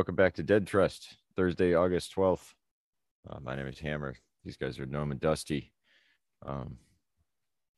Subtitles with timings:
[0.00, 0.16] All right.
[0.16, 2.54] Welcome back to Dead Trust, Thursday, August 12th.
[3.28, 4.14] Uh, my name is Hammer.
[4.44, 5.72] These guys are Gnome and Dusty.
[6.46, 6.78] Um,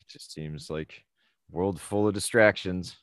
[0.00, 1.04] it just seems like
[1.50, 2.96] world full of distractions,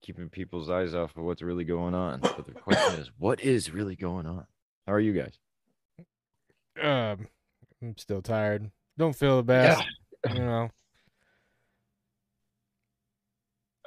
[0.00, 2.20] keeping people's eyes off of what's really going on.
[2.20, 4.46] But the question is, what is really going on?
[4.86, 5.38] How are you guys?
[6.82, 7.28] Um,
[7.82, 8.70] I'm still tired.
[8.96, 9.84] Don't feel the best.
[10.30, 10.70] You know.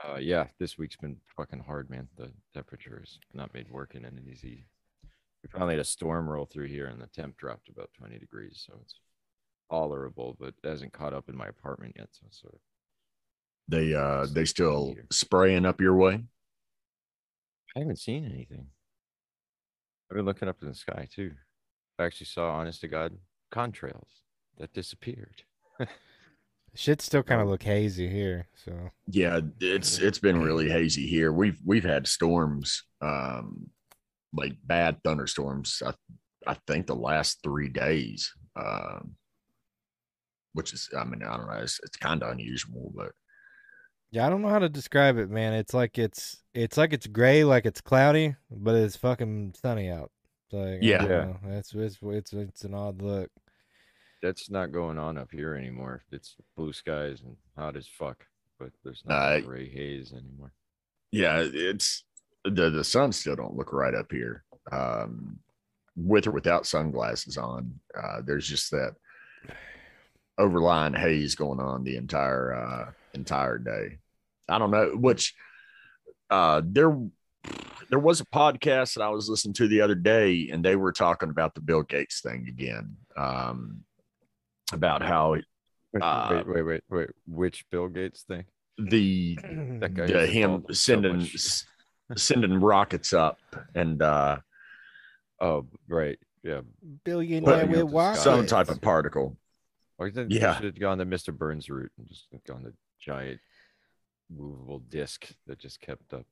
[0.06, 2.08] Uh, yeah, this week's been fucking hard, man.
[2.18, 4.68] The temperature has not made working any easy.
[5.44, 8.64] We finally had a storm roll through here, and the temp dropped about 20 degrees,
[8.66, 9.00] so it's
[9.70, 12.10] tolerable, but it hasn't caught up in my apartment yet.
[12.12, 12.60] So, sort of
[13.68, 15.06] They uh they still Heater.
[15.12, 16.24] spraying up your way.
[17.76, 18.68] I haven't seen anything.
[20.10, 21.32] I've been looking up in the sky too.
[21.98, 23.18] I actually saw, honest to God,
[23.54, 24.22] contrails
[24.58, 25.44] that disappeared.
[26.76, 28.48] Shit still kind of Um, look hazy here.
[28.66, 31.32] So Yeah, it's it's been really hazy here.
[31.32, 33.70] We've we've had storms, um,
[34.34, 35.82] like bad thunderstorms.
[35.86, 35.94] I
[36.46, 39.16] I think the last three days, um,
[40.54, 43.14] which is I mean I don't know, it's, it's kind of unusual, but
[44.12, 45.54] yeah, I don't know how to describe it, man.
[45.54, 50.12] It's like it's it's like it's gray, like it's cloudy, but it's fucking sunny out.
[50.52, 51.04] So like, Yeah.
[51.04, 51.08] Yeah.
[51.08, 51.38] know.
[51.48, 53.30] It's it's it's it's an odd look.
[54.26, 56.04] That's not going on up here anymore.
[56.12, 58.26] It's blue skies and hot as fuck,
[58.60, 60.52] but there's not I- gray haze anymore.
[61.12, 62.04] yeah, it's
[62.44, 64.44] the the sun still don't look right up here.
[64.72, 65.38] Um,
[65.96, 68.96] with or without sunglasses on, uh, there's just that
[70.40, 74.00] overlying haze going on the entire uh entire day.
[74.50, 75.36] I don't know which
[76.32, 76.98] uh there
[77.90, 80.92] there was a podcast that I was listening to the other day and they were
[80.92, 82.98] talking about the Bill Gates thing again.
[83.16, 83.84] Um
[84.74, 85.32] about how
[85.94, 87.10] Wait, Uh, wait, wait, wait, wait.
[87.28, 88.46] Which Bill Gates thing?
[88.78, 89.36] the
[89.80, 91.30] That guy the, him involved in so sending
[92.18, 93.40] sending rockets up
[93.74, 94.38] and uh
[95.42, 96.18] Oh, right.
[96.44, 96.62] Yeah.
[97.04, 98.20] Billionaire Putting with up the wires.
[98.20, 98.24] sky.
[98.24, 99.38] some type of particle.
[99.98, 100.56] Or then Yeah.
[100.56, 101.36] should have gone the Mr.
[101.38, 103.40] Burns route and just gone the giant
[104.30, 106.26] movable disc that just kept up.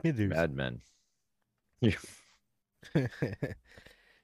[0.00, 0.30] Smithers.
[0.30, 0.80] Mad Men.
[1.80, 1.92] yeah,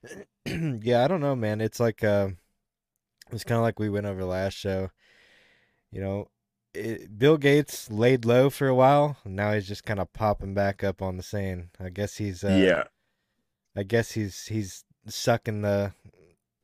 [0.46, 1.60] I don't know, man.
[1.60, 2.28] It's like uh,
[3.30, 4.90] it's kind of like we went over last show.
[5.90, 6.28] You know,
[6.74, 9.16] it, Bill Gates laid low for a while.
[9.24, 11.70] and Now he's just kind of popping back up on the scene.
[11.78, 12.84] I guess he's uh, yeah.
[13.76, 15.92] I guess he's he's sucking the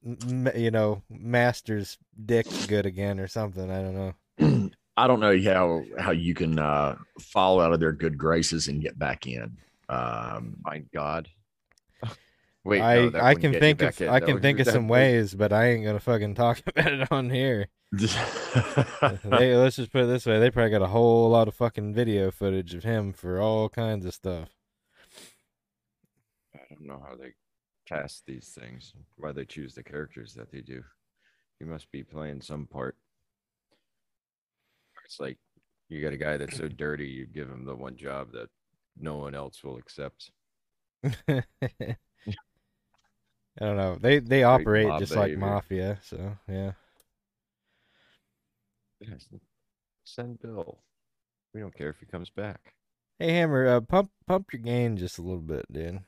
[0.04, 3.70] m- m- you know master's dick good again or something.
[3.70, 4.70] I don't know.
[4.96, 8.82] I don't know how how you can uh fall out of their good graces and
[8.82, 9.56] get back in.
[9.88, 11.28] Um My God.
[12.68, 14.08] Wait, I no, I can think of in.
[14.08, 16.92] I That can think of some would- ways, but I ain't gonna fucking talk about
[16.92, 17.68] it on here.
[17.92, 21.94] they, let's just put it this way: they probably got a whole lot of fucking
[21.94, 24.50] video footage of him for all kinds of stuff.
[26.54, 27.32] I don't know how they
[27.86, 30.84] cast these things, why they choose the characters that they do.
[31.58, 32.96] He must be playing some part.
[35.06, 35.38] It's like
[35.88, 38.50] you got a guy that's so dirty, you give him the one job that
[39.00, 40.30] no one else will accept.
[43.60, 43.96] I don't know.
[44.00, 45.46] They they operate mob just like behavior.
[45.46, 46.72] mafia, so yeah.
[49.00, 49.28] Yes,
[50.04, 50.78] send Bill.
[51.54, 52.74] We don't care if he comes back.
[53.18, 56.00] Hey Hammer, uh, pump pump your gain just a little bit, dude.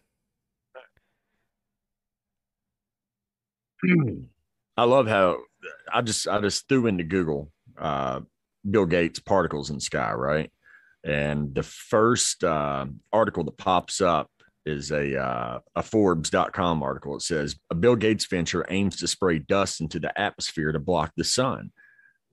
[4.77, 5.39] I love how
[5.93, 8.21] I just I just threw into Google uh
[8.69, 10.51] Bill Gates particles in sky, right?
[11.03, 14.31] And the first uh, article that pops up
[14.67, 17.17] is a uh, a Forbes.com article.
[17.17, 21.13] It says a Bill Gates venture aims to spray dust into the atmosphere to block
[21.17, 21.73] the sun.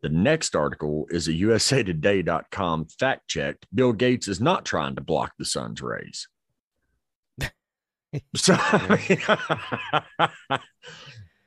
[0.01, 3.65] The next article is a USA Today.com fact checked.
[3.73, 6.27] Bill Gates is not trying to block the sun's rays.
[8.35, 8.55] so,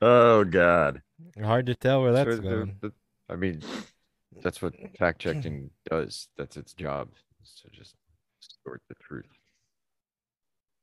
[0.01, 1.01] oh God.
[1.41, 2.75] Hard to tell where that's So going.
[2.81, 2.91] the-
[3.29, 3.61] I mean,
[4.43, 6.27] that's what fact checking does.
[6.37, 7.09] That's its job,
[7.43, 7.95] So just
[8.65, 9.27] sort the truth.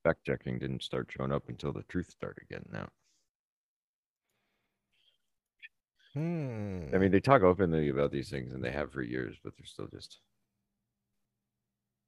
[0.09, 2.91] Fact checking didn't start showing up until the truth started getting out.
[6.15, 6.85] Hmm.
[6.95, 9.67] I mean, they talk openly about these things, and they have for years, but they're
[9.67, 10.21] still just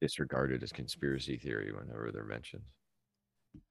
[0.01, 2.63] disregarded as conspiracy theory whenever they're mentioned.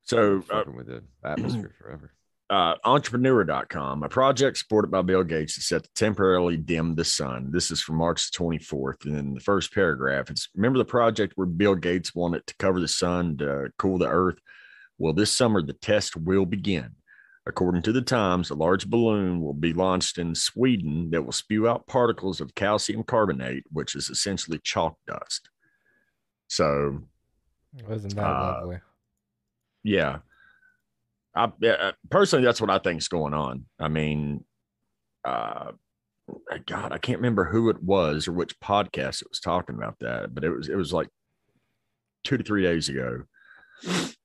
[0.02, 2.12] So, uh, with the atmosphere forever.
[2.50, 7.50] Uh, entrepreneur.com, a project supported by Bill Gates is set to temporarily dim the sun.
[7.52, 9.06] This is from March 24th.
[9.06, 12.80] And in the first paragraph, it's remember the project where Bill Gates wanted to cover
[12.80, 14.38] the sun to cool the earth?
[14.98, 16.90] Well, this summer, the test will begin.
[17.46, 21.68] According to the Times, a large balloon will be launched in Sweden that will spew
[21.68, 25.48] out particles of calcium carbonate, which is essentially chalk dust.
[26.48, 27.04] So,
[27.88, 28.80] Wasn't that Uh, lovely?
[29.84, 30.18] Yeah.
[31.34, 33.66] I personally that's what I think's going on.
[33.78, 34.44] I mean,
[35.24, 35.72] uh
[36.66, 40.34] God, I can't remember who it was or which podcast it was talking about that,
[40.34, 41.08] but it was it was like
[42.24, 43.22] two to three days ago.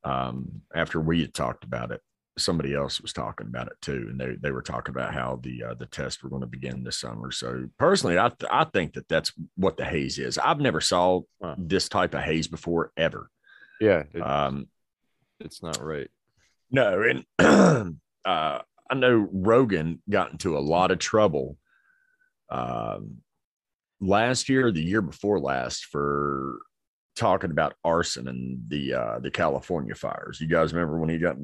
[0.03, 2.01] Um, after we had talked about it,
[2.37, 5.63] somebody else was talking about it too, and they they were talking about how the
[5.63, 7.31] uh, the tests were going to begin this summer.
[7.31, 10.37] So personally, I th- I think that that's what the haze is.
[10.37, 11.55] I've never saw Huh.
[11.57, 13.29] this type of haze before ever.
[13.79, 14.67] Yeah, it- Um,
[15.39, 16.09] it's not right.
[16.71, 17.25] No, and
[18.25, 18.59] uh,
[18.89, 21.57] I know Rogan got into a lot of trouble
[22.49, 23.17] um,
[23.99, 26.59] last year, the year before last, for
[27.15, 30.39] talking about arson and the uh, the California fires.
[30.41, 31.37] You guys remember when he got?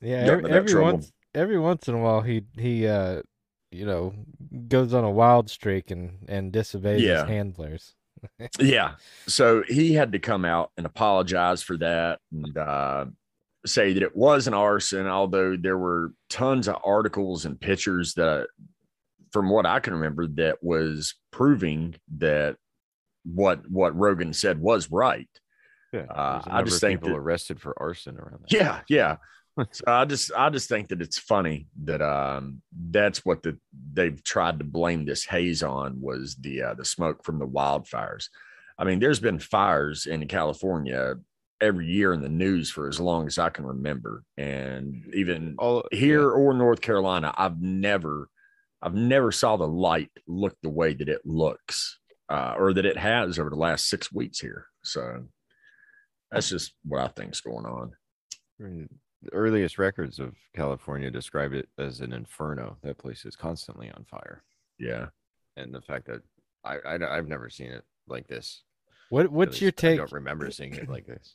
[0.00, 3.20] Yeah, got every, every once every once in a while he he uh
[3.70, 4.14] you know
[4.68, 7.20] goes on a wild streak and and disobeys Yeah.
[7.20, 7.94] his handlers.
[8.58, 8.94] Yeah,
[9.28, 13.04] so he had to come out and apologize for that and uh,
[13.66, 15.06] say that it was an arson.
[15.06, 18.48] Although there were tons of articles and pictures that,
[19.32, 22.56] from what I can remember, that was proving that
[23.24, 25.28] what what Rogan said was right.
[25.92, 28.52] Yeah, Uh, I just think people that- arrested for arson around that.
[28.52, 29.16] Yeah, yeah.
[29.72, 32.60] So I just I just think that it's funny that um
[32.90, 33.58] that's what the
[33.94, 38.28] they've tried to blame this haze on was the uh, the smoke from the wildfires.
[38.78, 41.14] I mean, there's been fires in California
[41.60, 45.84] every year in the news for as long as I can remember, and even all
[45.92, 48.28] here or North Carolina, I've never
[48.82, 51.98] I've never saw the light look the way that it looks
[52.28, 54.66] uh, or that it has over the last six weeks here.
[54.84, 55.24] So
[56.30, 57.92] that's just what I think's going on.
[58.58, 62.76] The earliest records of California describe it as an inferno.
[62.82, 64.42] That place is constantly on fire,
[64.78, 65.06] Yeah.
[65.56, 66.22] and the fact that
[66.64, 68.62] I, I have never seen it like this.
[69.08, 69.98] What what's your least I take?
[69.98, 71.34] don't remember seeing it like this.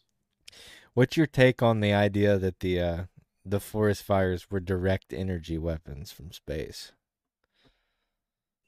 [0.94, 3.04] What's your take on the idea that the uh
[3.46, 6.92] the forest fires were direct energy weapons from space?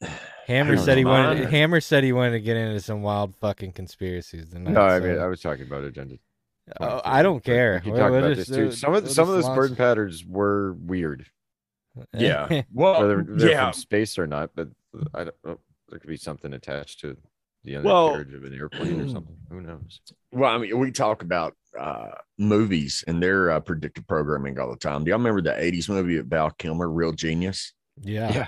[0.47, 1.44] Hammer said he wanted.
[1.44, 1.51] man.
[1.51, 4.74] Hammer said he wanted to get into some wild fucking conspiracies tonight.
[4.74, 6.18] No, I mean I was talking about agenda.
[6.80, 7.75] Oh, I don't care.
[7.75, 8.71] We can We'll- talk about just this too.
[8.71, 11.25] Some of we'll some of those launch- burn patterns were weird,
[12.13, 12.63] Yeah.
[12.74, 13.71] Well, whether they're yeah.
[13.71, 14.51] from space or not.
[14.56, 14.69] But
[15.13, 15.35] I don't.
[15.44, 15.59] know.
[15.89, 17.18] There could be something attached to
[17.63, 19.38] the Well- of an airplane or something.
[19.50, 20.01] Who knows?
[20.36, 22.07] Well, I mean, we talk about uh,
[22.39, 25.04] movies and their uh, predictive programming all the time.
[25.04, 27.71] Do y'all remember the 80s movie of Val Kilmer, Real Genius?
[28.01, 28.33] Yeah.
[28.33, 28.48] Yeah.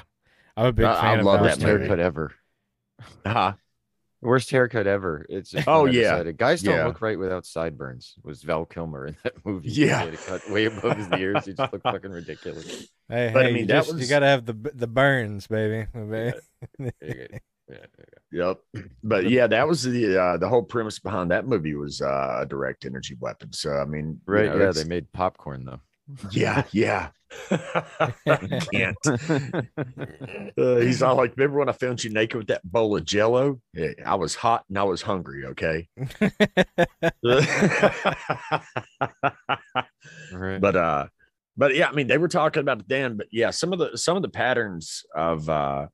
[0.57, 1.77] I'm a big I- I fan of love that Worst movie.
[1.85, 2.33] haircut ever.
[3.23, 3.53] Uh-huh.
[4.21, 5.27] Worst haircut ever.
[5.29, 6.01] It's Oh, yeah.
[6.13, 6.87] decided, guys don't Yeah.
[6.87, 8.15] look right without sideburns.
[8.23, 9.69] Was Val Kilmer in that movie?
[9.69, 10.05] Yeah.
[10.05, 11.45] he had cut way above his ears.
[11.45, 12.87] He just looked fucking ridiculous.
[13.07, 15.85] Hey, But, I hey, mean, you, that just, you gotta have the the burns, baby.
[15.93, 16.33] baby.
[16.79, 16.93] There
[17.69, 17.75] go.
[17.75, 17.85] Yeah,
[18.31, 18.85] Yep.
[19.03, 22.45] But yeah, that was the uh, the whole premise behind that movie was uh, a
[22.45, 23.53] direct energy weapon.
[23.53, 24.33] So I mean, go.
[24.33, 24.57] you right?
[24.57, 25.79] know, yeah, they made popcorn though.
[26.31, 27.09] yeah, yeah.
[28.71, 28.97] Can't.
[30.57, 33.59] Uh, he's all like, "Remember when I found you naked with that bowl of Jello?
[33.73, 35.45] Yeah, I was hot and I was hungry.
[35.47, 35.89] Okay."
[40.31, 40.61] right.
[40.61, 41.07] but uh
[41.57, 43.97] but yeah i mean they were talking about it then but yeah some of the
[43.97, 45.87] some of the patterns of uh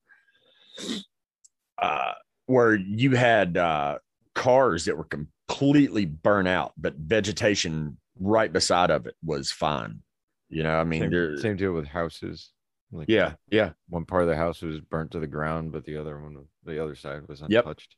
[1.82, 2.14] uh
[2.46, 3.98] where you had uh
[4.36, 10.02] cars that were completely burnt out but vegetation right beside of it was fine
[10.50, 12.52] you know i mean same, same deal with houses.
[12.94, 15.96] Like yeah yeah one part of the house was burnt to the ground, but the
[15.96, 16.36] other one,
[16.66, 17.96] the other side was untouched.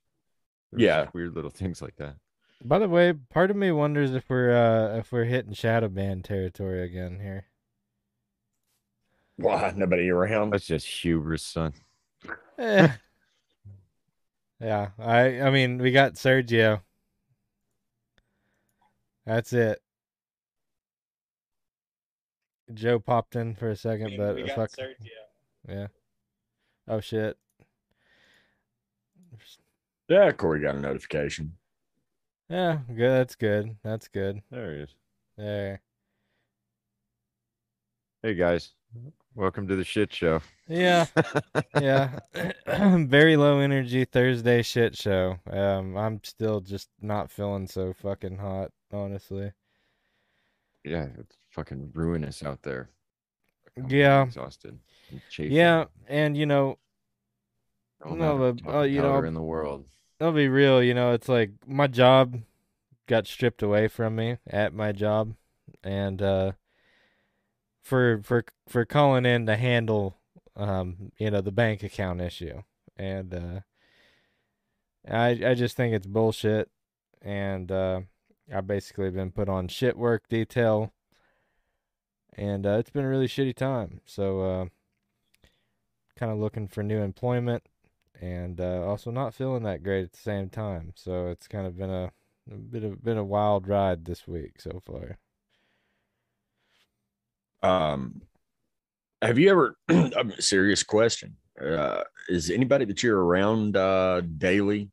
[0.71, 1.09] There was Yeah.
[1.13, 2.15] weird little things like that.
[2.63, 6.21] By the way, part of me wonders if we're uh if we're hitting shadow ban
[6.21, 7.45] territory again here.
[9.37, 11.73] why nobody around That's just hubris, son.
[12.59, 12.89] Eh.
[14.59, 16.81] yeah, I I mean we got Sergio.
[19.25, 19.79] That's it.
[22.73, 25.07] Joe popped in for a second, We, but we got fuck Sergio.
[25.67, 25.87] yeah.
[26.87, 27.37] Oh shit.
[30.09, 31.53] yeah corey got a notification
[32.49, 33.11] Yeah, good.
[33.11, 33.75] That's good.
[33.83, 34.41] That's good.
[34.51, 34.95] There he is.
[35.37, 35.81] There.
[38.21, 38.71] Hey guys,
[39.35, 40.41] welcome to the shit show.
[40.67, 41.05] Yeah.
[41.81, 42.19] yeah.
[42.67, 45.37] Very low energy Thursday shit show.
[45.49, 49.51] Um, I'm still just not feeling so fucking hot, honestly.
[50.83, 52.89] Yeah, it's fucking ruinous out there.
[53.77, 54.23] I'm Yeah.
[54.23, 54.79] exhausted.
[55.29, 55.51] and.
[55.51, 56.77] Yeah, and you know,
[58.05, 59.85] No but, uh, you know, in the world.
[60.19, 62.39] I'll be real, you know, it's like my job
[63.07, 65.35] got stripped away from me at my job
[65.83, 66.51] and uh
[67.83, 70.17] for for for calling in to handle
[70.55, 72.61] um you know the bank account issue
[72.97, 73.59] and uh
[75.09, 76.69] I I just think it's bullshit
[77.21, 78.01] and uh
[78.51, 80.91] I've basically been put on shit work detail,
[82.33, 84.01] and uh, it's been a really shitty time.
[84.05, 84.65] So, uh,
[86.17, 87.63] kind of looking for new employment,
[88.19, 90.93] and uh, also not feeling that great at the same time.
[90.95, 92.11] So it's kind of been a,
[92.51, 95.17] a bit of been a wild ride this week so far.
[97.63, 98.21] Um,
[99.21, 99.75] have you ever?
[99.89, 101.35] a serious question.
[101.61, 104.89] Uh, is anybody that you're around uh, daily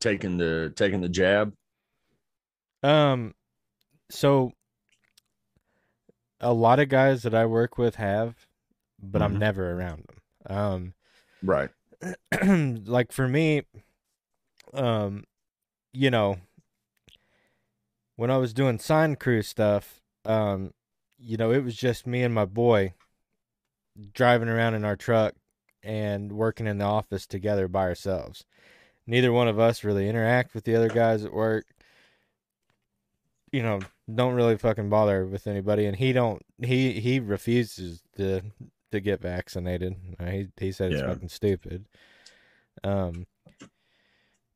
[0.00, 1.54] taking the taking the jab?
[2.82, 3.34] Um,
[4.10, 4.52] so
[6.40, 8.46] a lot of guys that I work with have,
[9.02, 9.38] but I'm Mhm.
[9.38, 10.56] never around them.
[10.56, 10.94] Um,
[11.42, 11.70] Right.
[12.86, 13.62] like for me,
[14.74, 15.24] um,
[15.92, 16.38] you know,
[18.16, 20.72] when I was doing sign crew stuff, um,
[21.22, 22.94] you know, it was just me and my boy
[24.14, 25.34] driving around in our truck
[25.82, 28.44] and working in the office together by ourselves.
[29.06, 31.66] Neither one of us really interact with the other guys at work.
[33.50, 33.80] You know,
[34.12, 36.42] don't really fucking bother with anybody, and he don't.
[36.58, 38.40] He he refuses to
[38.92, 39.96] to get vaccinated.
[40.18, 41.08] Uh, He he said it's Yeah.
[41.12, 41.84] fucking stupid.
[42.82, 43.26] Um,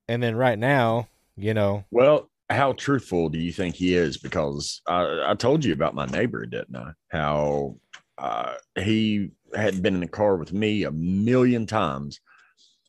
[0.09, 4.17] and then right now, you know, Well, how truthful do you think he is?
[4.19, 6.91] Because I, I told you about my neighbor, didn't I?
[7.09, 7.77] How
[8.19, 12.21] uh, he had been in the car with me a million times,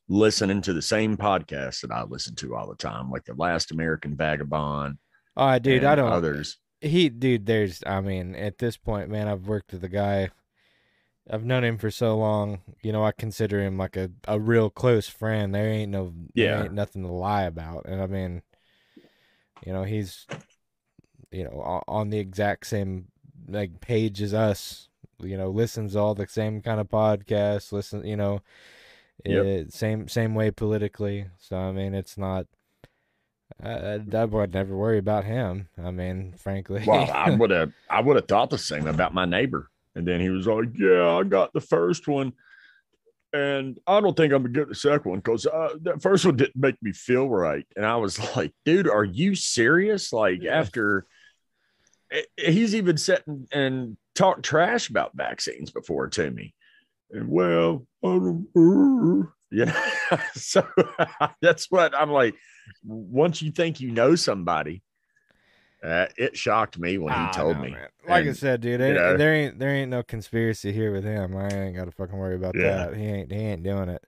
[0.08, 3.72] listening to the same podcast that I listen to all the time, like the Last
[3.72, 4.98] American Vagabond.
[5.36, 6.12] oh, dude, I don't.
[6.12, 6.58] others.
[6.82, 10.30] he dude there's i mean at this point man i've worked with the guy
[11.30, 14.70] i've known him for so long you know i consider him like a, a real
[14.70, 16.64] close friend there ain't no there Yeah.
[16.66, 18.44] ain't nothing to lie about and i mean
[19.66, 20.26] you know he's
[21.32, 23.08] you know on the exact same
[23.48, 28.16] like page as us you know listens all the same kind of podcasts listen you
[28.16, 28.42] know
[29.26, 29.46] Yep.
[29.46, 32.46] eh, same same way politically so i mean it's not
[33.62, 35.70] I, I I would never worry about him.
[35.84, 36.84] I mean, frankly.
[36.86, 39.70] Well, I would have I would have thought the same about my neighbor.
[39.96, 42.34] And then he was like, Yeah, I got the first one.
[43.38, 46.38] And I don't think I'm gonna get the second one because uh, that first one
[46.38, 47.66] didn't make me feel right.
[47.76, 50.12] And I was like, dude, are you serious?
[50.12, 51.06] Like after
[52.12, 56.56] eh, he's even sitting and talked trash about vaccines before to me.
[57.12, 58.48] And well, I don't,
[59.52, 59.84] you know,
[60.34, 60.68] so
[61.40, 62.34] that's what I'm like.
[62.84, 64.82] Once you think you know somebody,
[65.88, 67.72] uh, it shocked me when he Ah, told no, me.
[67.72, 67.88] man.
[68.08, 69.18] Like I said, dude, you there, know.
[69.18, 71.36] there ain't there ain't no conspiracy here with him.
[71.36, 72.88] I ain't got to fucking worry about Yeah.
[72.88, 72.96] that.
[72.98, 74.04] He ain't he ain't doing it.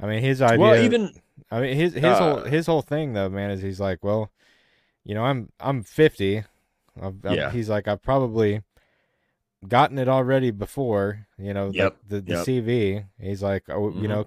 [0.00, 0.58] I mean, his idea.
[0.60, 1.14] well, even
[1.50, 4.30] I mean, his his whole uh, his whole thing though, man, is he's like, well,
[5.04, 6.38] you know, I'm I'm 50.
[7.00, 7.50] I've, I've- Yeah.
[7.50, 8.62] He's like, I've probably
[9.66, 11.26] gotten it already before.
[11.38, 12.46] You know, Yep, like the the yep.
[12.46, 13.04] CV.
[13.20, 14.08] He's like, oh, you Mhm.
[14.08, 14.26] know,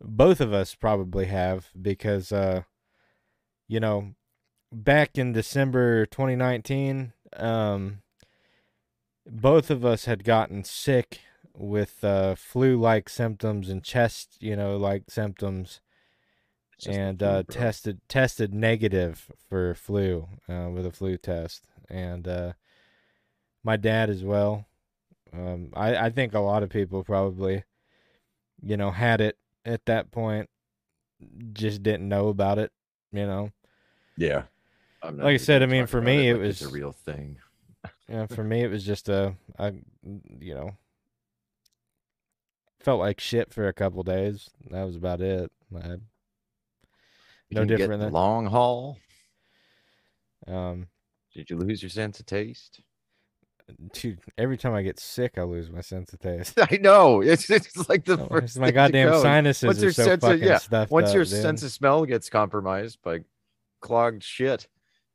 [0.00, 2.62] both of us probably have because, uh,
[3.68, 4.14] you know,
[4.72, 8.02] back in December 2019, um,
[9.26, 11.20] both of us had gotten sick
[11.54, 15.80] with uh, flu-like symptoms and chest, you know, like symptoms,
[16.74, 21.64] It's just the and uh, tested tested negative for flu uh, with a flu test,
[21.88, 22.52] and uh,
[23.62, 24.66] my dad as well.
[25.32, 27.64] Um, I I think a lot of people probably,
[28.62, 30.48] you know, had it at that point,
[31.52, 32.72] just didn't know about it,
[33.12, 33.52] you know.
[34.16, 34.44] yeah,
[35.02, 37.38] Like I said, I mean, for me, it like it's a real thing.
[38.08, 39.72] Yeah, for me, it was just a, I,
[40.40, 40.72] you know,
[42.80, 44.50] felt like shit for a couple days.
[44.70, 45.50] That was about it.
[45.74, 45.96] I,
[47.50, 48.98] No different than- long haul.
[50.46, 50.88] um,
[51.34, 52.80] Did you lose your sense of taste?
[53.92, 56.58] dude, every time I get sick, I lose my sense of taste.
[56.70, 57.20] I know.
[57.20, 58.44] It's it's like the first.
[58.44, 59.22] it's my goddamn go.
[59.22, 61.40] sinuses Once are your so sense of- fucking yeah, stuffed Once up, your dude.
[61.40, 63.20] sense of smell gets compromised by
[63.80, 64.66] clogged shit,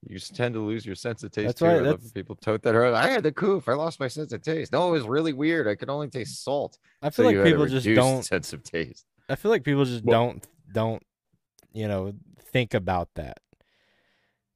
[0.07, 1.65] you tend to lose your sense of taste That's too.
[1.65, 2.95] why- that's- people tote that around.
[2.95, 3.67] I had the coof.
[3.67, 4.71] I lost my sense of taste.
[4.71, 5.67] No, it was really weird.
[5.67, 6.77] I could only taste salt.
[7.01, 8.23] I feel you like people just don't.
[8.23, 9.05] sense of taste.
[9.29, 11.03] I feel like people just Well- don't don't
[11.73, 13.39] you know think about that.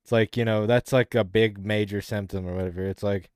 [0.04, 2.86] It's like you know that's like a big major symptom or whatever.
[2.86, 3.30] It's like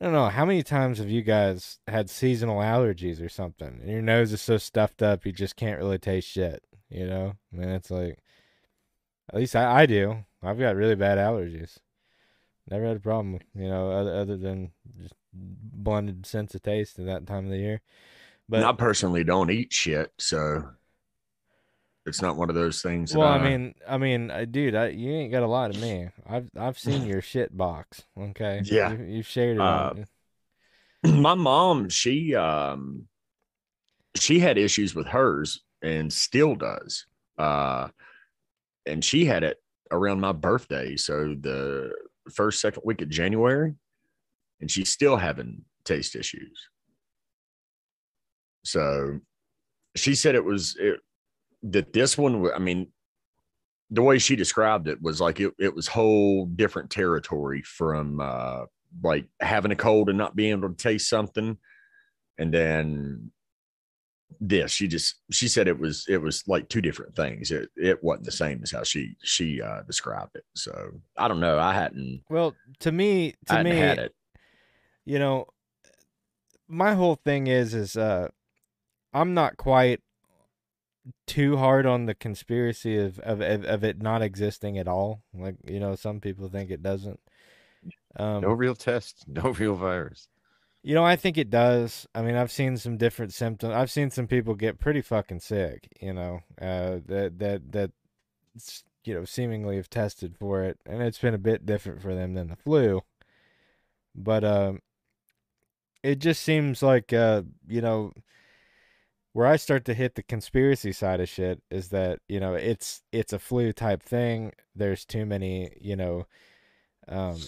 [0.00, 3.88] I don't know how many times have you guys had seasonal allergies or something, and
[3.90, 6.62] your nose is so stuffed up you just can't really taste shit.
[6.90, 8.18] You know, I mean it's like
[9.30, 10.24] at least I, I do.
[10.44, 11.78] I've got really bad allergies.
[12.70, 17.06] Never had a problem, you know, other other than just blended sense of taste at
[17.06, 17.82] that time of the year.
[18.48, 20.64] But I personally don't eat shit, so
[22.06, 23.12] it's not one of those things.
[23.12, 25.74] That Well, I I mean, I mean, uh, dude, I, you ain't got a lot
[25.74, 26.08] of me.
[26.28, 28.02] I've I've seen your shit box.
[28.18, 28.62] Okay.
[28.64, 28.92] Yeah.
[28.92, 29.60] You, you've shared it.
[29.60, 29.94] Uh,
[31.04, 33.08] my mom, she um
[34.16, 37.06] she had issues with hers and still does.
[37.38, 37.88] Uh
[38.86, 39.58] and she had it
[39.94, 41.92] around my birthday, so the
[42.32, 43.74] first second week of January,
[44.60, 46.68] and she's still having taste issues.
[48.64, 49.20] So
[49.94, 51.00] she said it was it,
[51.64, 52.50] that this one.
[52.52, 52.88] I mean,
[53.90, 58.64] the way she described it was like it, it was whole different territory from uh,
[59.02, 61.58] like having a cold and not being able to taste something,
[62.38, 63.30] and then
[64.40, 68.02] this she just she said it was it was like two different things it it
[68.02, 71.72] wasn't the same as how she she uh described it so i don't know i
[71.72, 74.12] hadn't Well, to me, to me, had it
[75.04, 75.46] you know,
[76.66, 78.28] my whole thing is is uh,
[79.12, 80.00] I'm not quite
[81.26, 85.22] too hard on the conspiracy of of of, of it not existing at all.
[85.34, 87.20] Like you know, some people think it doesn't.
[88.16, 90.28] Um, No real test, no real virus.
[90.86, 92.06] You know, I think it does.
[92.14, 93.72] I mean, I've seen some different symptoms.
[93.72, 95.88] I've seen some people get pretty fucking sick.
[95.98, 97.90] You know, uh, that that that
[99.04, 102.34] you know seemingly have tested for it, and it's been a bit different for them
[102.34, 103.00] than the flu.
[104.14, 104.80] But um,
[106.02, 108.12] it just seems like uh, you know,
[109.32, 113.00] where I start to hit the conspiracy side of shit is that you know it's
[113.10, 114.52] it's a flu type thing.
[114.76, 116.26] There's too many, you know,
[117.08, 117.38] um,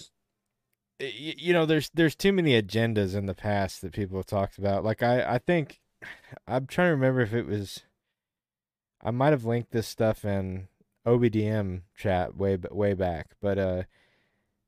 [0.99, 4.83] you know there's there's too many agendas in the past that people have talked about.
[4.83, 5.79] Like i i think
[6.47, 7.81] i'm trying to remember if it was
[9.01, 10.67] i might have linked this stuff in
[11.07, 13.83] obdm chat way way back but uh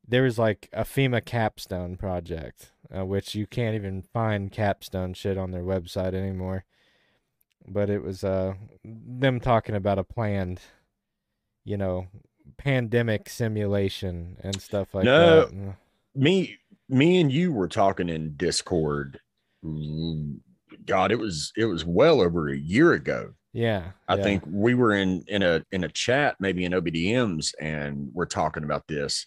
[0.08, 5.38] there was like a fema capstone project uh, which you can't even find capstone shit
[5.38, 6.66] on their website anymore.
[7.68, 10.62] But it was uh them talking about a planned
[11.64, 12.08] you know
[12.58, 15.42] pandemic simulation and stuff like No.
[15.46, 15.76] that
[16.16, 19.20] me me and you were talking in discord.
[20.86, 23.34] God it was it was well over a year ago.
[23.52, 24.24] Yeah, i yeah.
[24.24, 28.64] think we were in in a in a chat maybe in obdms and we're talking
[28.64, 29.26] about this.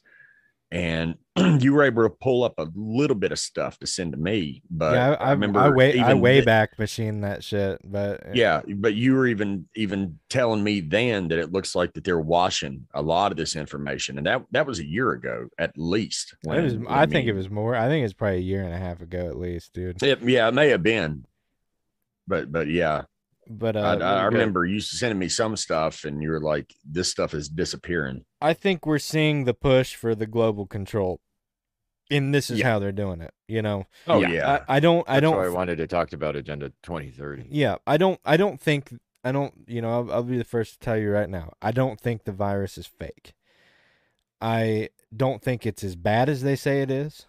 [0.70, 1.16] And
[1.60, 4.62] you were able to pull up a little bit of stuff to send to me
[4.70, 8.34] but yeah, I, I remember I way I way th- back machine that shit, but
[8.34, 12.20] yeah but you were even even telling me then that it looks like that they're
[12.20, 16.34] washing a lot of this information and that that was a year ago at least
[16.44, 16.74] it was.
[16.74, 17.74] when- I think it was more.
[17.74, 20.02] I think it's probably a year and a half ago at least, dude.
[20.02, 21.24] it, yeah it may have been
[22.28, 23.02] but but yeah
[23.48, 24.34] But I, uh, I okay.
[24.36, 28.54] remember you sending me some stuff and you were like this stuff is disappearing I
[28.54, 31.20] think we're seeing the push for the global control,
[32.10, 32.70] and this is Yeah.
[32.70, 33.32] how they're doing it.
[33.48, 34.28] You know, oh Yeah.
[34.30, 35.08] yeah, I, I don't.
[35.08, 35.36] I That's don't.
[35.36, 37.46] why I wanted to talk about Agenda 2030.
[37.50, 38.20] Yeah, I don't.
[38.24, 38.94] I don't think.
[39.24, 39.54] I don't.
[39.66, 41.52] You know, I'll, I'll be the first to tell you right now.
[41.60, 43.34] I don't think the virus is fake.
[44.40, 47.26] I don't think it's as bad as they say it is.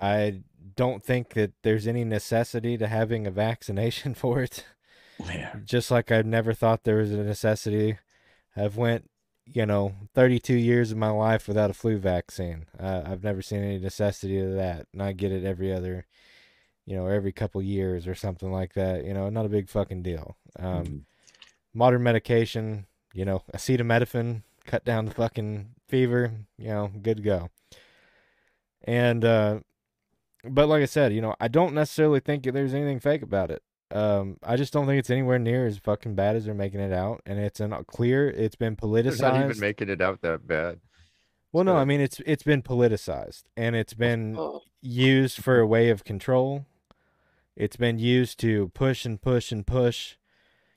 [0.00, 0.42] I
[0.74, 4.64] don't think that there's any necessity to having a vaccination for it.
[5.24, 5.54] Yeah.
[5.64, 7.98] Just like I never thought there was a necessity.
[8.56, 9.10] I've went,
[9.46, 12.66] you know, 32 years of my life without a flu vaccine.
[12.78, 16.06] Uh, I've never seen any necessity of that, and I get it every other,
[16.84, 19.04] you know, every couple years or something like that.
[19.04, 20.36] You know, not a big fucking deal.
[20.58, 21.00] Um, Mhm.
[21.74, 27.50] modern medication, you know, acetaminophen, cut down the fucking fever, you know, good to go.
[28.82, 29.60] And uh
[30.48, 33.62] but like I said, you know, I don't necessarily think there's anything fake about it.
[33.90, 36.92] Um I just don't think it's anywhere near as fucking bad as they're making it
[36.92, 39.44] out and it's an clear it's been They're not politicized.
[39.44, 40.80] even making it out that bad.
[41.52, 44.62] well no, I mean it's it's been politicized and it's been Oh.
[44.82, 46.66] used for a way of control.
[47.54, 50.16] It's been used to push and push and push,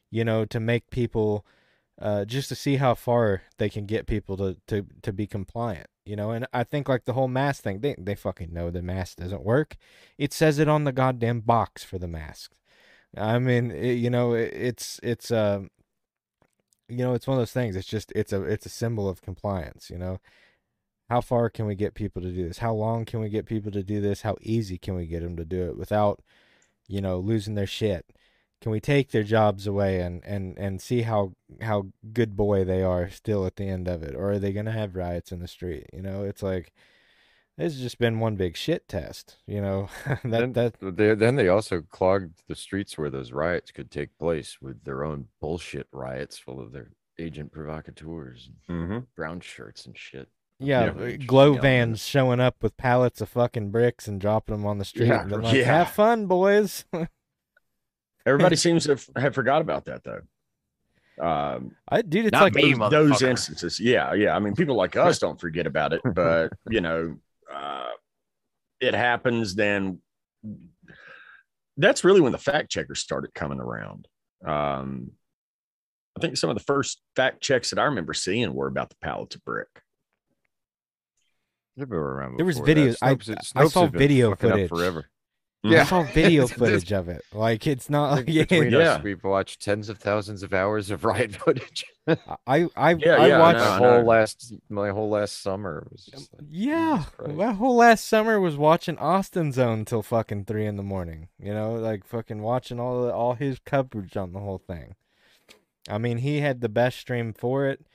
[0.09, 1.45] you know, to make people
[2.01, 5.87] uh, just to see how far they can get people to, to, to be compliant,
[6.05, 6.31] you know.
[6.31, 9.43] And I think like the whole mask thing, they they fucking know the mask doesn't
[9.43, 9.75] work.
[10.17, 12.53] It says it on the goddamn box for the mask.
[13.17, 15.61] I mean, it, you know, it, it's it's uh,
[16.89, 17.75] you know, it's one of those things.
[17.75, 20.19] It's just it's a it's a symbol of compliance, you know?
[21.09, 22.59] How far can we get people to do this?
[22.59, 24.21] How long can we get people to do this?
[24.21, 26.21] How easy can we get them to do it without
[26.87, 28.05] you know losing their shit?
[28.61, 32.83] Can we take their jobs away and and and see how how good boy they
[32.83, 34.15] are still at the end of it?
[34.15, 35.87] Or are they to have riots in the street?
[35.93, 36.73] You know it's like
[37.59, 39.89] it's just been one big shit test you know?
[40.05, 44.17] That then, that they, then they also clogged the streets where those riots could take
[44.17, 49.05] place with their own bullshit riots full of their agent provocateurs, and Mhm.
[49.15, 50.29] brown shirts, and shit.
[50.57, 51.61] yeah, Yeah, uh, glow element.
[51.61, 55.07] vans showing up with pallets of fucking bricks and dropping them on the street.
[55.07, 55.63] Yeah, like, yeah.
[55.65, 56.85] have fun boys.
[58.25, 60.21] Everybody seems to have, have forgot about that though.
[61.21, 63.79] Um I, dude it's Not like me, those, those instances.
[63.79, 64.35] Yeah yeah.
[64.35, 67.17] I mean people like us don't forget about it but you know
[67.53, 67.89] uh
[68.79, 69.99] it happens then
[71.77, 74.07] that's really when the fact checkers started coming around
[74.45, 75.11] um
[76.17, 78.95] I think some of the first fact checks that I remember seeing were about the
[79.01, 79.67] pallets of brick.
[81.77, 82.75] They've been around There was before that.
[82.75, 84.67] videos- I- Snopes- I saw video footage.
[84.69, 85.05] forever.
[85.65, 85.83] I Yeah.
[85.83, 87.25] saw video footage of it.
[87.33, 88.43] Like it's not like yeah.
[88.43, 88.95] Between Yeah.
[88.95, 91.85] us, we've watched tens of thousands of hours of riot footage.
[92.47, 94.05] I I Yeah, I yeah, watched no, my I whole know.
[94.05, 98.39] last my whole last summer was just like, um, Yeah, Jesus my whole last summer
[98.39, 101.27] was watching Austin Zone till fucking three in the morning.
[101.39, 104.95] You know, like fucking watching all the, all his coverage on the whole thing.
[105.89, 107.85] I mean, he had the best stream for it.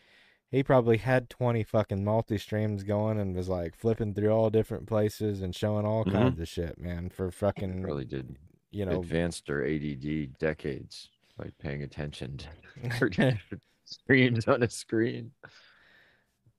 [0.54, 4.86] He probably had twenty fucking multi streams going and was like flipping through all different
[4.86, 6.12] places and showing all Mhm.
[6.12, 7.08] kinds of shit, man.
[7.08, 8.36] For fucking really did
[8.70, 12.48] you know, advanced our ADD decades by paying attention to
[12.98, 15.32] 30 different screens on a screen.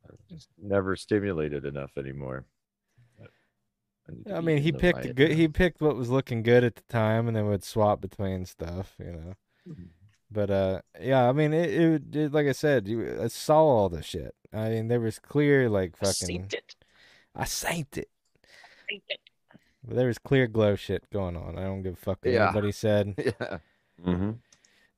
[0.10, 2.45] I'm Just never stimulated enough anymore.
[4.31, 5.29] I mean, he picked good.
[5.29, 5.36] now.
[5.36, 8.93] He picked what was looking good at the time, and then would swap between stuff.
[8.99, 9.75] You know.
[10.35, 11.29] But uh, yeah.
[11.29, 14.35] I mean, it, it, it like I said, you I saw all the shit.
[14.53, 16.49] I mean, there was clear like fucking.
[17.33, 18.09] I synced it.
[19.83, 21.57] But there was clear glow shit going on.
[21.57, 22.47] I don't give a fuck what Yeah.
[22.49, 23.15] anybody said.
[23.39, 23.57] Yeah.
[24.05, 24.31] Mm-hmm.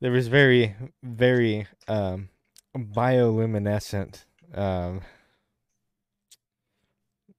[0.01, 2.29] There was very, very um,
[2.75, 5.01] bioluminescent um,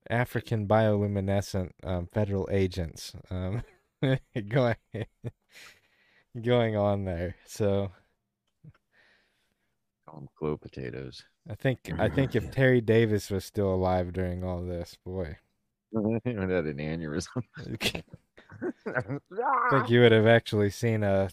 [0.09, 3.61] African bioluminescent um, federal agents um,
[4.49, 4.75] going
[6.41, 7.35] going on there.
[7.45, 7.91] So
[10.05, 11.23] Call them glow potatoes.
[11.49, 15.37] I think I think if Terry Davis was still alive during all this, boy,
[15.91, 17.43] He had an aneurysm.
[18.85, 19.19] I
[19.71, 21.29] think you would have actually seen a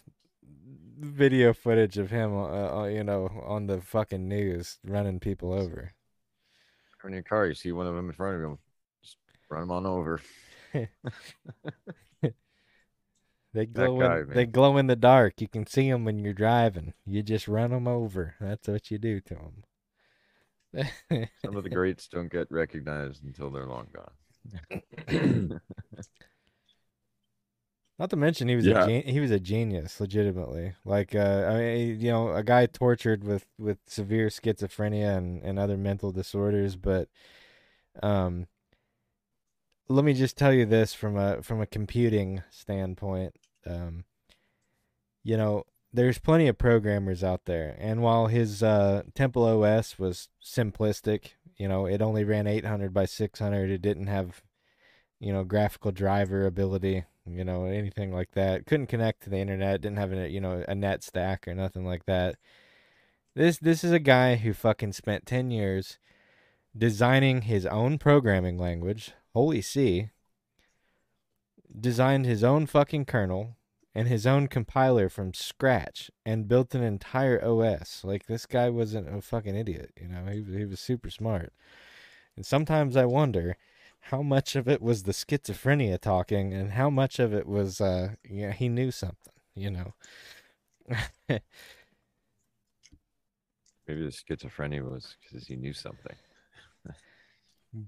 [0.99, 5.93] video footage of him, uh, uh, you know, on the fucking news running people over.
[7.03, 8.59] in your car, you see one of them in front of you,
[9.03, 9.17] just
[9.49, 10.21] run them on over.
[13.57, 15.41] They glow guy, in, they glow in the dark.
[15.41, 16.93] You can see them when you're driving.
[17.05, 18.35] You just run them over.
[18.39, 19.63] That's what you do to them.
[21.43, 25.59] Some of the greats don't get recognized until they're long gone.
[27.99, 28.83] Not to mention he was Yeah.
[28.83, 30.75] a gen- he was a genius, legitimately.
[30.85, 35.57] Like uh, I mean, you know, a guy tortured with with severe schizophrenia and and
[35.57, 36.75] other mental disorders.
[36.75, 37.09] But
[38.03, 38.45] um,
[39.89, 43.33] let me just tell you this from a from a computing standpoint.
[43.67, 44.05] Um,
[45.23, 50.29] you know, there's plenty of programmers out there, and while his uh, Temple OS was
[50.43, 53.69] simplistic, you know, it only ran 800 by 600.
[53.69, 54.41] It didn't have,
[55.19, 58.65] you know, graphical driver ability, you know, anything like that.
[58.65, 59.81] Couldn't connect to the internet.
[59.81, 62.35] Didn't have a, you know, a net stack or nothing like that.
[63.35, 65.99] This this is a guy who fucking spent 10 years
[66.75, 69.11] designing his own programming language.
[69.33, 70.09] Holy C.
[71.79, 73.56] Designed his own fucking kernel
[73.97, 78.03] and his own compiler from scratch and built an entire OS.
[78.03, 80.25] Like this guy wasn't a fucking idiot, you know.
[80.27, 81.51] He he was super smart.
[82.35, 83.57] And sometimes I wonder
[84.01, 88.09] how much of it was the schizophrenia talking and how much of it was uh
[88.29, 89.95] yeah, he knew something, you know.
[91.29, 91.39] Maybe
[93.87, 96.15] the schizophrenia was because he knew something.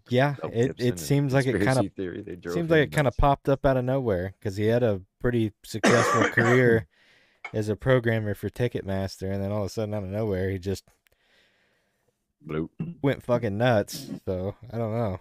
[0.09, 2.87] Yeah, Mel it Gibson it seems like it kind of theory, they drove seems like
[2.87, 6.87] it kind of popped up out of nowhere because he had a pretty successful career
[7.53, 10.59] as a programmer for Ticketmaster, and then all of a sudden, out of nowhere, he
[10.59, 10.83] just
[12.45, 12.69] Bloop.
[13.01, 14.09] went fucking nuts.
[14.25, 15.19] So I don't know.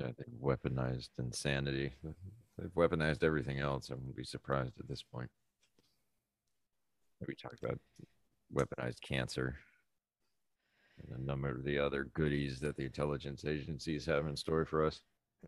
[0.00, 1.92] Yeah, they've weaponized insanity.
[2.58, 3.90] They've weaponized everything else.
[3.90, 5.30] I wouldn't be surprised at this point.
[7.26, 7.78] We talked about
[8.54, 9.56] weaponized cancer
[11.10, 14.84] and a number of the other goodies that the intelligence agencies have in store for
[14.86, 15.00] us.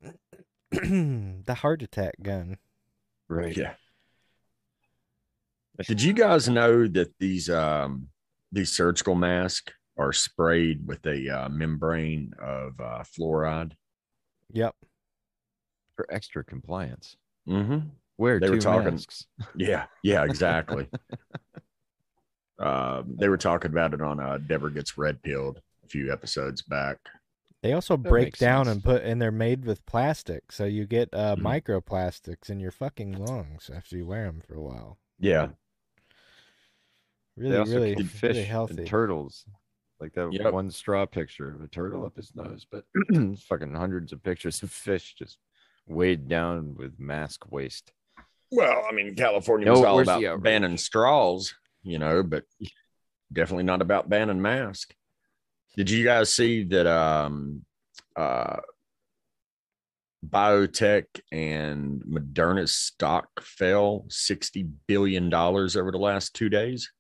[0.73, 2.59] the heart attack gun.
[3.29, 3.57] Right.
[3.57, 3.75] Yeah.
[5.87, 8.09] Did you guys know that these um
[8.51, 13.73] these surgical masks are sprayed with a uh, membrane of uh, fluoride?
[14.53, 14.75] Yep.
[15.97, 17.17] For extra compliance.
[17.49, 17.89] Mm-hmm.
[18.17, 19.27] Where They were talking- masks.
[19.57, 20.89] Yeah, yeah, exactly.
[22.59, 26.63] um, they were talking about it on uh, Deborah Gets Red Pilled a few episodes
[26.63, 26.99] back.
[27.63, 28.77] They also That break down sense.
[28.77, 31.43] and put, and they're made with plastic, so you get uh, Mhm.
[31.65, 34.99] microplastics in your fucking lungs after you wear them for a while.
[35.19, 35.49] Yeah,
[37.37, 38.75] Really, they also really, kill fish really healthy.
[38.79, 39.45] and turtles.
[40.01, 40.53] Like that Yep.
[40.53, 42.85] one straw picture of a turtle up his nose, but
[43.49, 45.39] fucking hundreds of pictures of fish just
[45.89, 47.93] weighed down with mask waste.
[48.53, 52.45] Well, I mean, California No, was all about banning straws, you know, but
[53.33, 54.95] definitely not about banning masks.
[55.77, 56.87] Did you guys see that?
[56.87, 57.65] Um,
[58.17, 58.57] uh,
[60.27, 66.91] biotech and Moderna's stock fell $60 billion over the last two days?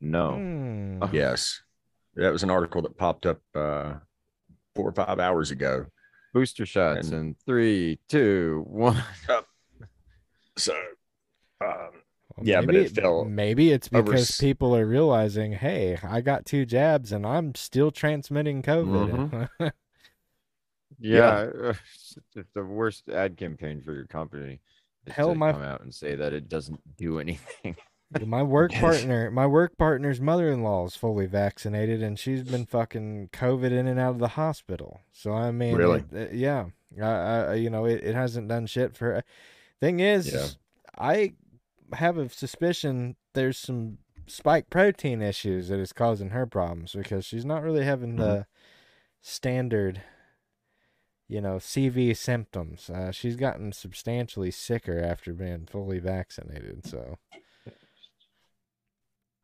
[0.00, 0.98] No.
[1.02, 1.10] Oh.
[1.12, 1.60] Yes.
[2.16, 3.94] That was an article that popped up uh,
[4.74, 5.86] four or five hours ago.
[6.34, 9.02] Booster shots And- in three, two, one.
[10.58, 10.74] So,
[11.64, 11.90] um,
[12.42, 16.46] Yeah, but maybe it fell Maybe it's because s- people are realizing, hey, I got
[16.46, 19.48] two jabs and I'm still transmitting COVID.
[21.00, 24.60] Yeah, it's it's the worst ad campaign for your company.
[25.06, 27.76] is Hell, to my- come out and say that it doesn't do anything.
[28.26, 33.70] my work partner, my work partner's mother-in-law is fully vaccinated, and she's been fucking COVID
[33.70, 35.00] in and out of the hospital.
[35.12, 36.02] So I mean, Really?
[36.12, 36.66] it- uh, yeah,
[37.00, 37.06] I,
[37.52, 39.22] I, you know, it, it hasn't done shit for.
[39.80, 40.46] Thing is, Yeah.
[40.98, 41.34] I
[41.94, 47.44] have a suspicion there's some spike protein issues that is causing her problems because she's
[47.44, 48.20] not really having Mm-hmm.
[48.20, 48.46] the
[49.20, 50.02] standard,
[51.28, 52.90] you know, CV symptoms.
[52.90, 56.86] Uh, she's gotten substantially sicker after being fully vaccinated.
[56.86, 57.18] So.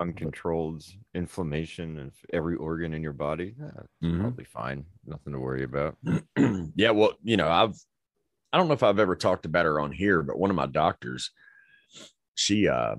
[0.01, 0.83] Uncontrolled
[1.15, 3.55] inflammation of every organ in your body.
[3.59, 4.21] Yeah, it's Mhm.
[4.21, 4.85] probably fine.
[5.07, 5.97] Nothing to worry about.
[6.75, 7.77] yeah, well, you know, I've
[8.53, 10.67] I don't know if I've ever talked about her on here, but one of my
[10.67, 11.31] doctors,
[12.35, 12.97] she uh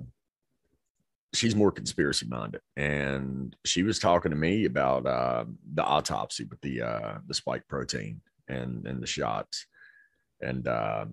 [1.34, 5.44] she's more conspiracy minded and she was talking to me about uh
[5.74, 9.66] the autopsy with the uh the spike protein and and the shots.
[10.40, 11.06] And uh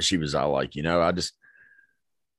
[0.00, 1.34] she was all like, you know, I just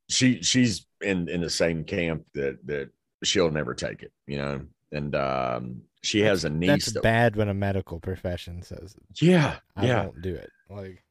[0.10, 2.90] she she's in in the same camp that that
[3.24, 4.62] she'll never take it, you know.
[4.92, 9.58] And um she has a niece That's that bad when a medical profession says yeah,
[9.76, 10.04] I yeah.
[10.04, 10.52] won't do it.
[10.70, 11.02] Like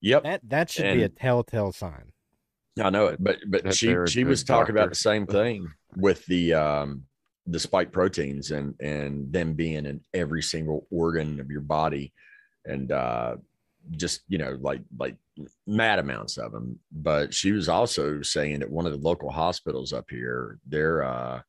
[0.00, 0.22] Yep.
[0.22, 2.12] that that should be a telltale sign.
[2.80, 6.54] I know it, but but she she was talking about the same thing with the
[6.54, 7.04] um
[7.46, 12.12] the spike proteins and and them being in every single organ of your body
[12.64, 13.36] and uh
[13.90, 15.16] just you know like like
[15.66, 19.92] mad amounts of them but she was also saying that one of the local hospitals
[19.92, 21.40] up here they're uh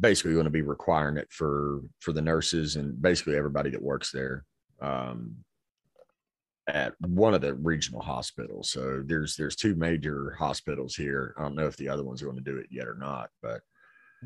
[0.00, 4.10] basically going to be requiring it for for the nurses and basically everybody that works
[4.10, 4.44] there.
[4.80, 5.36] Um
[6.68, 8.70] at one of the regional hospitals.
[8.70, 11.34] So there's there's two major hospitals here.
[11.38, 13.30] I don't know if the other ones are going to do it yet or not,
[13.42, 13.62] but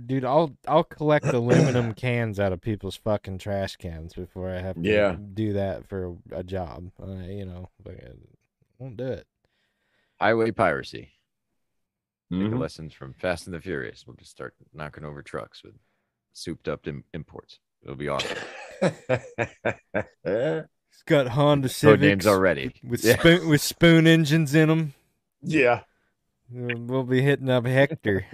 [0.06, 4.74] Dude, I'll I'll collect aluminum cans out of people's fucking trash cans before I have
[4.74, 5.14] to Yeah.
[5.34, 6.90] do that for a job.
[7.00, 8.08] Uh, you know, but I
[8.78, 9.26] won't do it.
[10.20, 11.12] Highway piracy.
[12.32, 12.50] Take Mhm.
[12.50, 14.04] the lessons from Fast and the Furious.
[14.06, 15.74] We'll just start knocking over trucks with
[16.32, 17.60] souped up im- imports.
[17.82, 18.36] It'll be awesome.
[20.94, 22.72] It's got Honda Code names Civics already.
[22.82, 23.18] with Yeah.
[23.18, 24.94] spoon with spoon engines in them.
[25.42, 25.82] yeah.
[26.50, 28.24] We'll be hitting up Hector.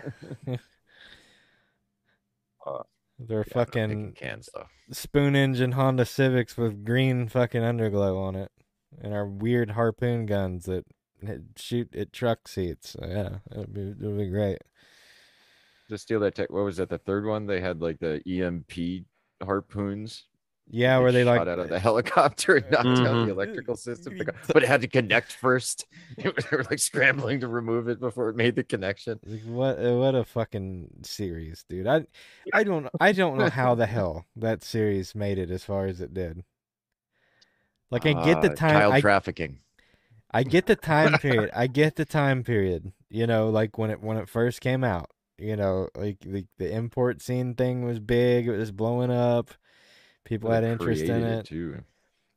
[2.67, 2.83] Uh,
[3.19, 4.67] They're Yeah, I'm not picking fucking cans though.
[4.93, 8.51] spoon engine Honda Civics with green fucking underglow on it,
[9.01, 10.85] and our weird harpoon guns that
[11.57, 12.91] shoot at truck seats.
[12.91, 14.59] So, yeah, it'll be it'll be great.
[15.89, 16.51] Just steal that tech.
[16.51, 16.89] What was that?
[16.89, 17.47] The third one?
[17.47, 19.05] They had like the EMP
[19.43, 20.25] harpoons.
[20.71, 23.23] Yeah, where they like out of the helicopter and knocked out Mhm.
[23.23, 24.15] the electrical system,
[24.53, 25.87] but it had to connect first.
[26.17, 29.21] They were like scrambling to remove it before it made the connection.
[29.25, 31.87] Like, what uh, what a fucking series, dude.
[31.87, 32.07] I
[32.53, 36.01] I don't I don't know how the hell that series made it as far as
[36.01, 36.45] it did.
[37.91, 39.61] Like I get the Uh, time child I, trafficking.
[40.33, 41.51] I get the time period.
[41.55, 42.93] I get the time period.
[43.09, 46.73] You know, like when it when it first came out, you know, like the the
[46.73, 49.51] import scene thing was big, it was blowing up.
[50.31, 51.45] People had interest in it.
[51.47, 51.83] too.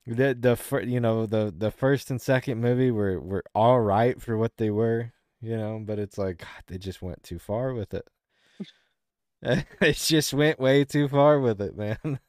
[0.05, 4.21] The the fir- you know the the first and second movie were were all right
[4.21, 7.73] for what they were, you know, but it's like God, they just went too far
[7.73, 8.05] with it.
[9.81, 11.97] it just went way too far with it, man.
[12.03, 12.19] Did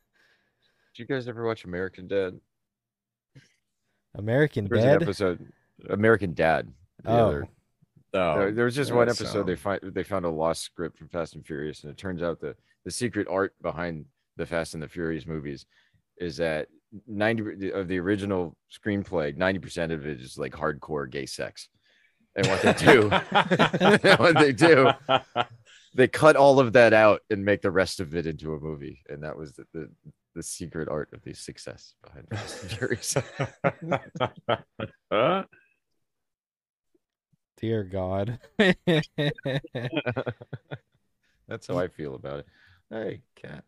[0.98, 2.38] you guys ever watch American Dad?
[4.14, 5.02] American There's an Dad.
[5.02, 5.52] episode,
[5.90, 6.70] American Dad.
[7.02, 7.48] The Oh, other,
[8.16, 10.96] Oh, there, there was just one that episode they find they found a lost script
[10.98, 14.04] from Fast and Furious, and it turns out the the secret art behind
[14.36, 15.66] the Fast and the Furious movies
[16.18, 16.68] is that
[17.06, 21.68] ninety of the original screenplay, ninety percent of it is like hardcore gay sex,
[22.36, 23.08] and what they do,
[24.18, 24.90] what they do,
[25.94, 29.02] they cut all of that out and make the rest of it into a movie,
[29.08, 29.90] and that was the the,
[30.34, 33.16] the secret art of the success behind Fast and Furious.
[35.10, 35.44] Huh?
[37.56, 38.38] dear God.
[41.48, 42.46] That's how I feel about it.
[42.90, 43.64] Hey, cat.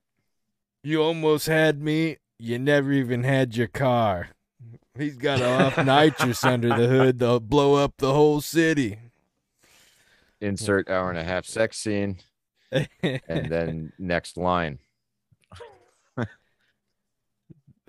[0.87, 2.18] You almost had me.
[2.38, 4.29] You never even had your car.
[4.96, 8.99] He's got off nitrous under the hood to blow up the whole city.
[10.40, 12.18] Insert hour and a half sex scene,
[12.70, 12.87] and
[13.27, 14.79] then next line.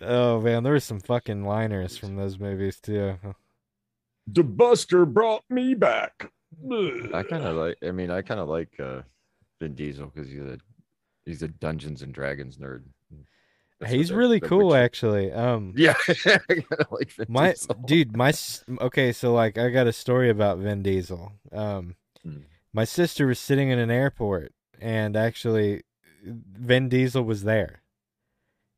[0.02, 3.18] Oh man, there were some fucking liners from those movies too.
[4.26, 6.32] The Buster brought me back.
[7.14, 7.78] I kind of like.
[7.84, 9.02] I mean, I kind of like uh,
[9.60, 10.58] Vin Diesel because he's a
[11.28, 12.84] he's a Dungeons and Dragons nerd.
[13.80, 15.32] That's He's really cool actually.
[15.32, 15.94] Um Yeah,
[16.92, 17.76] like my Diesel.
[17.86, 18.34] dude, my
[18.82, 21.34] okay, so like I got a story about Vin Diesel.
[21.52, 22.40] Um Hmm.
[22.74, 25.84] my sister was sitting in an airport and actually
[26.26, 27.84] Vin Diesel was there.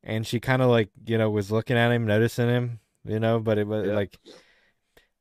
[0.02, 3.38] And she kind of like, you know, was looking at him, noticing him, you know,
[3.38, 3.94] but it was Yeah.
[3.94, 4.18] like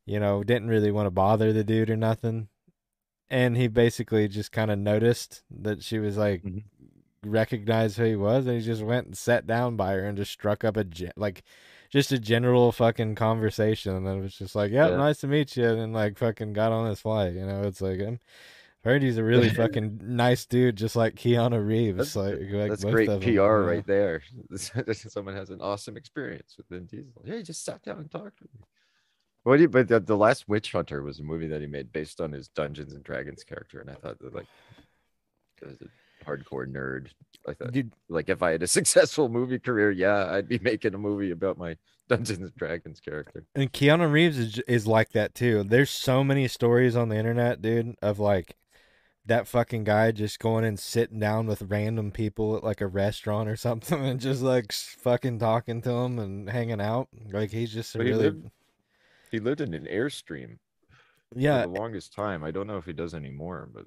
[0.05, 2.47] you know, didn't really want to bother the dude or nothing.
[3.29, 6.63] And he basically just kind of noticed that she was like Mhm.
[7.25, 10.31] Recognized who he was and he just went and sat down by her and just
[10.31, 11.43] struck up a ge- like
[11.89, 14.95] just a general fucking conversation and then it was just like yeah, Yeah.
[14.97, 17.99] nice to meet you and like fucking got on his flight you know it's like
[17.99, 18.19] I'm
[18.85, 22.83] heard he's a really fucking nice dude just like Keanu Reeves That's- like, like That's
[22.85, 23.47] great PR them, you know?
[23.47, 24.21] right there.
[24.93, 27.21] Someone has an awesome experience with Vin Diesel.
[27.25, 28.61] Yeah, he just sat down and talked with me.
[29.43, 31.91] What do you, but the, the last Witch Hunter was a movie that he made
[31.91, 34.47] based on his Dungeons and Dragons character, and I thought that like
[36.29, 37.07] hardcore nerd,
[37.47, 40.93] I thought dude like if I had a successful movie career, yeah, I'd be making
[40.93, 41.75] a movie about my
[42.09, 43.45] Dungeons and Dragons character.
[43.55, 45.63] And Keanu Reeves is is like that too.
[45.63, 48.55] There's so many stories on the internet, dude, of like
[49.25, 53.47] that fucking guy just going and sitting down with random people at like a restaurant
[53.47, 57.09] or something and just like fucking talking to them and hanging out.
[57.31, 58.49] Like he's just But he really lived-
[59.31, 60.57] He lived in an airstream
[61.35, 61.61] yeah.
[61.61, 62.43] for the longest time.
[62.43, 63.85] I don't know if he does anymore, but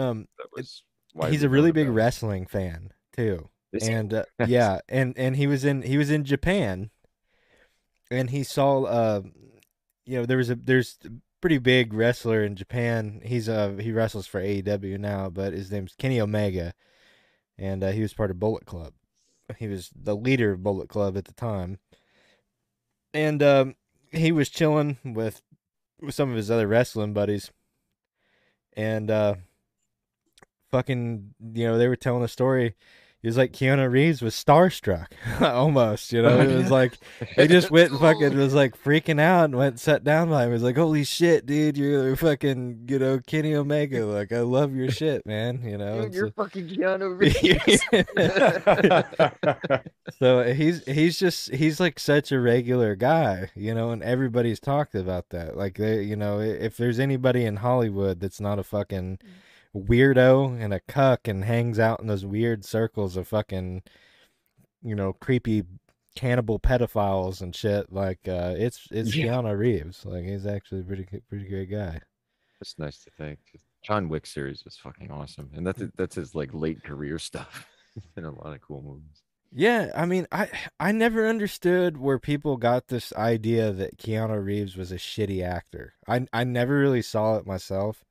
[0.00, 0.82] Um, that was
[1.22, 1.96] he's a really big about.
[1.96, 3.48] wrestling fan too.
[3.72, 6.90] Is and uh, yeah, and and he was in he was in Japan,
[8.10, 9.22] and he saw uh,
[10.04, 13.20] you know there was a there's a pretty big wrestler in Japan.
[13.24, 16.74] He's uh he wrestles for AEW now, but his name's Kenny Omega,
[17.58, 18.92] and uh, he was part of Bullet Club.
[19.58, 21.78] He was the leader of Bullet Club at the time,
[23.12, 23.74] and um,
[24.10, 25.42] he was chilling with
[26.00, 27.50] with some of his other wrestling buddies,
[28.76, 29.34] and uh,
[30.74, 32.74] fucking you know they were telling a story.
[33.22, 35.06] It was like Keanu Reeves was starstruck,
[35.40, 36.12] almost.
[36.12, 36.98] You know, it was like
[37.36, 40.42] he just went and fucking was like freaking out and went and sat down by
[40.42, 40.48] him.
[40.50, 41.78] He was like, "Holy shit, dude!
[41.78, 44.04] You're fucking, you know, Kenny Omega.
[44.04, 45.62] Like, I love your shit, man.
[45.64, 47.80] You know." Dude, you're so- fucking Keanu Reeves.
[50.18, 54.58] so uh, he's he's just he's like such a regular guy, you know, and everybody's
[54.58, 55.56] talked about that.
[55.56, 59.28] Like they, you know, if there's anybody in Hollywood that's not a fucking mm.
[59.74, 63.82] Weirdo and a cuck and hangs out in those weird circles of fucking,
[64.82, 65.64] you know, creepy
[66.16, 69.26] cannibal pedophiles and shit, like uh, it's it's Yeah.
[69.26, 70.04] Keanu Reeves.
[70.04, 72.00] Like he's actually a pretty pretty great guy.
[72.60, 73.38] it's nice to think.
[73.82, 77.66] John Wick series was fucking awesome, and that's that's his like late career stuff.
[78.16, 79.22] In a lot of cool movies.
[79.52, 80.48] Yeah, I mean, I
[80.80, 85.94] I never understood where people got this idea that Keanu Reeves was a shitty actor.
[86.08, 88.02] I I never really saw it myself.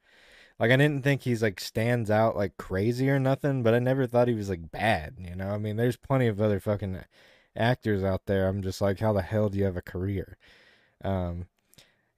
[0.60, 4.08] Like I didn't think he's like stands out like crazy or nothing, but I never
[4.08, 5.50] thought he was like bad, you know?
[5.50, 7.00] I mean, there's plenty of other fucking
[7.56, 8.48] actors out there.
[8.48, 10.38] I'm just like, how the hell do you have a career?
[11.04, 11.48] Um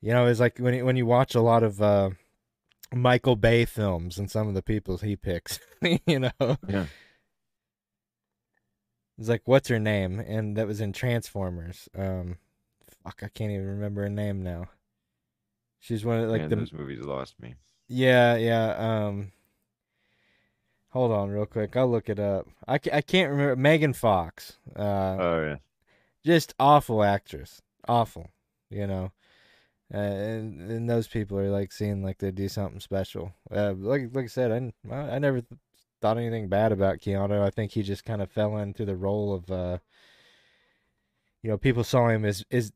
[0.01, 2.11] you know, it's like when you- when you watch a lot of uh
[2.93, 5.59] Michael Bay films and some of the people he picks,
[6.05, 6.57] you know.
[6.67, 6.85] Yeah.
[9.17, 11.87] It's like what's her name, and that was in Transformers.
[11.97, 12.37] Um,
[13.03, 14.65] fuck, I can't even remember her name now.
[15.79, 17.55] She's one of like Man, the those movies lost me.
[17.87, 18.75] Yeah yeah.
[18.77, 19.31] Um,
[20.89, 22.47] hold on real quick, I'll look it up.
[22.67, 24.57] I ca- I can't remember Megan Fox.
[24.75, 25.55] Uh, Oh yeah,
[26.23, 28.29] just awful actress, awful.
[28.69, 29.11] You know,
[29.93, 33.33] uh, and and those people are like seeing like they do something special.
[33.51, 34.51] Uh, like like I said,
[34.91, 35.59] I I never th-
[36.01, 37.41] thought anything bad about Keanu.
[37.41, 39.77] I think he just kind of fell into the role of uh,
[41.41, 42.71] you know, people saw him as is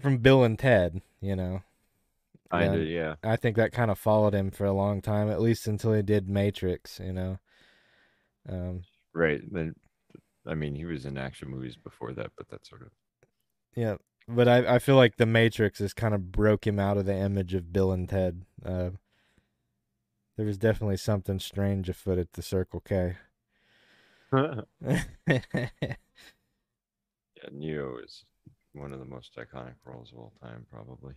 [0.00, 1.02] from Bill and Ted.
[1.20, 1.62] You know,
[2.52, 2.84] kinda Yeah.
[2.84, 3.14] yeah.
[3.22, 6.02] I think that kind of followed him for a long time, at least until he
[6.02, 7.00] did Matrix.
[7.00, 7.38] You know,
[8.48, 8.82] um,
[9.14, 9.40] Right.
[9.52, 9.74] Then,
[10.46, 12.90] I mean, he was in action movies before that, but that sort of
[13.74, 13.96] Yeah,
[14.28, 17.14] but I I feel like the Matrix has kind of broke him out of the
[17.16, 18.44] image of Bill and Ted.
[18.64, 18.90] Uh,
[20.36, 23.16] there was definitely something strange afoot at the Circle K.
[24.82, 25.96] yeah.
[27.50, 28.24] Neo is
[28.72, 31.14] one of the most iconic roles of all time, probably.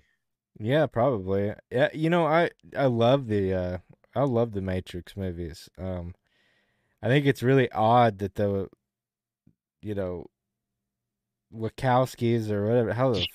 [0.60, 1.54] Yeah, probably.
[1.72, 3.78] Yeah, you know, I I love the uh
[4.16, 5.70] I love the Matrix movies.
[5.78, 6.16] Um,
[7.02, 8.70] I think it's really odd that the,
[9.82, 10.28] you know,
[11.54, 13.28] Wachowskis or whatever how the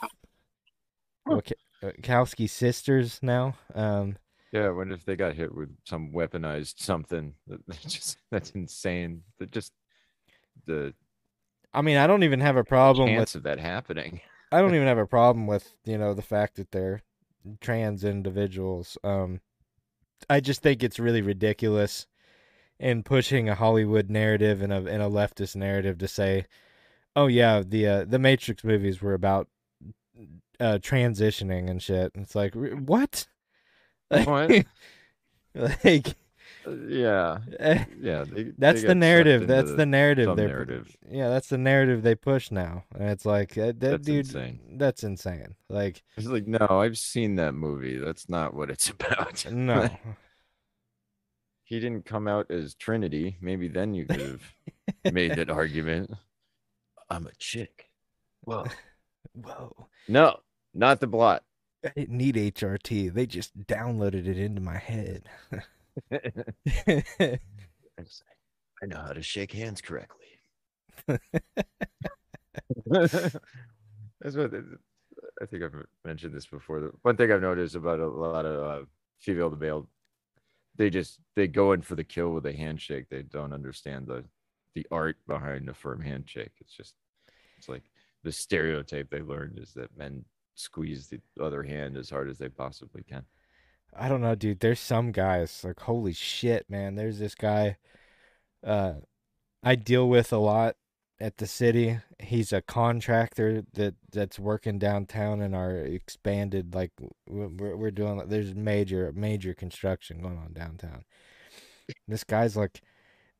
[1.82, 3.54] Wachowski sisters now.
[3.74, 4.16] Um,
[4.52, 7.34] Yeah, I wonder if they got hit with some weaponized something.
[7.46, 9.22] That that's just that's insane.
[9.38, 9.72] That just
[10.66, 10.94] the
[11.72, 14.20] I mean, I don't even have a problem with of that happening.
[14.50, 17.02] I don't even have a problem with you know the fact that they're
[17.60, 18.98] trans individuals.
[19.04, 19.40] Um,
[20.28, 22.06] I just think it's really ridiculous
[22.78, 26.46] in pushing a Hollywood narrative and a and a leftist narrative to say,
[27.14, 29.48] "Oh yeah, the uh, the Matrix movies were about
[30.58, 33.26] uh, transitioning and shit." And it's like, "R- what?
[34.24, 34.66] What?
[35.54, 36.14] like,
[36.66, 38.24] yeah, eh, yeah.
[38.24, 39.46] They, that's they the narrative.
[39.46, 40.36] That's the narrative.
[40.36, 40.96] They're narrative.
[41.10, 44.26] yeah, that's the narrative they push now, and it's like uh, that That's dude.
[44.26, 44.60] insane.
[44.78, 45.54] That's insane.
[45.68, 47.96] Like, It's like, no, I've seen that movie.
[47.98, 49.44] That's not what it's about.
[49.50, 49.88] no.
[51.64, 53.36] he didn't come out as Trinity.
[53.40, 54.42] Maybe then you could have
[55.12, 56.10] made that argument.
[57.08, 57.88] I'm a chick.
[58.42, 58.64] Whoa.
[59.34, 59.88] Whoa.
[60.08, 60.38] No,
[60.74, 61.42] not the blot.
[61.84, 63.14] I didn't need HRT.
[63.14, 65.22] They just downloaded it into my head.
[66.12, 67.38] I
[68.86, 70.26] know how to shake hands correctly.
[72.86, 74.52] That's what
[75.42, 75.74] I think I've
[76.04, 76.80] mentioned this before.
[76.80, 78.84] The one thing I've noticed about a lot of uh,
[79.18, 79.88] female to male,
[80.76, 83.06] they just they go in for the kill with a handshake.
[83.10, 84.24] They don't understand the
[84.74, 86.52] the art behind a firm handshake.
[86.60, 86.94] It's just
[87.58, 87.90] it's like
[88.22, 90.24] the stereotype they learned is that men
[90.54, 93.24] squeeze the other hand as hard as they possibly can.
[93.96, 94.60] I don't know, dude.
[94.60, 96.94] There's some guys like holy shit, man.
[96.94, 97.76] There's this guy
[98.64, 98.94] uh
[99.62, 100.76] I deal with a lot
[101.20, 101.98] at the city.
[102.18, 106.92] He's a contractor that that's working downtown in our expanded like
[107.28, 111.04] we're we're doing there's major major construction going on downtown.
[112.06, 112.80] This guy's like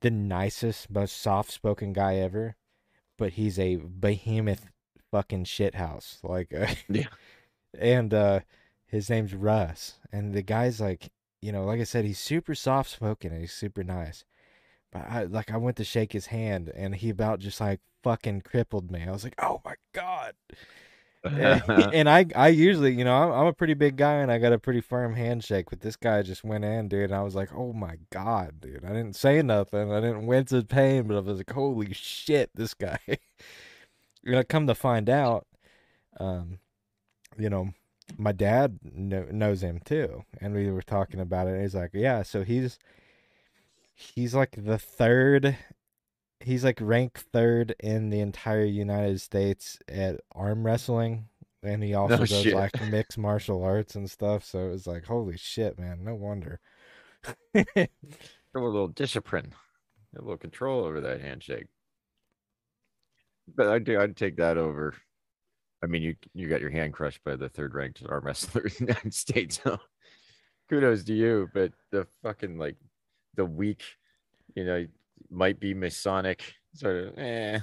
[0.01, 2.57] the nicest, most soft-spoken guy ever,
[3.19, 4.67] but he's a behemoth
[5.11, 6.19] fucking shithouse.
[6.23, 7.07] Like uh, Yeah.
[7.79, 8.41] and uh
[8.91, 12.91] his name's Russ, and the guy's like, you know, like I said, he's super soft
[12.91, 14.25] spoken and he's super nice.
[14.93, 18.43] But I like I went to shake his hand, and he about just like fucking
[18.43, 19.05] crippled me.
[19.07, 20.35] I was like, oh my god.
[21.23, 21.63] and
[21.95, 24.53] and I I usually, you know, I'm, I'm a pretty big guy and I got
[24.53, 27.05] a pretty firm handshake, but this guy just went in, dude.
[27.05, 28.85] And I was like, oh my god, dude.
[28.85, 29.93] I didn't say nothing.
[29.93, 32.99] I didn't wince in pain, but I was like, holy shit, this guy.
[34.23, 35.47] you know, come to find out,
[36.19, 36.59] um,
[37.39, 37.71] you know,
[38.19, 41.61] my dad kno- knows him too, and we were talking about it.
[41.61, 42.79] He's like, yeah, so he's
[43.95, 45.57] he's like the third.
[46.41, 51.29] He's like ranked third in the entire United States at arm wrestling,
[51.63, 52.55] and he also No does shit.
[52.55, 54.45] like mixed martial arts and stuff.
[54.45, 56.05] So it was like, holy shit, man!
[56.05, 56.61] No wonder.
[57.55, 57.89] a
[58.55, 59.55] little discipline,
[60.17, 61.67] a little control over that handshake.
[63.55, 64.95] But I'd, I'd take that over.
[65.83, 68.71] I mean, you you got your hand crushed by the third ranked arm wrestler in
[68.87, 69.61] the United States.
[69.63, 69.79] So
[70.69, 71.49] kudos to you.
[71.55, 72.77] But the fucking like
[73.35, 73.83] the weak,
[74.55, 74.87] you know,
[75.31, 76.43] might be Masonic
[76.75, 77.61] sort of eh,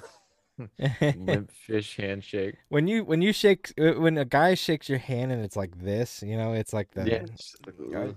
[1.18, 2.56] limp fish handshake.
[2.70, 5.78] when you when you shake uh, when a guy shakes your hand and it's like
[5.80, 7.16] this, you know, it's like the Yeah.
[7.18, 8.16] it's just like, I-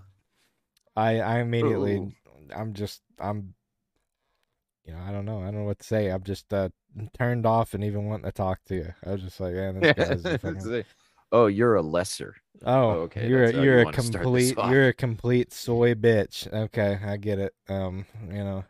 [0.97, 2.13] I I immediately Ooh.
[2.55, 3.55] I'm just I'm
[4.85, 6.71] you know I don't know I don't know what to say I'm just uh
[7.17, 9.93] turned off and even wanting to talk to you I was just like man this
[9.93, 10.85] guy's fucking...
[11.33, 12.37] oh, you're a lesser.
[12.65, 15.53] oh okay, you're a, how you you're a wanna start this complete you're a complete
[15.53, 18.65] soy bitch okay I get it um you know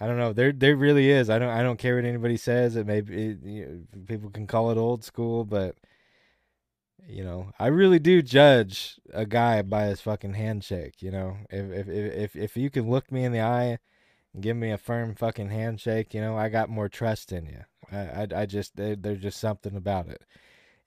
[0.00, 2.76] I don't know there there really is I don't I don't care what anybody says
[2.76, 5.74] it may be you know, people can call it old school but
[7.08, 11.02] you know, I really do judge a guy by his fucking handshake.
[11.02, 13.78] You know, if if if if, you can look me in the eye
[14.38, 17.64] give me a firm fucking handshake, you know, I got more trust in you.
[17.90, 20.22] I I, I just there, there's just something about it.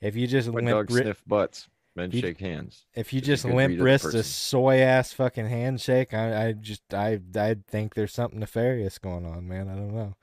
[0.01, 2.85] If you just When limp, dogs ri- sniff butts, men You- shake hands.
[2.93, 6.51] if you just limp read of the wrist a soy ass fucking handshake, I I
[6.53, 9.67] just I I think there's something nefarious going on, man.
[9.69, 10.15] I don't know.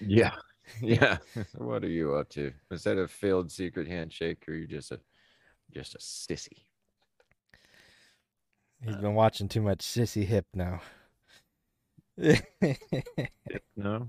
[0.00, 0.34] Yeah.
[0.80, 1.18] Yeah.
[1.58, 2.50] what are you up to?
[2.70, 5.00] Is that a failed secret handshake or are you just a
[5.70, 6.64] just a sissy?
[8.82, 9.00] He's uh.
[9.00, 10.80] been watching too much sissy hip now.
[13.76, 14.08] No.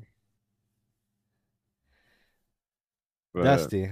[3.33, 3.91] But, Dusty,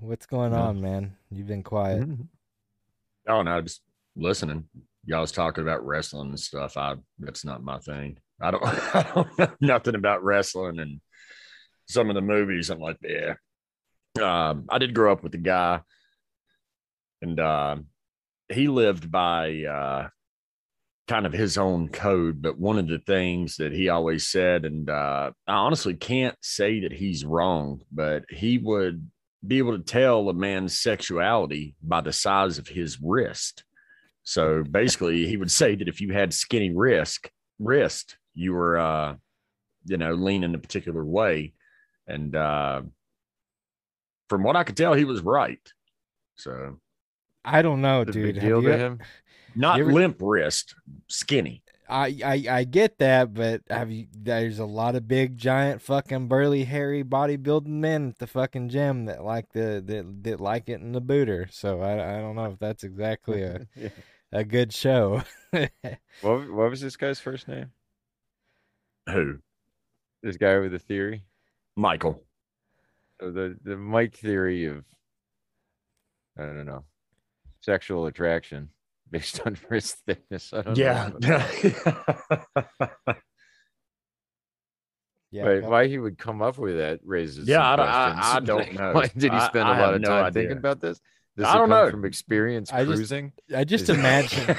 [0.00, 1.16] what's going on, man?
[1.30, 2.02] You've been quiet.
[2.02, 2.28] mhm.
[3.28, 3.82] Oh no, just
[4.16, 4.68] listening.
[5.04, 6.76] Y'all was talking about wrestling and stuff.
[6.76, 8.18] I that's not my thing.
[8.40, 8.62] I don't
[8.94, 11.00] I don't know nothing about wrestling and
[11.88, 12.70] some of the movies.
[12.70, 13.34] I'm like, yeah.
[14.20, 15.80] Um, I did grow up with a guy,
[17.22, 17.86] and um,
[18.48, 20.08] he lived by uh,
[21.10, 22.40] kind of his own code.
[22.40, 26.80] But one of the things that he always said, and uh, I honestly can't say
[26.80, 29.10] that he's wrong, but he would
[29.46, 33.64] be able to tell a man's sexuality by the size of his wrist.
[34.22, 39.16] So basically, he would say that if you had skinny wrist, wrist, you were uh,
[39.86, 41.54] you know, lean in a particular way.
[42.06, 42.82] And uh,
[44.28, 45.58] from what I could tell, he was right.
[46.36, 46.78] So
[47.44, 48.34] I don't know, The dude.
[48.34, 49.00] big Have deal you- him.
[49.54, 50.74] Not You ever- limp wrist,
[51.08, 51.62] skinny.
[51.88, 54.06] I, I I get that, but have you?
[54.16, 59.06] There's a lot of big, giant, fucking burly, hairy, bodybuilding men at the fucking gym
[59.06, 61.48] that like the that, that like it in the booter.
[61.50, 63.88] So I I don't know if that's exactly a Yeah.
[64.30, 65.22] a good show.
[66.22, 67.72] What, what was this guy's first name?
[69.08, 69.38] Who?
[70.22, 71.24] This guy with the theory,
[71.76, 72.22] Michael.
[73.20, 74.84] Oh, the the Mike theory of
[76.38, 76.84] I don't know
[77.62, 78.68] sexual attraction
[79.10, 80.52] based on wrist thickness.
[80.52, 81.10] I don't Yeah.
[81.20, 81.44] know.
[85.32, 87.88] yeah, Wait, well, why he would come up with that raises Yeah, some I don't-
[87.88, 88.34] I- questions.
[88.34, 88.92] I don't Like, know.
[88.92, 90.42] Why did he spend I a lot of no time idea.
[90.42, 91.00] thinking about this?
[91.36, 91.90] Does I don't come know.
[91.90, 93.32] from experience I just- cruising?
[93.54, 94.56] I just Is- imagine.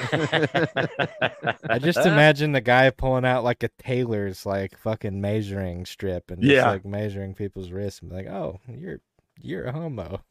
[1.68, 6.40] I just imagine the guy pulling out like a tailor's like fucking measuring strip and
[6.42, 6.70] just Yeah.
[6.70, 9.00] like measuring people's wrists and be like, oh, you're
[9.40, 10.22] you're a homo.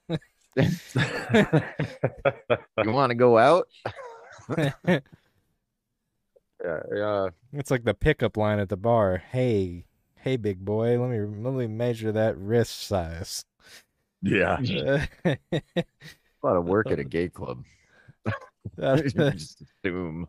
[0.58, 0.68] You
[2.92, 3.68] want to go out?
[6.64, 7.30] Yeah, yeah.
[7.54, 9.18] It's like the pickup line at the bar.
[9.18, 9.86] Hey,
[10.18, 13.46] hey, big boy, let me let me measure that wrist size.
[14.22, 14.58] yeah.
[15.26, 15.36] A
[16.44, 17.64] lot of work at a gay club.
[18.80, 20.28] Just assume.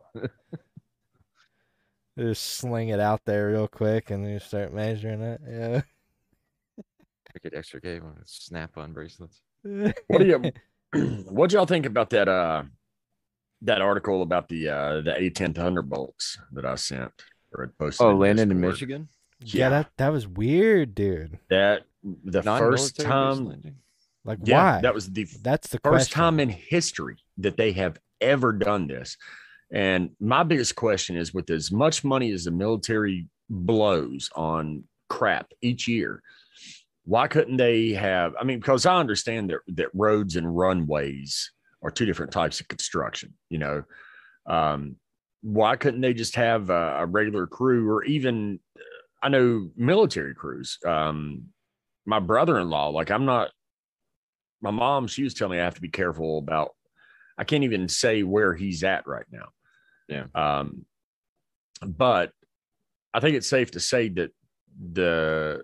[2.18, 5.40] Just sling it out there real quick and then you start measuring it.
[5.48, 5.82] Yeah.
[7.34, 9.40] Make it extra gay with snap-on bracelets.
[9.62, 10.52] What do you
[11.30, 12.64] what y'all think about that uh
[13.62, 17.12] that article about the uh the A10 Thunderbolts that I sent
[17.54, 18.06] or had posted?
[18.06, 19.08] Oh, in landing in Michigan.
[19.40, 19.68] yeah, Yeah.
[19.70, 21.38] that that was weird, dude.
[21.50, 21.82] That
[22.24, 23.76] the first time?
[24.24, 24.80] Like yeah, why?
[24.82, 26.14] that was the That's the first question.
[26.20, 29.16] time in history that they have ever done this.
[29.72, 35.50] And my biggest question is with as much money as the military blows on crap
[35.60, 36.22] each year,
[37.04, 38.34] why couldn't they have?
[38.40, 41.50] I mean, because I understand that, that roads and runways
[41.82, 43.82] are two different types of construction, you know.
[44.46, 44.96] Um,
[45.42, 48.60] why couldn't they just have a, a regular crew or even,
[49.22, 50.78] I know military crews?
[50.86, 51.46] Um,
[52.06, 53.50] my brother in law, like, I'm not
[54.62, 56.70] my mom, she was telling me I have to be careful about.
[57.36, 59.48] I can't even say where he's at right now.
[60.08, 60.26] Yeah.
[60.34, 60.86] Um,
[61.84, 62.30] but
[63.12, 64.30] I think it's safe to say that
[64.92, 65.62] the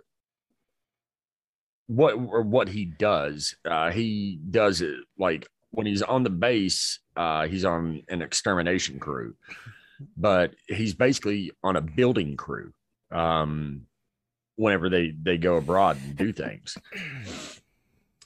[1.86, 7.00] what or what he does, uh, he does it like when he's on the base,
[7.16, 9.34] uh, he's on an extermination crew,
[10.16, 12.72] but he's basically on a building crew.
[13.10, 13.86] Um,
[14.58, 16.76] whenever they they go abroad and do things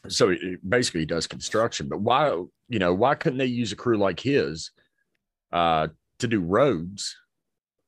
[0.08, 2.28] so it, basically he does construction but why
[2.68, 4.70] you know why couldn't they use a crew like his
[5.52, 5.86] uh
[6.18, 7.16] to do roads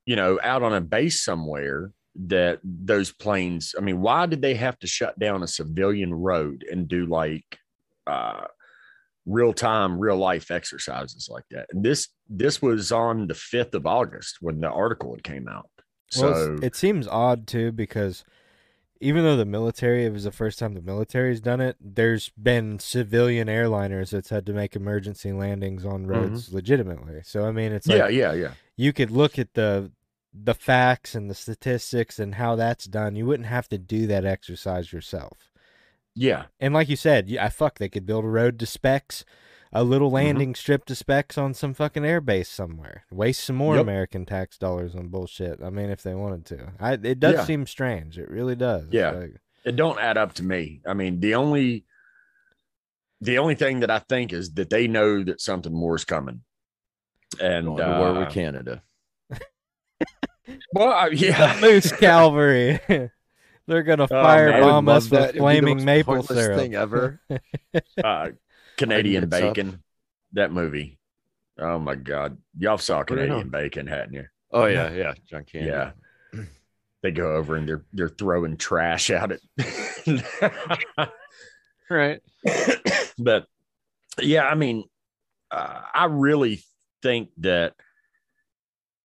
[0.05, 4.53] you know out on a base somewhere that those planes i mean why did they
[4.53, 7.57] have to shut down a civilian road and do like
[8.05, 8.43] uh
[9.25, 13.85] real time real life exercises like that and this this was on the 5th of
[13.85, 15.69] august when the article had came out
[16.09, 18.23] so it's- it seems odd too because
[19.01, 22.79] even though the military, it was the first time the military's done it, there's been
[22.79, 26.11] civilian airliners that's had to make emergency landings on mm-hmm.
[26.11, 27.21] roads legitimately.
[27.23, 29.91] So I mean, it's like yeah yeah yeah you could look at the
[30.33, 33.15] the facts and the statistics and how that's done.
[33.15, 35.51] You wouldn't have to do that exercise yourself.
[36.15, 39.25] Yeah And like you said, yeah, fuck, they could build a road to specs,
[39.73, 40.15] a little Mm-hmm.
[40.15, 43.03] landing strip to specs on some fucking airbase somewhere.
[43.11, 43.83] Waste some more Yep.
[43.83, 45.61] American tax dollars on bullshit.
[45.61, 47.43] I mean, if they wanted to, I it does Yeah.
[47.45, 48.17] seem strange.
[48.17, 48.87] It really does.
[48.91, 49.11] Yeah.
[49.11, 49.35] Like,
[49.65, 50.81] it don't add up to me.
[50.87, 51.85] I mean, the only
[53.21, 56.41] the only thing that I think is that they know that something more is coming.
[57.41, 58.83] And Going to war uh, with Canada.
[60.73, 62.79] well, I- yeah, Moose Calvary.
[63.67, 65.33] They're gonna Oh, man, firebomb us with that.
[65.33, 66.59] The flaming maple syrup.
[66.59, 67.19] thing ever.
[68.03, 68.29] uh,
[68.77, 69.41] Canadian it's up.
[69.41, 69.83] Bacon,
[70.33, 70.99] that movie.
[71.57, 73.25] Oh my God, y'all saw do you know?
[73.25, 74.25] Canadian Bacon, hadn't you?
[74.51, 75.13] Oh yeah, yeah.
[75.27, 75.69] John Candy.
[75.69, 75.91] Yeah.
[77.05, 79.39] They go over and they're they're throwing trash out at.
[79.57, 80.23] It.
[81.89, 82.19] right.
[83.19, 83.45] but
[84.19, 84.85] yeah, I mean,
[85.51, 86.63] uh, I really
[87.03, 87.73] think that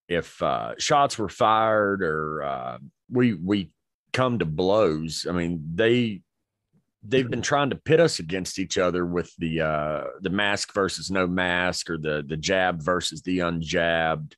[0.08, 2.78] if uh, shots were fired or uh,
[3.10, 3.70] we we
[4.12, 6.22] come to blows, I mean they
[7.02, 11.10] they've been trying to pit us against each other with the uh, the mask versus
[11.10, 14.34] no mask or the the jab versus the unjabbed.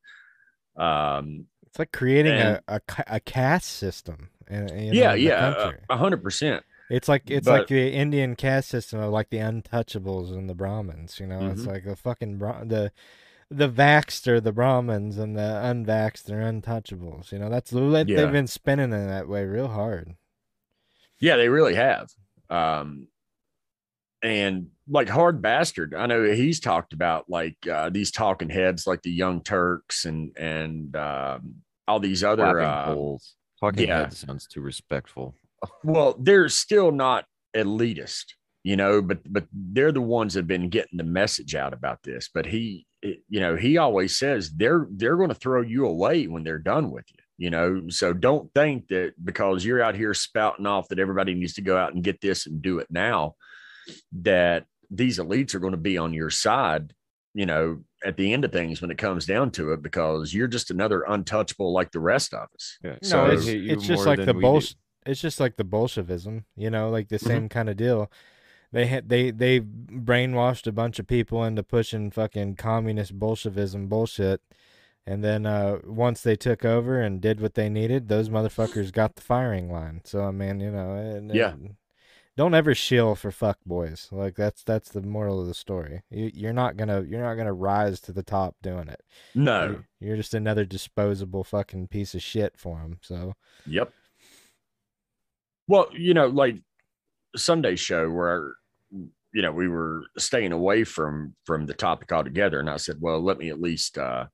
[0.77, 2.81] Um, It's like creating And- a, a
[3.17, 4.29] a caste system.
[4.49, 6.63] In, in yeah, the yeah, a hundred percent.
[6.91, 10.55] It's like it's But- like the Indian caste system of like the untouchables and the
[10.55, 11.19] Brahmins.
[11.21, 11.67] You know, it's Mhm.
[11.69, 12.93] like the fucking the
[13.53, 17.31] the vaxxed are the Brahmins and the unvaxxed are untouchables.
[17.33, 18.17] You know, that's the Yeah.
[18.17, 20.15] they've been spinning in that way real hard.
[21.21, 22.11] Yeah, they really have.
[22.51, 23.07] Um,
[24.23, 29.03] and like Hard Bastard, I know he's talked about like uh, these talking heads, like
[29.03, 31.57] the Young Turks and and um,
[31.89, 32.43] all these other.
[32.45, 33.35] Flapping Uh, poles.
[33.61, 33.99] Talking yeah.
[33.99, 35.35] head sounds too respectful.
[35.85, 38.35] well, they're still not elitist,
[38.65, 42.03] you know, but but they're the ones that have been getting the message out about
[42.03, 42.29] this.
[42.33, 46.45] But he, you know, he always says they're they're going to throw you away when
[46.45, 47.19] they're done with you.
[47.39, 51.55] You know, so don't think that because you're out here spouting off that everybody needs
[51.55, 53.35] to go out and get this and do it now,
[54.13, 56.95] that these elites are going to be on your side.
[57.35, 60.47] You know, at the end of things when it comes down to it, because you're
[60.49, 62.79] just another untouchable like the rest of us.
[62.85, 62.91] Yeah.
[62.91, 64.41] No, So- they it's, it's just like the we do.
[64.41, 64.77] bullshit.
[65.07, 67.27] It's just like the Bolshevism, you know, like the Mhm.
[67.27, 68.09] same kind of deal.
[68.73, 74.41] They had they they brainwashed a bunch of people into pushing fucking communist Bolshevism bullshit,
[75.07, 79.15] and then uh, once they took over and did what they needed, those motherfuckers got
[79.17, 80.01] the firing line.
[80.05, 81.53] So I mean, you know, and, Yeah.
[81.53, 81.77] and
[82.35, 84.09] don't ever shill for fuck boys.
[84.11, 86.01] Like that's that's the moral of the story.
[86.11, 89.03] You, you're not gonna you're not gonna rise to the top doing it.
[89.35, 89.65] No.
[89.67, 92.97] You're, you're just another disposable fucking piece of shit for them.
[93.03, 93.35] So.
[93.67, 93.93] Yep.
[95.69, 96.57] Well, you know, like
[97.37, 98.55] Sunday show where
[99.33, 103.21] you know we were staying away from from the topic altogether, and I said, well,
[103.21, 104.27] let me at least uh,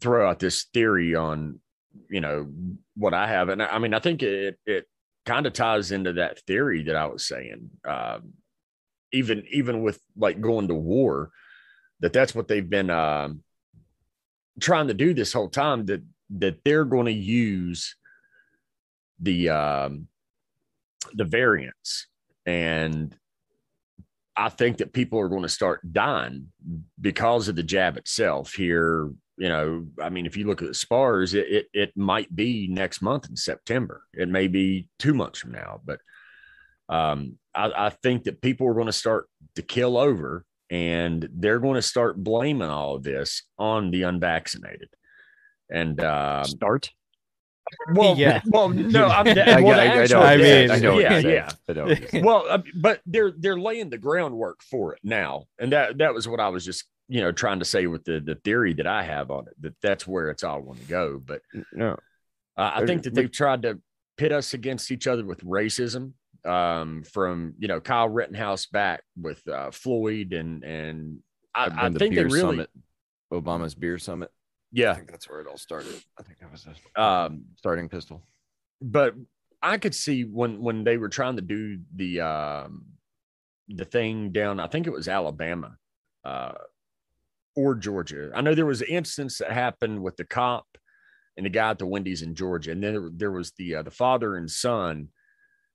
[0.00, 1.60] throw out this theory on
[2.08, 2.50] you know
[2.96, 4.86] what I have, and I mean, I think it it
[5.24, 7.70] kind of ties into that theory that I was saying.
[7.84, 8.34] Um,
[9.12, 11.30] even even with like going to war,
[12.00, 13.42] that that's what they've been um,
[14.60, 15.86] trying to do this whole time.
[15.86, 16.02] That
[16.38, 17.96] that they're going to use
[19.20, 20.08] the um,
[21.14, 22.06] the variants,
[22.46, 23.14] and
[24.36, 26.48] I think that people are going to start dying
[27.00, 28.54] because of the jab itself.
[28.54, 32.34] Here, you know, I mean, if you look at the spars, it it, it might
[32.34, 34.02] be next month in September.
[34.14, 36.00] It may be two months from now, but
[36.88, 41.60] um, I, I think that people are going to start to kill over, and they're
[41.60, 44.88] going to start blaming all of this on the unvaccinated.
[45.70, 46.90] And um, Start.
[47.94, 48.40] Well, Yeah.
[48.46, 50.26] well, no, I'm, well, I, the I, I actual- know.
[50.26, 50.98] I you're mean- I know.
[50.98, 51.50] yeah, yeah.
[51.68, 51.84] I know.
[51.86, 52.24] what you're saying.
[52.24, 56.26] Well, uh, but they're they're laying the groundwork for it now, and that that was
[56.28, 59.02] what I was just you know trying to say with the the theory that I
[59.02, 61.22] have on it that that's where it's all going to go.
[61.24, 61.42] But
[61.72, 61.92] no.
[62.56, 63.80] uh, I think that they've tried to
[64.16, 66.12] pit us against each other with racism
[66.44, 71.18] um, from you know Kyle Rittenhouse back with uh, Floyd and and
[71.54, 72.70] I, I the think they really summit,
[73.32, 74.30] Obama's beer summit.
[74.74, 74.94] I yeah.
[74.94, 75.94] think that's where it all started.
[76.18, 78.22] I think that was a Um, starting pistol.
[78.80, 79.14] but
[79.62, 82.86] I could see when when they were trying to do the um
[83.68, 85.76] the thing down, I think it was Alabama
[86.24, 86.54] uh
[87.54, 88.30] or Georgia.
[88.34, 90.66] I know there was an instance that happened with the cop
[91.36, 93.82] and the guy at the Wendy's in Georgia, and then there, there was the uh,
[93.82, 95.08] the father and son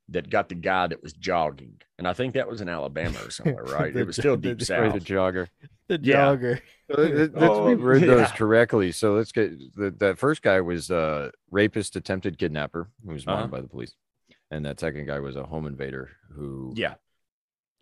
[0.09, 3.29] that got the guy that was jogging, and I think that was in Alabama or
[3.29, 3.93] somewhere, right?
[3.93, 4.93] The it was still jo- deep the- south.
[4.93, 5.47] the jogger.
[5.89, 6.15] The Yeah.
[6.35, 6.61] jogger.
[6.89, 8.35] So let- let's Oh, read those yeah.
[8.35, 8.91] correctly.
[8.93, 13.35] So let's get the that first guy was uh rapist, attempted kidnapper, who was Uh-huh.
[13.37, 13.93] wanted by the police,
[14.51, 16.95] and that second guy was a home invader who Yeah,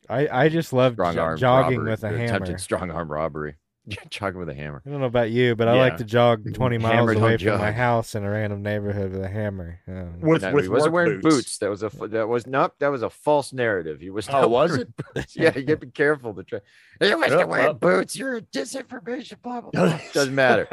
[0.09, 2.23] I, I just love jo- jogging robbery, with a or hammer.
[2.25, 3.55] attempted strong arm robbery,
[4.09, 4.81] jogging with a hammer.
[4.85, 5.81] I don't know about you, but I Yeah.
[5.81, 9.23] like to jog 20 miles Hammer away from my house in a random neighborhood with
[9.23, 9.79] a hammer.
[9.87, 11.57] Um, with No, with he wasn't wearing boots.
[11.59, 13.99] That was a f- that was not that was a false narrative.
[14.01, 14.27] He was.
[14.29, 15.35] Oh, not was wearing boots.
[15.35, 16.33] yeah, you got to be careful.
[16.33, 16.59] To try.
[16.99, 17.79] He wasn't Yep, wearing yep.
[17.79, 18.15] boots.
[18.15, 19.41] You're a disinformation.
[19.41, 19.71] Blah blah.
[19.71, 19.99] blah.
[20.13, 20.67] Doesn't matter.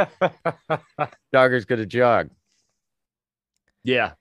[1.35, 2.31] Jogger's gonna jog.
[3.85, 4.13] yeah,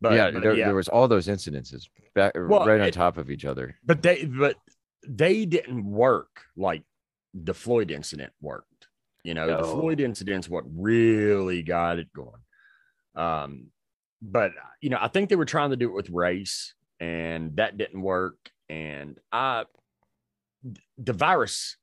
[0.00, 0.66] but yeah, but there, yeah.
[0.66, 3.76] there was all those incidences back Well, right on it- top of each other.
[3.84, 4.56] but they but
[5.06, 6.82] they didn't work like
[7.34, 8.88] the Floyd incident worked.
[9.24, 12.42] You know, the Floyd incident's what really got it going.
[13.14, 13.66] Um,
[14.20, 17.78] but you know, I think they were trying to do it with race, and that
[17.78, 18.36] didn't work.
[18.68, 19.64] And I,
[20.98, 21.76] the virus,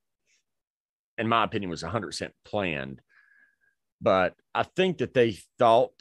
[1.18, 3.02] in my opinion, was 100 percent planned.
[4.02, 5.91] But I think that they thought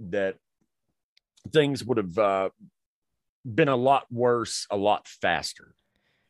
[0.00, 0.36] that
[1.52, 2.50] things would have uh,
[3.44, 5.74] been a lot worse, a lot faster,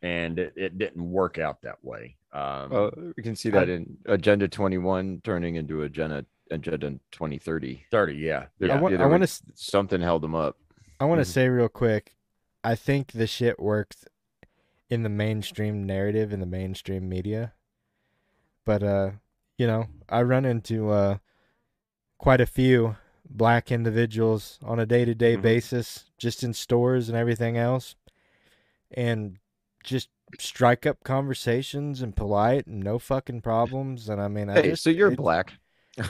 [0.03, 2.18] and it, it didn't work out that way.
[2.33, 7.85] Um, Well, we can see that in Agenda 21 turning into Agenda Agenda 2030.
[7.91, 8.81] 30, yeah, There- I yeah.
[8.81, 10.57] wa- there I wanna something held them up.
[11.01, 11.33] I want to Mhm.
[11.33, 12.17] say real quick,
[12.65, 14.05] I think the shit works
[14.91, 17.53] in the mainstream narrative in the mainstream media.
[18.65, 19.11] But uh,
[19.59, 21.19] you know, I run into uh
[22.19, 22.97] quite a few
[23.31, 25.43] black individuals on a day-to-day Mhm.
[25.43, 27.95] basis just in stores and everything else.
[28.91, 29.39] And
[29.85, 30.09] just
[30.39, 34.09] strike up conversations and polite and no fucking problems.
[34.09, 35.55] And I mean, I Hey, just, so you're it- black.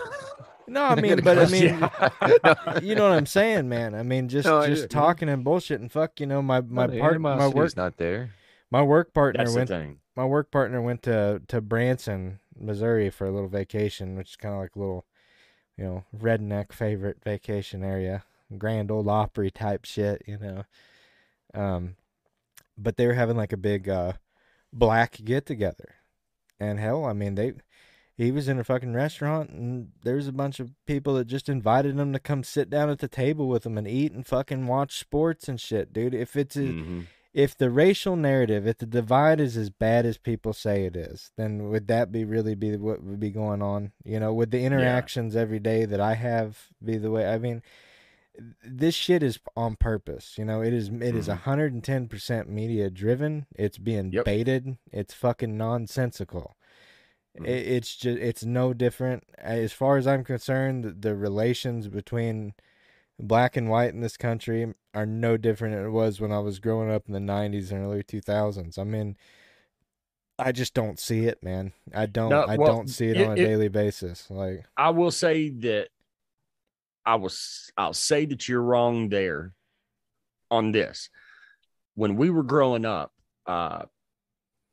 [0.70, 2.80] No, I mean, but I mean, you.
[2.90, 3.94] you know what I'm saying, man.
[3.94, 4.88] I mean, just No, I just do.
[4.88, 6.20] talking and bullshit and fuck.
[6.20, 8.34] You know, my my No, the part, my animosity's work, not there.
[8.70, 13.30] my work partner That's went my work partner went to to Branson, Missouri for a
[13.30, 15.06] little vacation, which is kind of like a little,
[15.78, 18.24] you know, redneck favorite vacation area,
[18.58, 20.64] Grand Ole Opry type shit, you know.
[21.54, 21.96] Um,
[22.78, 24.12] but they were having like a big uh
[24.72, 25.94] black get together,
[26.60, 27.52] and hell, I mean they.
[28.16, 31.48] He was in a fucking restaurant, and there was a bunch of people that just
[31.48, 34.66] invited him to come sit down at the table with them and eat and fucking
[34.66, 36.14] watch sports and shit, dude.
[36.16, 37.06] If it's a, Mhm.
[37.32, 41.30] if the racial narrative, if the divide is as bad as people say it is,
[41.36, 43.92] then would that be really be what would be going on?
[44.04, 47.32] You know, would the interactions every day that I have be the way?
[47.32, 47.62] I mean,
[48.64, 50.36] this shit is on purpose.
[50.38, 53.46] You know, it is it is a hundred and ten percent media driven.
[53.56, 54.24] It's being Yep.
[54.24, 54.76] baited.
[54.92, 56.56] It's fucking nonsensical.
[57.38, 57.46] Mhm.
[57.46, 60.84] It, it's just it's no different as far as I'm concerned.
[60.84, 62.54] The, the relations between
[63.18, 66.60] black and white in this country are no different than it was when I was
[66.60, 68.78] growing up in the 90s and early 2000s.
[68.78, 69.16] I mean,
[70.38, 71.72] I just don't see it, man.
[71.92, 72.30] I don't.
[72.30, 74.30] No, I don't see it, it- on a it- daily basis.
[74.30, 75.88] Like, I will say that
[77.08, 79.54] I was I'll say that you're wrong there
[80.50, 81.08] on this.
[81.94, 83.12] When we were growing up,
[83.46, 83.86] uh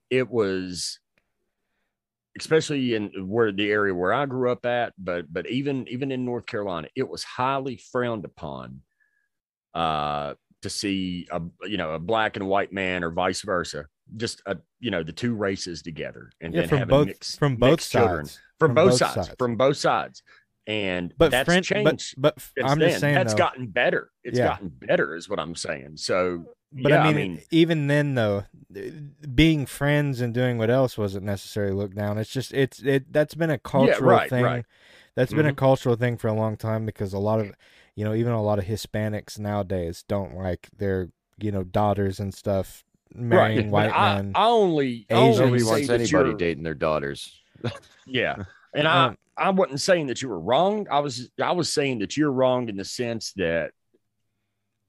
[0.09, 0.99] it was
[2.37, 6.25] especially in where the area where I grew up at, but but even even in
[6.25, 8.81] North Carolina, it was highly frowned upon
[9.73, 10.33] uh
[10.63, 13.85] to see a you know a black and white man or vice versa.
[14.17, 17.39] Just a you know the two races together and yeah, then from having both mixed,
[17.39, 18.39] from both mixed children sides.
[18.59, 20.21] from, both, both sides, from both sides
[20.67, 22.89] and But that's friend, changed but, but I'm then.
[22.89, 23.37] just saying that's though.
[23.37, 24.47] gotten better it's Yeah.
[24.49, 28.45] gotten better is what i'm saying so But yeah, I, mean, even then, though,
[29.33, 32.17] being friends and doing what else wasn't necessarily looked down.
[32.17, 34.43] It's just it's it that's been a cultural right, thing.
[34.43, 34.65] right.
[35.15, 35.57] That's been a Mhm.
[35.57, 37.53] cultural thing for a long time because a lot of,
[37.95, 42.33] you know, even a lot of Hispanics nowadays don't like their you know daughters and
[42.33, 44.31] stuff marrying but white I, men.
[44.35, 45.39] I only, I Asians.
[45.39, 47.41] only Nobody wants anybody dating their daughters.
[48.05, 48.43] yeah
[48.73, 51.99] and i Um, i wasn't saying that you were wrong i was i was saying
[51.99, 53.71] that you're wrong in the sense that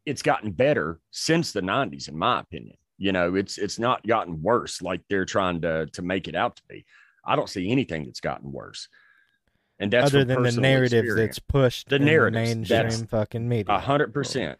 [0.05, 4.43] it's gotten better since the 90s in my opinion you know it's it's not gotten
[4.43, 6.85] worse like they're trying to to make it out to be
[7.25, 8.89] i don't see anything that's gotten worse
[9.79, 11.37] and that's other than the narrative experience.
[11.37, 13.75] that's pushed The narrative narratives, mainstream fucking media.
[13.75, 14.59] A hundred percent.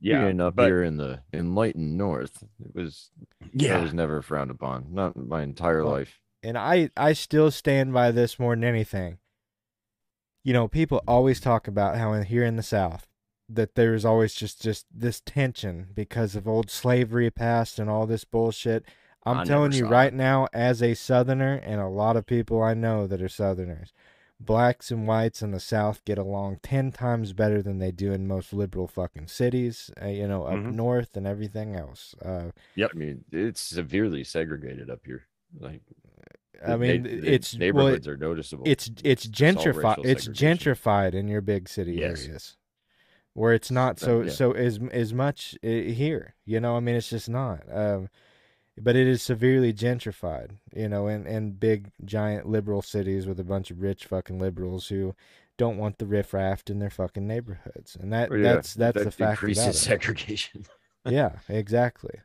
[0.00, 4.22] Yeah, Being up but here in the enlightened North, it was that yeah, was never
[4.22, 4.86] frowned upon.
[4.90, 6.18] Not my entire Well, life.
[6.42, 9.18] And I I still stand by this more than anything.
[10.44, 13.06] You know, people always talk about how in here in the South
[13.48, 18.24] that there's always just just this tension because of old slavery past and all this
[18.24, 18.84] bullshit.
[19.24, 20.16] I'm I telling you right it.
[20.16, 23.92] now, as a Southerner, and a lot of people I know that are Southerners,
[24.40, 28.26] blacks and whites in the South get along ten times better than they do in
[28.26, 29.92] most liberal fucking cities.
[30.02, 30.74] Uh, you know, up Mhm.
[30.74, 32.16] north and everything else.
[32.20, 35.28] Uh, I mean, it's severely segregated up here.
[35.56, 35.82] Like,
[36.66, 38.64] I mean, na- the it's well, neighborhoods are noticeable.
[38.66, 42.24] it's it's gentrified it's gentrified in your big city Yes.
[42.26, 42.56] areas
[43.34, 44.30] where it's not Uh, so yeah.
[44.30, 48.08] so as as much uh, here you know i mean it's just not um
[48.78, 53.44] but it is severely gentrified you know in in big giant liberal cities with a
[53.44, 55.14] bunch of rich fucking liberals who
[55.58, 59.04] don't want the riffraff in their fucking neighborhoods and that Well, yeah, that's that's that
[59.04, 60.66] the fact increases segregation.
[61.06, 62.20] yeah exactly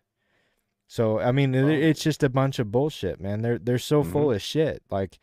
[0.87, 1.67] so i mean Oh.
[1.67, 3.41] it's just a bunch of bullshit man.
[3.41, 4.11] They're they're so Mm-hmm.
[4.11, 4.83] full of shit.
[4.89, 5.19] Like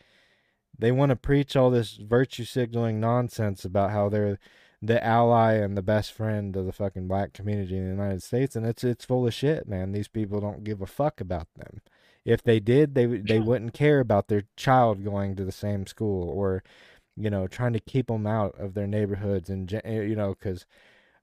[0.79, 4.39] they want to preach all this virtue signaling nonsense about how they're
[4.83, 8.55] the ally and the best friend of the fucking black community in the United States
[8.57, 9.93] and it's it's full of shit man.
[9.93, 11.81] These people don't give a fuck about them.
[12.25, 16.29] If they did they they wouldn't care about their child going to the same school
[16.29, 16.63] or
[17.17, 20.55] you know trying to keep them out of their neighborhoods and eh, you know uh,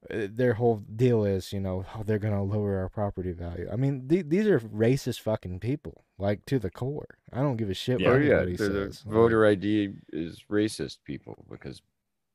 [0.09, 3.69] their whole deal is, you know, oh, they're gonna lower our property value.
[3.71, 7.17] I mean, th- these are racist fucking people, like to the core.
[7.31, 8.09] I don't give a shit Yeah.
[8.09, 9.03] what oh yeah, anybody the, the says.
[9.05, 11.81] Like, voter ID is racist people because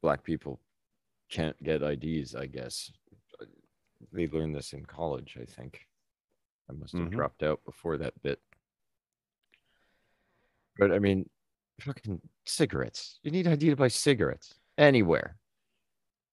[0.00, 0.60] black people
[1.28, 2.34] can't get IDs.
[2.36, 2.92] I guess
[4.12, 5.36] they learned this in college.
[5.40, 5.86] I think
[6.70, 7.12] I must have Mhm.
[7.12, 8.40] dropped out before that bit.
[10.78, 11.28] But I mean,
[11.80, 13.18] fucking cigarettes.
[13.22, 15.36] You need ID to buy cigarettes anywhere.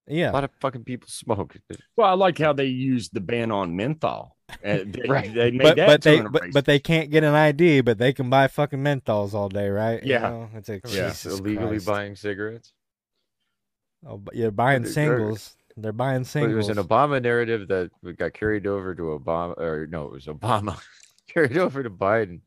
[0.09, 1.55] A lot of fucking people smoke.
[1.95, 4.35] Well, I like how they used the ban on menthol.
[4.65, 5.33] Uh, they, Right.
[5.33, 8.11] they made but that but they but, but they can't get an ID, but they
[8.13, 10.03] can buy fucking menthols all day, right?
[10.03, 10.19] You Yeah.
[10.29, 10.49] know?
[10.55, 11.09] it's like Yeah.
[11.09, 11.85] Jesus illegally Christ.
[11.85, 12.73] buying cigarettes.
[14.05, 15.55] Oh, but you're buying They're- singles.
[15.77, 19.87] They're buying But it was an Obama narrative that got carried over to Obama, or
[19.87, 20.79] no, it was Obama
[21.27, 22.41] carried over to Biden.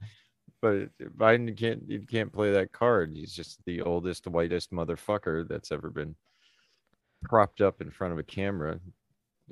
[0.62, 3.12] But Biden can't you can't play that card.
[3.16, 6.14] He's just the oldest, whitest motherfucker that's ever been
[7.24, 8.78] propped up in front of a camera.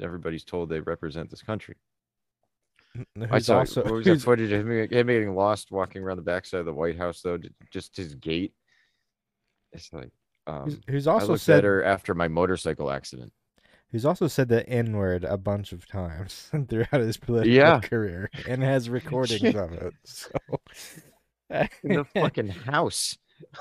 [0.00, 1.76] Everybody's told they represent this country.
[3.30, 6.22] I saw also what was that footage of him, him getting lost walking around the
[6.22, 7.38] backside of the White House though,
[7.70, 8.52] just his gait.
[9.72, 10.10] It's like
[10.46, 13.32] um, who's, who's also said better after my motorcycle accident.
[13.90, 17.80] who's also said the N word a bunch of times throughout his political Yeah.
[17.80, 19.94] career and has recordings of it.
[20.04, 20.28] So
[21.82, 23.16] In the fucking house.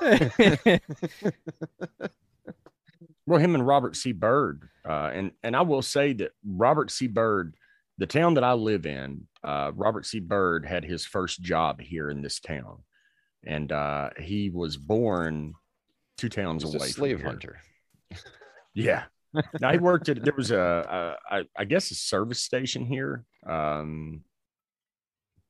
[3.26, 4.12] Well, him and Robert C.
[4.12, 7.06] Byrd, uh, and and I will say that Robert C.
[7.06, 7.54] Byrd,
[7.98, 10.20] the town that I live in, uh, Robert C.
[10.20, 12.82] Byrd had his first job here in this town,
[13.46, 15.54] and uh, he was born
[16.18, 16.86] two towns He's a away.
[16.86, 17.26] from slave here.
[17.28, 17.60] hunter.
[18.76, 19.04] Yeah.
[19.60, 23.24] now he worked at there was a, a I, I guess a service station here.
[23.46, 24.22] Um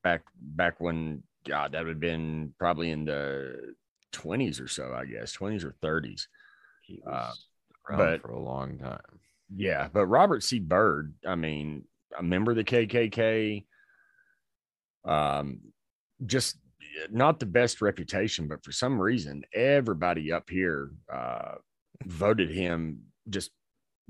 [0.03, 3.73] back back when God that would have been probably in the
[4.11, 6.27] twenties or so, I guess, twenties or thirties.
[6.83, 7.35] He Uh, was around
[7.89, 8.99] but- for a long time.
[9.55, 10.59] Yeah, but Robert C.
[10.59, 11.83] Byrd, I mean,
[12.17, 13.63] a member of the KKK,
[15.05, 15.59] um,
[16.25, 16.57] just
[17.11, 21.55] not the best reputation, but for some reason, everybody up here uh,
[22.05, 23.01] voted him.
[23.29, 23.51] Just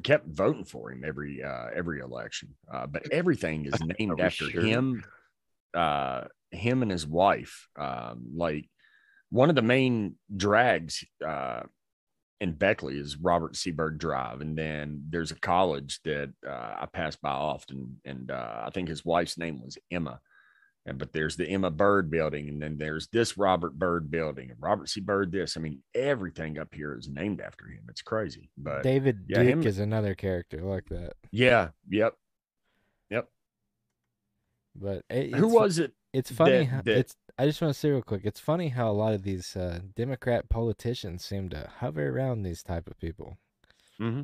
[0.03, 2.55] kept voting for him every uh, every election.
[2.71, 4.61] Uh, but everything is named after sure?
[4.61, 5.03] him,
[5.73, 7.67] uh, him and his wife.
[7.77, 8.69] Um, like
[9.31, 11.63] one of the main drags uh,
[12.41, 13.71] in Beckley is Robert C.
[13.71, 18.63] Byrd Drive, and then there's a college that uh, I pass by often, and uh,
[18.65, 20.19] I think his wife's name was Emma.
[20.87, 24.59] And but there's the Emma Byrd building, and then there's this Robert Byrd building, and
[24.61, 25.01] Robert C.
[25.01, 25.31] Byrd.
[25.31, 27.83] This, I mean, everything up here is named after him.
[27.89, 31.13] It's crazy, but David yeah, Duke him- is another character like that.
[31.31, 32.13] yeah, yep.
[33.09, 33.27] Yep.
[34.75, 35.93] But it, Who was it?
[36.13, 36.65] It's funny.
[36.65, 37.15] that- that- it's.
[37.37, 38.21] I just want to say real quick.
[38.23, 42.63] It's funny how a lot of these uh, Democrat politicians seem to hover around these
[42.63, 43.37] type of people.
[43.99, 44.21] Mm-hmm.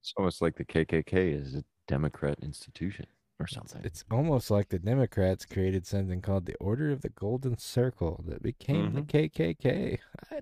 [0.00, 3.06] It's almost like the KKK is a Democrat institution
[3.38, 3.80] or something.
[3.84, 8.42] it's almost like the Democrats created something called the Order of the Golden Circle that
[8.42, 9.98] became the KKK.
[10.30, 10.40] I,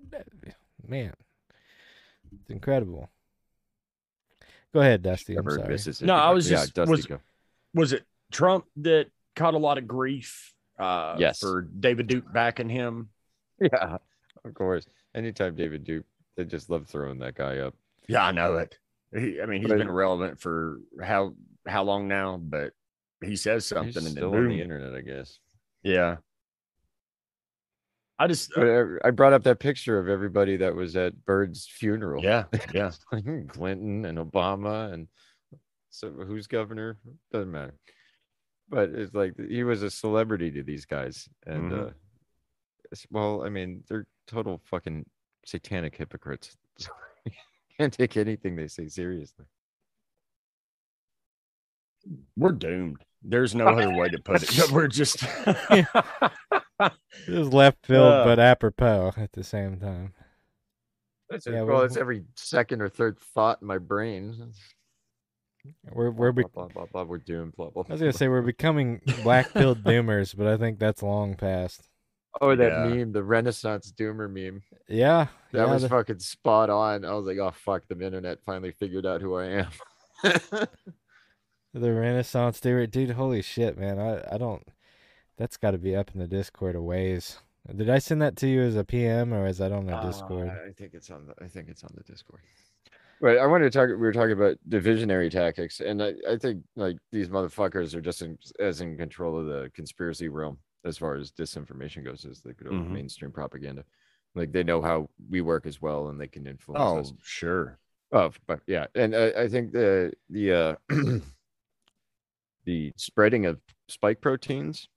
[0.86, 1.14] man,
[2.32, 3.08] it's incredible.
[4.72, 5.34] Go ahead, Dusty.
[5.36, 5.68] I'm Covered sorry.
[5.72, 6.06] Mississippi.
[6.06, 7.20] No, I was Yeah, just- Dusty was- go.
[7.74, 9.06] Was it Trump that
[9.36, 10.54] caught a lot of grief?
[10.80, 11.40] Uh, Yes.
[11.40, 13.10] for David Duke backing him.
[13.60, 13.98] Yeah,
[14.44, 14.86] of course.
[15.14, 16.06] Anytime David Duke,
[16.36, 17.74] they just love throwing that guy up.
[18.08, 18.78] Yeah, I know it.
[19.14, 21.34] He, I mean, he's But- been relevant for how
[21.66, 22.72] how long now, but
[23.22, 25.38] he says something He's and then still on the internet, I guess.
[25.82, 26.16] Yeah.
[28.18, 32.22] I just uh, I brought up that picture of everybody that was at Byrd's funeral.
[32.22, 32.90] yeah, yeah.
[33.48, 35.08] Clinton and Obama and
[35.90, 36.98] so who's governor
[37.32, 37.74] doesn't matter.
[38.70, 41.88] But it's like he was a celebrity to these guys, and Mhm.
[41.88, 41.92] uh,
[43.10, 45.04] well, I mean, they're total fucking
[45.44, 46.56] satanic hypocrites.
[47.78, 49.46] Can't take anything they say seriously.
[52.36, 53.04] We're doomed.
[53.22, 54.70] There's no other way to put it.
[54.72, 55.22] We're just
[55.68, 55.86] It
[57.28, 58.24] was left field, Uh.
[58.24, 60.14] but apropos at the same time.
[61.28, 64.52] That's Yeah, well, we- it's every second or third thought in my brain.
[65.92, 67.54] We're we're be- blah, blah, blah, blah, We're doomed.
[67.56, 67.84] Blah blah.
[67.88, 71.88] I was gonna say we're becoming black pilled doomers, but I think that's long past.
[72.40, 72.94] Oh, that Yeah.
[72.94, 74.62] meme, the Renaissance Doomer meme.
[74.88, 77.04] Yeah, That yeah, was the- fucking spot on.
[77.04, 79.68] I was like, oh fuck, the internet finally figured out who I am.
[80.22, 80.68] The
[81.92, 83.10] Renaissance theory, dude.
[83.10, 83.98] Holy shit, man!
[83.98, 84.66] I I don't.
[85.36, 87.38] That's got to be up in the Discord a ways.
[87.74, 90.48] Did I send that to you as a PM or is that on the Discord?
[90.48, 92.40] Uh, I think it's on the I think it's on the Discord.
[93.20, 96.64] But I wanted to talk we were talking about divisionary tactics, and I, I think
[96.74, 101.16] like these motherfuckers are just in, as in control of the conspiracy realm as far
[101.16, 102.92] as disinformation goes as they go Mhm.
[102.94, 103.84] mainstream propaganda.
[104.34, 107.12] Like they know how we work as well and they can influence Oh, us.
[107.22, 107.78] sure.
[108.12, 110.76] Oh, but yeah, and I, I think the the uh,
[112.64, 114.88] the spreading of spike proteins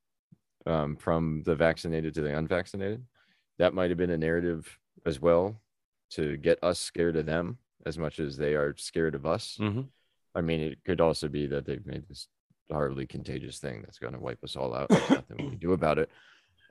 [0.65, 3.05] um, from the vaccinated to the unvaccinated,
[3.57, 5.59] that might have been a narrative as well
[6.11, 9.57] to get us scared of them as much as they are scared of us.
[9.59, 9.87] Mhm.
[10.35, 12.27] I mean, it could also be that they've made this
[12.71, 14.89] horribly contagious thing that's going to wipe us all out.
[14.89, 16.09] There's nothing we can do about it.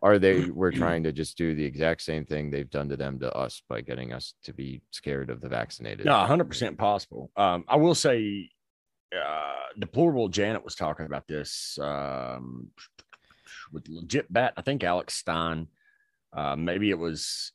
[0.03, 0.47] Are they?
[0.51, 3.63] We're trying to just do the exact same thing they've done to them to us
[3.69, 6.07] by getting us to be scared of the vaccinated.
[6.07, 7.31] No, hundred percent possible.
[7.37, 8.51] Um, I will say,
[9.17, 12.71] uh, deplorable Janet was talking about this um,
[13.71, 14.55] with legit bat.
[14.57, 15.69] I think Alex Stein.
[16.33, 17.53] Uh, maybe it was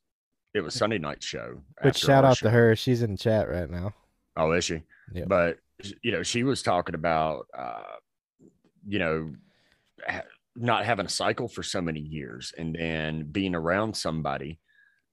[0.54, 1.60] it was Sunday night show.
[1.82, 2.48] But shout out show.
[2.48, 2.76] to her.
[2.76, 3.94] She's in the chat right now.
[4.36, 4.84] Oh, is she?
[5.14, 5.26] Yeah.
[5.28, 5.58] But
[6.02, 7.98] you know, she was talking about, uh,
[8.88, 9.34] you know,
[10.08, 10.24] ha-
[10.56, 14.60] not having a cycle for so many years and then being around somebody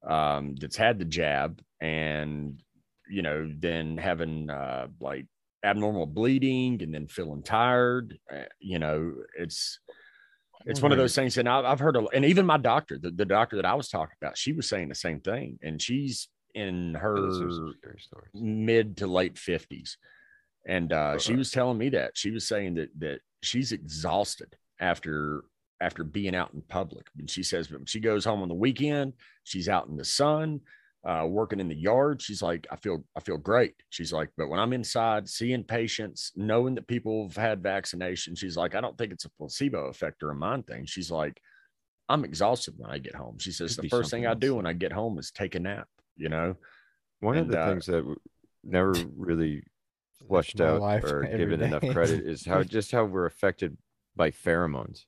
[0.06, 2.60] um, that's had the jab and
[3.08, 5.26] you know then having uh, like
[5.64, 9.78] abnormal bleeding and then feeling tired uh, you know it's
[10.66, 13.10] it's one of those things and I, i've heard a, and even my doctor the,
[13.10, 16.28] the doctor that i was talking about she was saying the same thing and she's
[16.54, 18.30] in her Those are some scary stories.
[18.34, 19.96] mid to late 50s
[20.66, 25.44] and uh, she was telling me that she was saying that that she's exhausted after
[25.80, 29.12] after being out in public and she says when she goes home on the weekend
[29.42, 30.60] she's out in the sun
[31.06, 33.74] uh, working in the yard she's like i feel i feel great.
[33.90, 38.56] She's like but when i'm inside seeing patients knowing that people have had vaccination she's
[38.56, 40.86] like i don't think it's a placebo effect or a mind thing.
[40.86, 41.40] She's like
[42.08, 43.38] i'm exhausted when i get home.
[43.38, 45.60] She says the first thing something i do when i get home is take a
[45.60, 46.56] nap you know?
[47.20, 48.04] One of the uh, things that
[48.62, 49.62] never really
[50.28, 53.76] flushed out or given enough credit is how just how we're affected
[54.16, 55.04] by pheromones.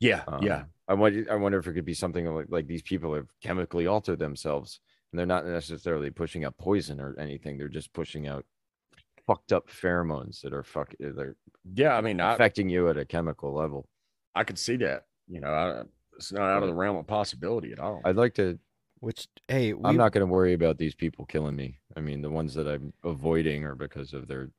[0.00, 0.64] yeah Um, yeah.
[0.88, 3.86] I wonder, I wonder if it could be something like, like these people have chemically
[3.86, 4.80] altered themselves
[5.12, 7.58] and they're not necessarily pushing out poison or anything.
[7.58, 8.44] They're just pushing out
[9.26, 11.36] fucked up pheromones that are fuck eh, they're
[11.74, 13.88] yeah i mean I, affecting you at a chemical level.
[14.34, 15.06] I could see that.
[15.28, 15.82] You know, I,
[16.16, 18.00] it's not out of the realm of possibility at all.
[18.04, 18.58] I'd like to
[19.00, 21.78] Which hey, we, I'm not going to worry about these people killing me.
[21.96, 24.50] I mean, the ones that I'm avoiding are because of their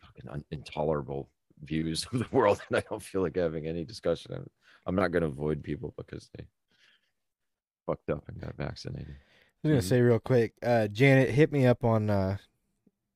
[0.00, 1.30] fucking un- intolerable
[1.62, 4.32] views of the world, and I don't feel like having any discussion.
[4.34, 4.46] I'm,
[4.86, 6.44] I'm not going to avoid people because they
[7.86, 9.16] fucked up and got vaccinated.
[9.64, 9.88] I was gonna Mhm.
[9.88, 12.38] say real quick, uh, Janet, hit me up on uh,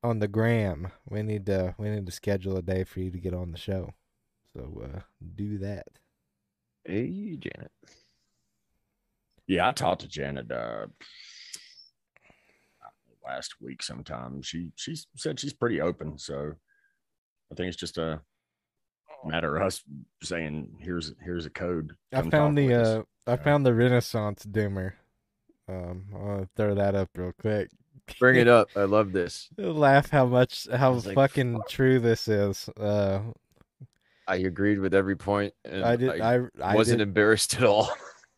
[0.03, 0.91] on the gram.
[1.09, 3.59] We need to we need to schedule a day for you to get on the
[3.59, 3.95] show.
[4.55, 5.01] So uh,
[5.37, 5.87] do that.
[6.85, 7.71] Hey, Janet.
[9.47, 10.87] Yeah, I talked to Janet uh,
[13.25, 14.43] last week sometime.
[14.43, 16.55] She she said she's pretty open, so
[17.51, 18.21] I think it's just a
[19.25, 19.85] matter of us
[20.25, 21.93] saying here's here's a code.
[22.13, 24.95] I found the uh, I found the Renaissance Doomer.
[25.69, 27.71] Um, I'll throw that up real quick.
[28.19, 28.69] Bring it up.
[28.77, 29.49] I love this.
[29.59, 31.69] Laugh how much how like, fucking fuck.
[31.69, 32.69] true this is.
[32.71, 33.21] Uh,
[34.27, 36.21] I agreed with every point, and I did.
[36.21, 37.91] I I wasn't did, embarrassed at all.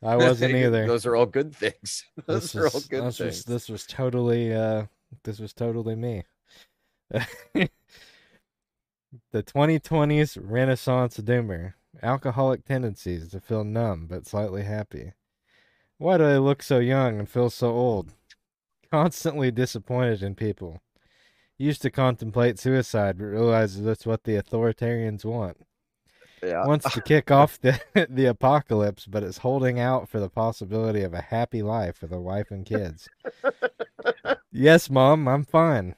[0.03, 0.87] I wasn't either.
[0.87, 2.05] Those are all good things.
[2.27, 3.37] Those this are all good this things.
[3.37, 4.87] was this was totally uh
[5.25, 6.25] this was totally me.
[7.11, 7.69] the
[9.35, 11.75] 2020s Renaissance Doomer.
[12.03, 15.13] Alcoholic tendencies to feel numb but slightly happy.
[15.99, 18.13] Why do I look so young and feel so old?
[18.91, 20.81] Constantly disappointed in people.
[21.57, 25.59] Used to contemplate suicide but realizes that's what the authoritarians want
[26.47, 26.67] yeah.
[26.67, 27.81] wants to kick off the
[28.11, 32.21] the apocalypse, but is holding out for the possibility of a happy life with a
[32.21, 33.09] wife and kids.
[34.53, 35.95] yes, mom, I'm fine.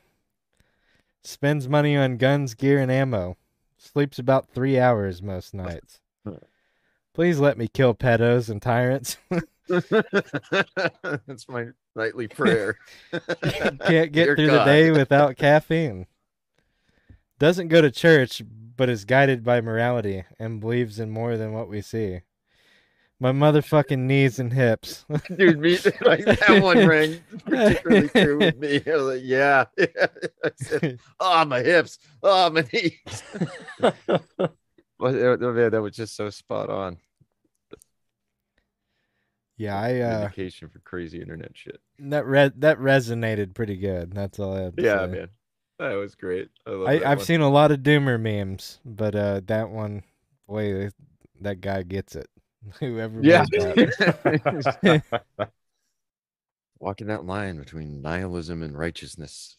[1.22, 3.36] Spends money on guns, gear, and ammo.
[3.78, 6.01] Sleeps about three hours most nights.
[7.14, 9.16] Please let me kill pedos and tyrants.
[11.26, 12.78] That's my nightly prayer.
[13.42, 16.06] Can't get Dear through the day without caffeine.
[17.38, 18.42] Doesn't go to church,
[18.76, 22.20] but is guided by morality and believes in more than what we see.
[23.18, 25.06] My motherfucking knees and hips.
[25.36, 28.82] Dude, me like that one rang particularly true with me.
[28.86, 29.64] I was like, yeah.
[29.78, 31.98] I said, oh, my hips.
[32.22, 33.22] Oh, my knees.
[34.98, 36.98] But uh, oh, man, that was just so spot on.
[39.57, 41.80] Yeah, I uh Indication for crazy internet shit.
[41.98, 44.12] that re- that resonated pretty good.
[44.12, 45.12] That's all I have to Yeah, say.
[45.12, 45.28] man.
[45.78, 46.48] That was great.
[46.66, 47.20] I love I, one.
[47.20, 50.02] seen a lot of doomer memes, but uh that one
[50.48, 50.90] boy
[51.40, 52.28] that guy gets it.
[52.80, 53.44] Whoever Yeah.
[56.78, 59.57] Walking that line between nihilism and righteousness.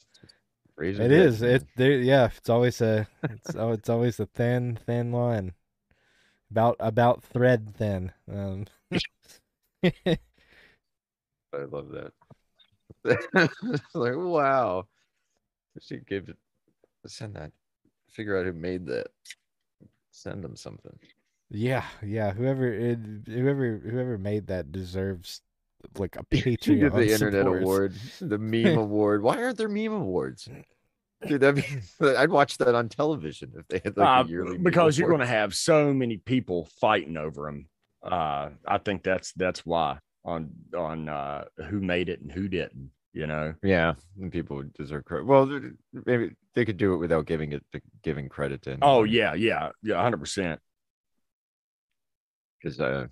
[0.80, 1.56] It man.
[1.56, 1.92] It there.
[1.94, 3.08] Yeah, it's always a.
[3.24, 5.54] It's oh, it's always a thin, thin line.
[6.52, 8.12] About about thread thin.
[8.32, 8.66] Um,
[9.84, 10.18] I
[11.72, 12.12] love that.
[13.06, 14.86] It's like, wow.
[15.76, 16.38] I should give it
[17.06, 17.52] send that.
[18.10, 19.08] Figure out who made that.
[20.12, 20.98] Send them something.
[21.50, 22.34] yeah, yeah.
[22.34, 25.42] Whoever it, whoever whoever made that deserves
[25.98, 26.80] like a Patreon.
[26.82, 27.62] did the internet support.
[27.62, 29.22] award, the meme award.
[29.22, 30.50] Why aren't there meme awards?
[31.26, 31.64] Dude, that'd
[32.02, 35.08] I'd watch that on television if they had like Uh, a yearly meme because you're
[35.08, 35.20] award.
[35.20, 37.68] going to have so many people fighting over them.
[38.04, 42.92] Uh, I think that's that's why on on uh, who made it and who didn't.
[43.14, 45.26] You know, Yeah, and people deserve credit.
[45.26, 45.48] Well,
[46.06, 48.78] maybe they could do it without giving it the giving credit to.
[48.82, 50.60] oh yeah, yeah, yeah, hundred percent.
[52.62, 53.08] because uh,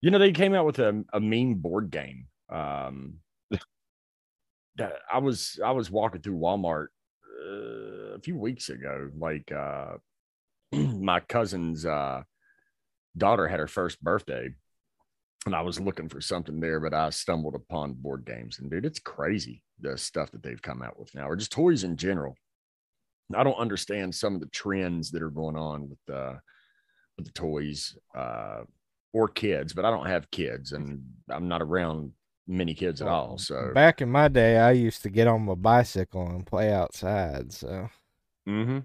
[0.00, 2.28] You know, they came out with a, a meme board game.
[2.48, 3.16] Um,
[4.76, 6.86] that I was I was walking through Walmart
[7.44, 9.10] uh, a few weeks ago.
[9.18, 9.94] Like uh,
[10.72, 12.22] my cousin's uh,
[13.16, 14.50] daughter had her first birthday,
[15.46, 18.86] and I was looking for something there, but I stumbled upon board games, and dude,
[18.86, 22.36] it's crazy the stuff that they've come out with now, or just toys in general.
[23.34, 26.34] I don't understand some of the trends that are going on with uh
[27.16, 28.62] with the toys uh
[29.12, 32.12] or kids, but I don't have kids and I'm not around
[32.46, 33.38] many kids at all.
[33.38, 37.52] So back in my day, I used to get on my bicycle and play outside.
[37.52, 37.88] So
[38.46, 38.80] Mm-hmm.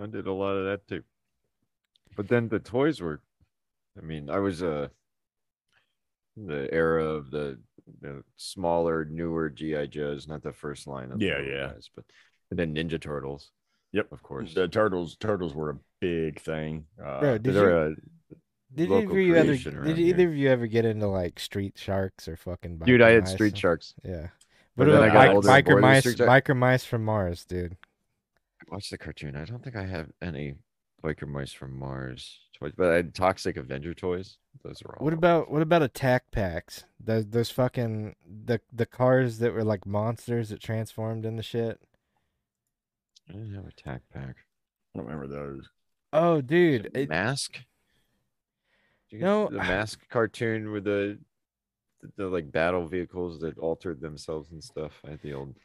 [0.00, 1.04] I did a lot of that too.
[2.16, 3.20] But then the toys were,
[3.96, 4.88] I mean, I was uh
[6.36, 7.58] the era of the,
[8.00, 11.68] the smaller, newer GI Joes, not the first line of Yeah, yeah.
[11.72, 12.04] guys, but
[12.50, 13.50] and then Ninja Turtles.
[13.92, 14.12] Yep.
[14.12, 14.52] of course.
[14.52, 16.84] the turtles turtles were a big thing.
[17.02, 17.96] Uh, Bro, did They're you,
[18.32, 20.28] a did local either of you ever did around either here.
[20.28, 23.00] of you ever get into like street sharks or fucking dude.
[23.00, 23.94] I had mice Street and- Sharks.
[24.04, 24.28] Yeah.
[24.76, 26.00] But What then I got older and biker mice?
[26.02, 27.78] Street Shark- Biker mice from Mars, dude.
[28.68, 29.34] Watch the cartoon.
[29.36, 30.54] I don't think I have any
[31.02, 34.38] biker mice from Mars toys, but I had Toxic Avenger toys.
[34.64, 35.04] Those are all.
[35.04, 36.84] What about what about attack packs?
[36.98, 41.80] Those those fucking the the cars that were like monsters that transformed into shit.
[43.28, 44.36] I didn't have Attack Pack.
[44.94, 45.68] I don't remember those.
[46.12, 47.54] Oh, dude, it, mask.
[47.54, 47.62] Did
[49.10, 51.18] you get No, the mask cartoon with the,
[52.00, 55.00] the the, like battle vehicles that altered themselves and stuff.
[55.04, 55.56] I had the old.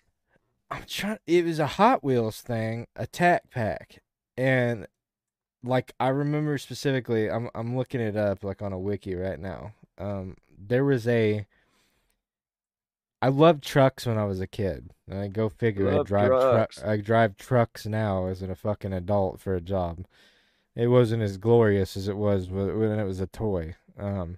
[0.70, 1.20] I'm trying.
[1.28, 4.02] It was a Hot Wheels thing, attack pack,
[4.36, 4.88] and
[5.64, 7.30] like I remember specifically.
[7.30, 9.74] I'm I'm looking it up like on a wiki right now.
[9.98, 11.46] Um, there was a.
[13.24, 14.90] I loved trucks when I was a kid.
[15.12, 16.00] I go figure.
[16.00, 16.76] I drive trucks.
[16.78, 16.88] truck.
[16.88, 20.06] I drive trucks now as a fucking adult for a job.
[20.76, 23.76] It wasn't as glorious as it was when it was a toy.
[24.00, 24.38] Um,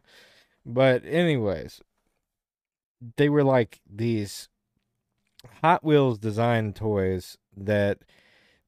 [0.65, 1.81] but anyways,
[3.15, 4.49] they were like these
[5.61, 7.99] Hot Wheels design toys that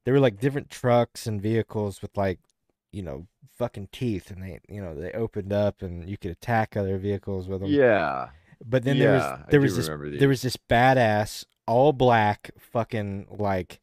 [0.04, 2.40] they were like different trucks and vehicles with like
[2.96, 3.28] you know
[3.58, 7.48] fucking teeth and they you know they opened up and you could attack other vehicles
[7.48, 7.70] with them.
[7.70, 8.30] Yeah,
[8.66, 9.88] But then there was there was this
[10.20, 13.80] there was this badass all black fucking like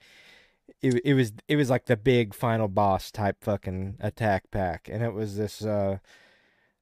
[0.81, 4.89] it it was it was like the big final boss type fucking attack pack.
[4.91, 5.99] And it was this uh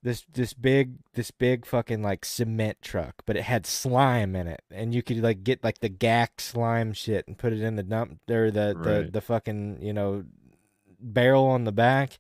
[0.03, 4.63] this this big this big fucking like cement truck but it had slime in it.
[4.71, 7.83] And you could like get like the Gak slime shit and put it in the
[7.83, 10.25] dump or the the, the fucking you know
[11.01, 12.19] barrel on the back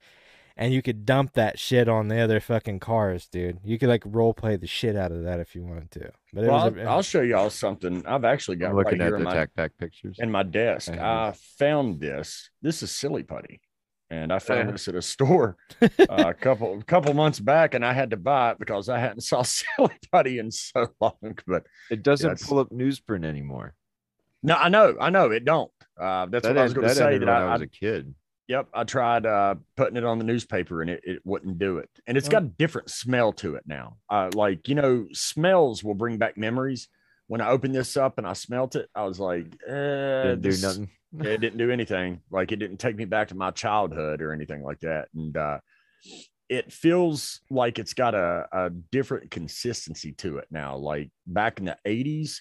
[0.56, 3.60] and you could dump that shit on the other fucking cars, dude.
[3.64, 6.10] You could like role play the shit out of that if you wanted to.
[6.34, 8.04] But it Well, was I'll, a, I'll show y'all something.
[8.06, 10.16] I've actually got I'm looking here at in the my, Attack Pack pictures.
[10.18, 10.90] in my desk.
[10.90, 12.50] I have I found this.
[12.60, 13.60] This is silly putty,
[14.10, 14.72] and I found Yeah.
[14.72, 18.16] this at a store uh, a couple a couple months back, and I had to
[18.18, 21.38] buy it because I hadn't saw silly putty in so long.
[21.46, 22.46] But It doesn't Yes.
[22.46, 23.74] pull up newsprint anymore.
[24.42, 25.70] no, I know, I know it don't.
[25.98, 27.18] Uh, that's that what I was going to say.
[27.18, 28.14] That I, I was a kid.
[28.50, 31.88] Yep, I tried uh, putting it on the newspaper and it, it wouldn't do it.
[32.08, 32.32] And it's Oh.
[32.32, 33.98] got a different smell to it now.
[34.10, 36.88] Uh, like, you know, smells will bring back memories.
[37.28, 40.56] When I opened this up and I smelt it, I was like, eh, Didn't do
[40.66, 40.90] nothing.
[41.20, 42.22] it didn't do anything.
[42.28, 45.06] Like, it didn't take me back to my childhood or anything like that.
[45.14, 45.60] And uh,
[46.48, 50.76] it feels like it's got a, a different consistency to it now.
[50.76, 52.40] Like back in the 80s,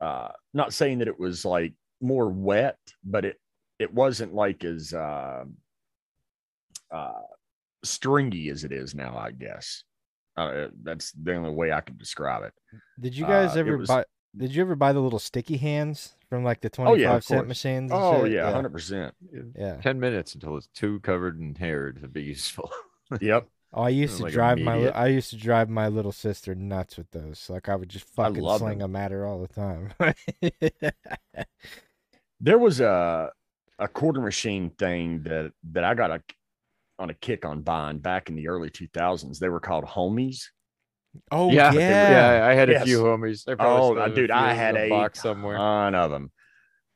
[0.00, 3.40] uh, not saying that it was like more wet, but it
[3.78, 5.44] it wasn't like as uh,
[6.90, 7.12] uh,
[7.84, 9.16] stringy as it is now.
[9.16, 9.84] I guess
[10.36, 12.52] uh, that's the only way I can describe it.
[13.00, 14.04] did you guys uh, ever was- buy?
[14.36, 17.48] Did you ever buy the little sticky hands from like the Oh, twenty yeah, cent
[17.48, 17.90] machines?
[17.94, 18.32] Oh shit?
[18.32, 19.14] yeah, hundred percent.
[19.58, 19.76] yeah.
[19.80, 22.70] Ten minutes until it's too covered in hair to be useful.
[23.20, 23.46] Yep.
[23.72, 24.88] Oh, I used to Like drive my.
[24.88, 27.48] I used to drive my little sister nuts with those.
[27.48, 28.92] Like I would just I fucking sling them.
[28.92, 29.92] them at her all the time.
[32.40, 33.30] There was a
[33.78, 36.22] a quarter machine thing that that I got a
[36.98, 39.38] on a kick on buying back in the early two thousands.
[39.38, 40.44] They were called homies.
[41.30, 42.46] oh yeah, yeah, yeah.
[42.46, 42.82] I had Yes.
[42.82, 43.44] a few homies.
[43.46, 45.56] Oh, probably still have a dude, I had a box somewhere.
[45.56, 46.30] ton of them.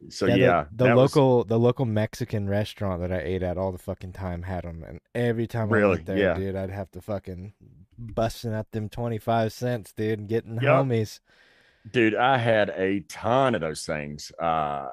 [0.09, 3.43] So Yeah, yeah, the, the that was- local the local Mexican restaurant that I ate
[3.43, 6.35] at all the fucking time had them, and every time I went there, yeah.
[6.35, 7.53] dude, I'd have to fucking
[7.99, 10.87] busting out them twenty five cents, dude, and getting the Yup.
[10.87, 11.21] homies.
[11.91, 14.33] dude, I had a ton of those things.
[14.41, 14.89] Uh,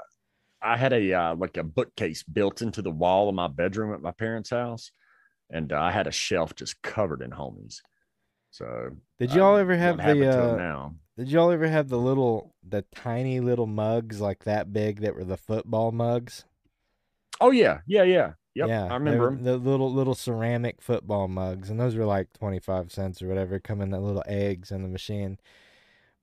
[0.61, 4.01] I had a uh, like a bookcase built into the wall of my bedroom at
[4.01, 4.91] my parents' house,
[5.49, 7.81] and uh, I had a shelf just covered in homies.
[8.51, 10.27] So Did y'all um, ever have the?
[10.27, 10.95] Uh, now?
[11.17, 15.23] did y'all ever have the little, the tiny little mugs like that big that were
[15.23, 16.45] the football mugs?
[17.39, 18.67] Oh yeah, yeah, yeah, yep.
[18.69, 22.91] yeah, I remember the little little ceramic football mugs, and those were like twenty five
[22.91, 23.59] cents or whatever.
[23.59, 25.37] Come in that little eggs in the machine.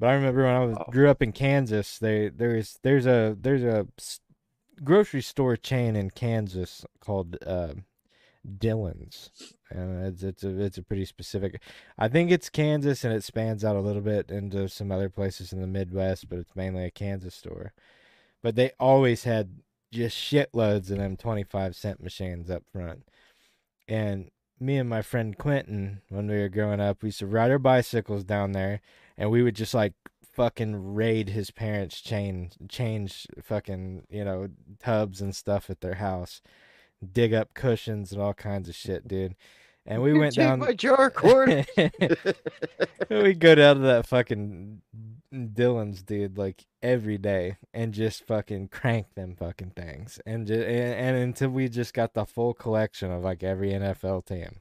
[0.01, 0.85] But I remember when I was Oh.
[0.91, 3.87] grew up in Kansas, they there's there's a there's a
[4.85, 7.75] grocery store chain in Kansas called uh,
[8.59, 9.31] Dillons.
[9.71, 11.61] And it's it's a it's a pretty specific.
[11.99, 15.53] I think it's Kansas and it spans out a little bit into some other places
[15.53, 17.73] in the Midwest, but it's mainly a Kansas store.
[18.43, 23.05] But they always had just shitloads of them 25 cent machines up front.
[23.89, 24.31] And
[24.61, 27.59] me and my friend Quentin, when we were growing up, we used to ride our
[27.59, 28.81] bicycles down there
[29.17, 29.95] and we would just like
[30.35, 34.49] fucking raid his parents' chain change fucking, you know,
[34.81, 36.43] tubs and stuff at their house.
[37.13, 39.37] Dig up cushions and all kinds of shit, dude.
[39.87, 41.67] And we went Take down my jar cord.
[43.11, 44.81] we go down to that fucking
[45.53, 50.95] Dillons dude, like every day, and just fucking crank them fucking things, and just, and,
[50.95, 54.61] and until we just got the full collection of like every NFL team.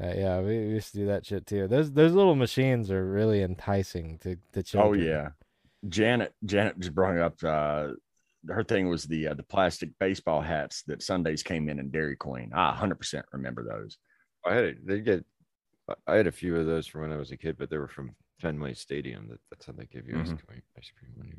[0.00, 1.66] Uh, yeah, we, we used to do that shit too.
[1.66, 5.30] Those those little machines are really enticing to to Oh yeah,
[5.88, 6.34] Janet.
[6.44, 7.42] Janet just brought up.
[7.42, 7.94] Uh,
[8.48, 12.16] her thing was the uh, the plastic baseball hats that sundaes came in in Dairy
[12.16, 12.50] Queen.
[12.54, 13.98] I 100 percent remember those.
[14.46, 14.86] I had it.
[14.86, 15.20] They get.
[15.20, 17.78] I- I had a few of those from when I was a kid, but they
[17.78, 19.26] were from Fenway Stadium.
[19.30, 20.46] That, that's how they give you ice Mhm.
[20.46, 20.62] cream.
[20.76, 21.36] Ice cream when you.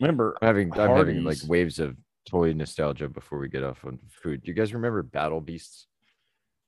[0.00, 3.98] Remember I'm having I'm having like waves of toy nostalgia before we get off on
[4.22, 4.42] food.
[4.42, 5.86] Do you guys remember Battle Beasts?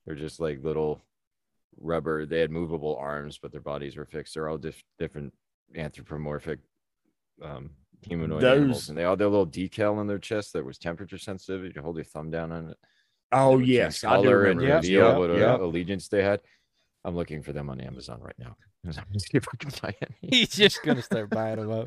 [0.06, 1.00] They're just like little
[1.80, 2.26] rubber.
[2.26, 4.34] They had movable arms, but their bodies were fixed.
[4.34, 5.32] They're all diff- different
[5.76, 6.58] anthropomorphic
[7.42, 7.70] um,
[8.02, 10.78] humanoid animals, Those- and they all had a little decal on their chest that was
[10.78, 11.64] temperature sensitive.
[11.64, 12.76] You could hold your thumb down on it.
[13.30, 14.84] Oh They would change yes, I do color and remember Yeah, those.
[14.84, 15.56] reveal yeah, what uh, yeah.
[15.56, 16.40] allegiance they had.
[17.04, 18.56] I'm looking for them on Amazon right now.
[18.84, 20.16] I'm gonna see if I can find any.
[20.38, 21.86] He's just gonna start buying them up.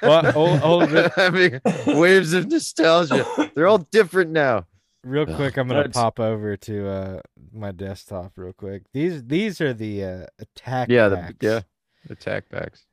[0.00, 3.26] Well, hold, hold it having waves of nostalgia.
[3.54, 4.66] They're all different now.
[5.02, 5.56] Real Ugh, quick.
[5.56, 7.20] I'm gonna that's- pop over to uh
[7.52, 8.82] my desktop real quick.
[8.92, 10.88] These these are the uh, attack.
[10.90, 11.60] Yeah, the yeah,
[12.10, 12.84] attack packs.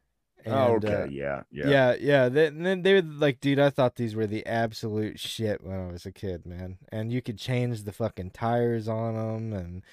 [0.46, 2.30] oh, okay, uh, yeah, yeah, Yeah, yeah.
[2.30, 3.60] They, and then they would like, dude.
[3.60, 6.78] I thought these were the absolute shit when I was a kid, man.
[6.92, 9.84] And you could change the fucking tires on them, and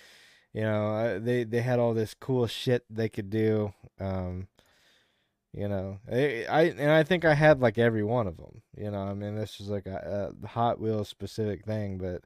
[0.52, 3.72] you know, I- they they had all this cool shit they could do.
[3.98, 4.46] Um,
[5.54, 8.62] you know, I, I and I think I had like every one of them.
[8.76, 12.22] You know, I mean, this is like a, a Hot Wheels specific thing, but.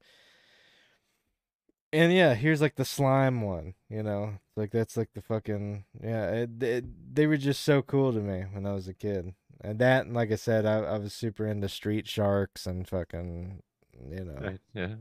[1.90, 6.30] And yeah, here's like the slime one, you know, like that's like the fucking yeah.
[6.32, 9.32] It, it, they were just so cool to me when I was a kid,
[9.62, 13.62] and that, and like I said, I, I was super into Street Sharks and fucking,
[14.10, 14.96] you know, Yeah,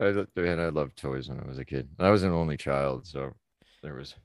[0.00, 1.90] I man, I loved toys when I was a kid.
[2.00, 3.34] I was an only child, so
[3.80, 4.16] there was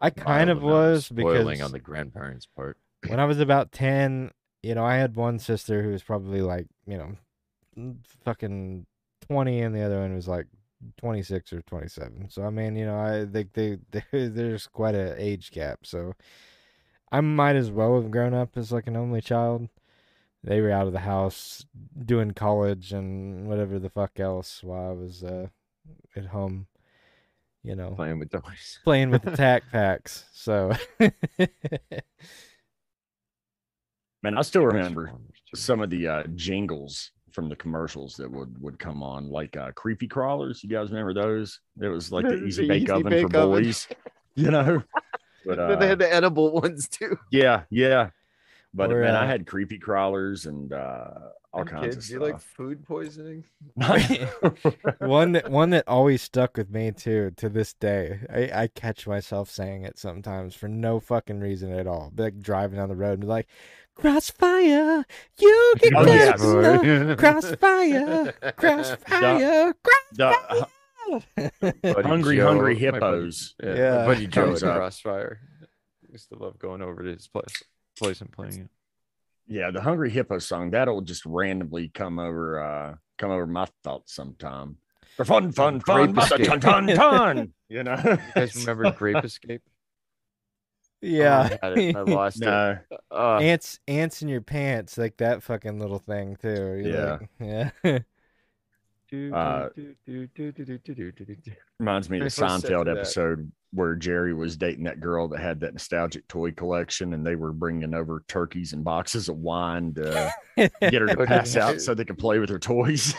[0.00, 2.76] I kind of was spoiling because on the grandparents' part.
[3.06, 4.30] when I was about ten,
[4.62, 8.86] you know, I had one sister who was probably like, you know, fucking
[9.26, 10.46] twenty, and the other one was like
[10.96, 12.28] twenty six or twenty seven.
[12.30, 15.80] So I mean, you know, I think they, they there's quite a age gap.
[15.84, 16.14] So
[17.10, 19.68] I might as well have grown up as like an only child.
[20.42, 21.66] They were out of the house
[22.04, 25.48] doing college and whatever the fuck else while I was uh,
[26.14, 26.68] at home,
[27.66, 28.78] you know, Playing with toys.
[28.84, 30.24] playing with the tac packs.
[30.32, 30.72] So
[34.22, 35.12] Man, I still remember
[35.54, 39.70] some of the uh, jingles from the commercials that would would come on, like uh,
[39.72, 40.62] creepy crawlers.
[40.64, 41.60] You guys remember those?
[41.80, 43.62] It was like the The easy bake Easy oven Bake for Oven.
[43.64, 43.88] boys,
[44.34, 44.82] you know.
[45.44, 47.16] But Then they uh, had the edible ones too.
[47.30, 48.10] yeah, yeah.
[48.76, 51.08] But Or, man, I uh, had creepy crawlers and uh,
[51.52, 53.44] all And kinds kids, of you like food poisoning?
[54.98, 58.20] one that one that always stuck with me too to this day.
[58.32, 62.12] I, I catch myself saying it sometimes for no fucking reason at all.
[62.16, 63.48] Like driving down the road and be like,
[63.94, 65.04] "Crossfire,
[65.38, 66.36] you get Oh, that yeah.
[66.36, 67.16] snow.
[67.16, 69.74] Crossfire, crossfire,
[71.26, 73.54] the Buddy hungry, Joe- hungry my buddy- hippos.
[73.62, 73.96] Yeah, Yeah.
[73.98, 74.76] my buddy Joe Comes at up.
[74.76, 75.40] Crossfire.
[76.10, 77.62] Used to love going over to his place,
[77.98, 78.68] place and playing it.
[79.48, 84.14] Yeah, the Hungry Hippo song that'll just randomly come over uh come over my thoughts
[84.14, 84.76] sometime.
[85.16, 86.60] For fun, fun, fun, Grape ton, Escape.
[86.60, 87.52] ton, ton.
[87.68, 89.62] You know, You guys remember Grape Escape?
[91.02, 91.96] Yeah, Oh, I, had it.
[91.96, 92.48] I lost it.
[92.48, 92.76] Uh,
[93.38, 96.82] ants ants in your pants, like that fucking little thing too.
[96.84, 97.98] You're like- yeah.
[99.32, 99.68] Uh,
[101.78, 105.60] reminds me of the Very Seinfeld episode where Jerry was dating that girl that had
[105.60, 110.32] that nostalgic toy collection, and they were bringing over turkeys and boxes of wine to
[110.80, 113.14] get her to pass out so they could play with her toys.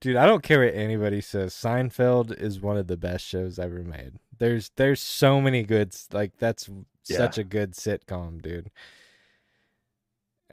[0.00, 1.54] Dude, I don't care what anybody says.
[1.54, 4.12] Seinfeld is one of the best shows ever made.
[4.38, 6.70] There's there's so many good like that's
[7.06, 7.18] Yeah.
[7.18, 8.70] such a good sitcom, dude.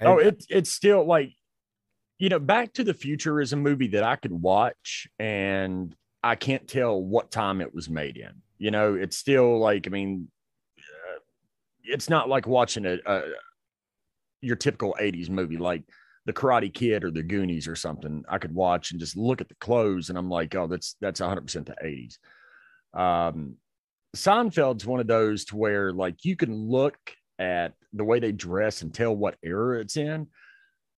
[0.02, 1.32] Oh, And- it's it's still like,
[2.20, 6.36] you know, Back to the Future is a movie that I could watch and I
[6.36, 8.42] can't tell what time it was made in.
[8.58, 10.30] You know, it's still like, I mean,
[10.80, 11.20] uh,
[11.84, 13.22] it's not like watching a, a
[14.42, 15.58] your typical '80s movie.
[15.58, 15.84] Like
[16.26, 19.50] the Karate Kid or the Goonies or something, I could watch and just look at
[19.50, 22.18] the clothes, and I'm like, oh, that's that's 100 percent the 80s.
[23.00, 23.58] Um,
[24.16, 26.98] Seinfeld's one of those to where like you can look
[27.40, 30.28] at the way they dress and tell what era it's in,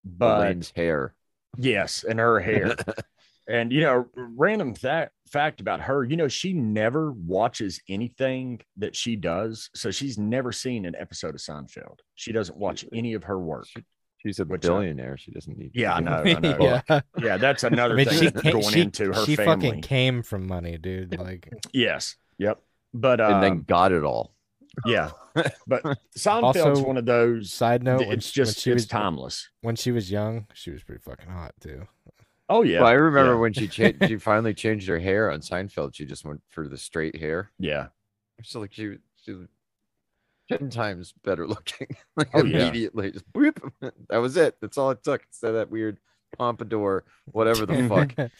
[0.05, 1.13] but Elaine's hair.
[1.57, 2.75] yes, and her hair.
[3.49, 8.95] And you know, random that fact about her, you know, she never watches anything that
[8.95, 9.69] she does.
[9.75, 11.99] So she's never seen an episode of Seinfeld.
[12.15, 13.65] She doesn't watch any of her work.
[13.67, 13.83] She-
[14.21, 15.15] She's a Which, uh, billionaire.
[15.15, 15.71] She doesn't need.
[15.73, 16.23] Yeah, I to know.
[16.25, 16.81] I know.
[16.89, 16.99] yeah.
[17.23, 19.67] Yeah, that's another I mean, thing she, going she, into her she family.
[19.69, 21.17] fucking came from money, dude.
[21.17, 22.17] Like, yes.
[22.37, 22.61] Yep.
[22.93, 24.33] But uh, and then got it all.
[24.85, 25.11] yeah.
[25.65, 25.83] But
[26.17, 27.53] Seinfeld's Also, one of those.
[27.53, 29.47] side note, it's when just she it's was timeless.
[29.61, 31.87] when she was young, she was pretty fucking hot too.
[32.49, 32.79] Oh yeah.
[32.79, 33.39] well, I remember yeah.
[33.39, 34.07] when she changed.
[34.07, 35.93] she finally changed her hair on Seinfeld.
[35.95, 37.51] She just went for the straight hair.
[37.59, 37.87] yeah.
[38.39, 39.47] It's like she she was
[40.51, 41.87] ten times better looking.
[42.15, 42.61] like Oh, yeah.
[42.61, 43.59] immediately, just boop.
[44.09, 44.55] That was it.
[44.61, 45.23] That's all it took.
[45.27, 45.99] Instead of that weird
[46.37, 48.31] pompadour, whatever the fuck,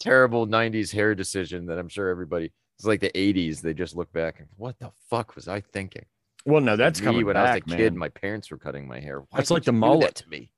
[0.00, 2.52] terrible '90s hair decision that I'm sure everybody.
[2.78, 3.60] It's like the '80s.
[3.60, 6.04] They just look back and what the fuck was I thinking?
[6.44, 7.92] Well, no, that's Me, coming when back, I was a kid.
[7.92, 7.98] man.
[7.98, 9.20] My parents were cutting my hair.
[9.20, 10.14] Why That's like the you do that mullet.
[10.16, 10.50] to me.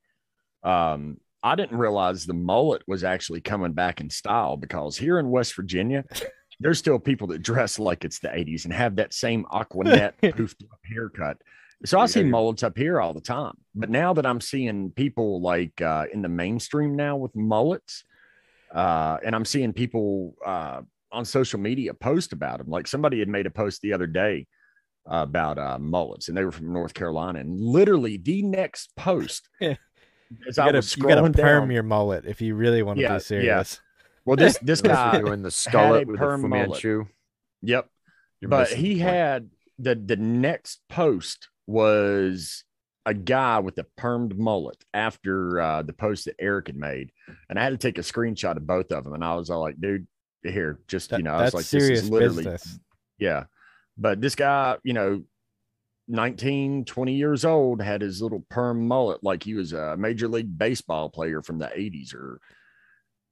[0.64, 5.30] um, I didn't realize the mullet was actually coming back in style because here in
[5.30, 6.04] West Virginia,
[6.60, 10.64] there's still people that dress like it's the 80s and have that same Aquanet poofed
[10.64, 11.38] up haircut.
[11.84, 13.56] So I see mullets up here all the time.
[13.76, 18.02] But now that I'm seeing people like uh, in the mainstream now with mullets,
[18.74, 20.80] uh, and I'm seeing people uh,
[21.12, 24.48] on social media post about them, like somebody had made a post the other day
[25.04, 27.38] about uh, mullets, and they were from North Carolina.
[27.38, 29.48] And literally, the next post.
[30.48, 32.98] as you I gotta, was you gotta perm down, your mullet if you really want
[32.98, 33.18] to Yeah, yeah.
[33.18, 33.80] be serious.
[34.24, 36.68] well, this this guy, doing the skullet a with the perm Fu mullet.
[36.70, 37.06] Manchu.
[37.62, 37.88] yep,
[38.40, 42.64] You're but missing the he had the the next post was
[43.04, 47.12] a guy with a permed mullet after uh, the post that Eric had made,
[47.48, 49.60] and I had to take a screenshot of both of them, and I was all
[49.60, 50.06] like, "Dude,
[50.42, 52.78] here, just That- you know," I was like, serious "This is literally, business.
[53.18, 53.44] yeah."
[53.96, 55.22] But this guy, you know,
[56.08, 60.56] 19, 20 years old, had his little perm mullet like he was a major league
[60.56, 62.40] baseball player from the 80s, or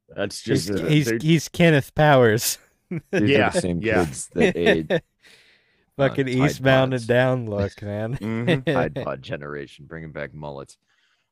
[0.08, 2.58] that's just uh, he's, dude, he's Kenneth Powers.
[2.90, 4.04] These are Yeah, the same yeah.
[4.04, 4.90] kids that ate
[5.96, 8.16] Fucking Tide eastbound and down look, man.
[8.16, 8.64] Mhm.
[8.66, 10.76] Tide Pod generation, bringing back mullets.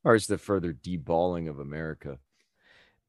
[0.04, 2.18] Or is the further deballing of America.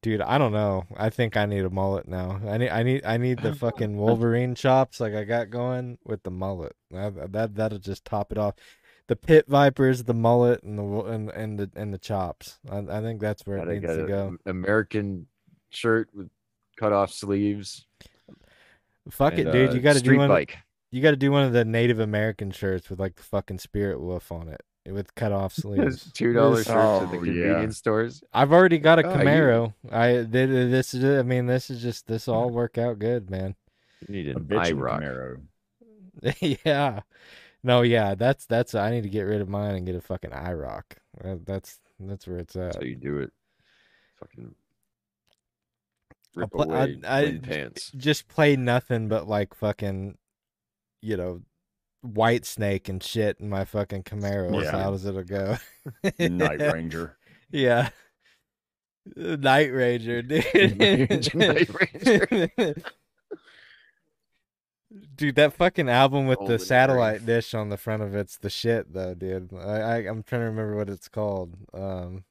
[0.04, 0.84] Dude, I don't know.
[0.98, 2.38] I think I need a mullet now.
[2.46, 6.24] I need, I need, I need the fucking Wolverine chops like I got going with
[6.24, 6.76] the mullet.
[6.90, 8.54] That, that that'll just top it off.
[9.06, 12.58] The pit vipers, the mullet, and the and and the and the chops.
[12.70, 14.36] I, I think that's where it Gotta needs get to go.
[14.44, 15.26] American
[15.70, 16.28] shirt with
[16.76, 17.86] cut off sleeves.
[19.10, 19.70] Fuck it, and, dude.
[19.70, 20.28] uh, You got to do street one.
[20.28, 20.58] bike.
[20.90, 24.00] You got to do one of the Native American shirts with like the fucking spirit
[24.02, 26.10] wolf on it with cut off sleeves.
[26.12, 27.32] Two dollar This- shirts at the Oh, yeah.
[27.44, 28.22] convenience stores.
[28.32, 29.74] I've already got a Oh, you- Camaro.
[29.90, 33.30] I th- th- this is I mean this is just this all work out good,
[33.30, 33.54] man.
[34.08, 35.40] You need a an bitch a IROC.
[36.22, 36.58] Camaro.
[36.66, 37.00] yeah.
[37.62, 40.30] No, yeah, that's that's I need to get rid of mine and get a fucking
[40.32, 40.82] IROC.
[41.22, 42.82] That, that's that's where it's That's at.
[42.82, 43.32] how you do it.
[44.20, 44.54] Fucking
[46.36, 47.90] I'll rip pl- I- away I- wind pants.
[47.96, 50.18] Just play nothing but like fucking
[51.00, 51.40] you know
[52.04, 54.62] Whitesnake and shit in my fucking Camaro.
[54.62, 54.76] Yeah.
[54.76, 55.56] loud as it'll go.
[56.18, 57.16] Night Ranger.
[57.50, 57.90] Yeah.
[59.16, 60.78] Night Ranger, dude.
[61.34, 62.74] Night Ranger.
[65.16, 68.50] Dude, that fucking album with Golden the satellite dish on the front of it's the
[68.50, 69.52] shit though, dude.
[69.52, 71.56] I, I I'm trying to remember what it's called.
[71.72, 72.24] Um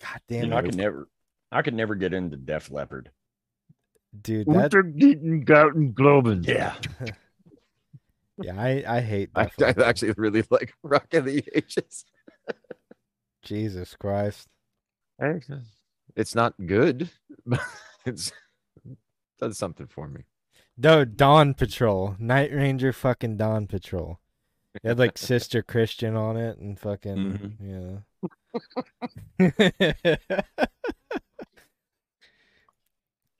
[0.00, 1.08] God You damn know, I could never,
[1.52, 3.10] I could never get into Def Leppard.
[4.18, 4.72] Dude, that
[5.94, 6.46] Globen.
[6.46, 6.74] Yeah,
[8.42, 12.04] yeah, I I hate I, I actually really like Rock of the Ages.
[13.42, 14.48] Jesus Christ.
[16.16, 17.10] It's not good,
[17.46, 17.60] but
[18.04, 18.32] it's
[19.38, 20.22] does something for me.
[20.76, 22.16] No, Dawn Patrol.
[22.18, 24.18] Night Ranger fucking Dawn Patrol.
[24.74, 27.98] It had like Sister Christian on it and fucking yeah.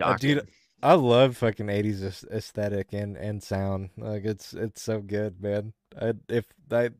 [0.02, 0.48] Uh, dude, Docking.
[0.82, 3.90] I love fucking 80s aesthetic and and sound.
[3.96, 5.72] Like it's it's so good, man.
[6.00, 6.90] I if I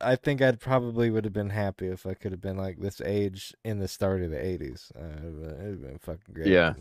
[0.00, 3.00] I think I'd probably would have been happy if I could have been like this
[3.00, 4.90] age in the start of the 80s.
[4.96, 6.48] Uh, it'd been- it'd been fucking great.
[6.48, 6.74] Yeah.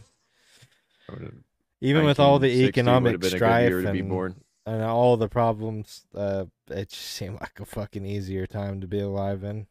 [1.81, 4.35] Even with all the economic would've been a good strife year be and, born.
[4.65, 8.99] and all the problems, uh, it just seemed like a fucking easier time to be
[8.99, 9.67] alive in.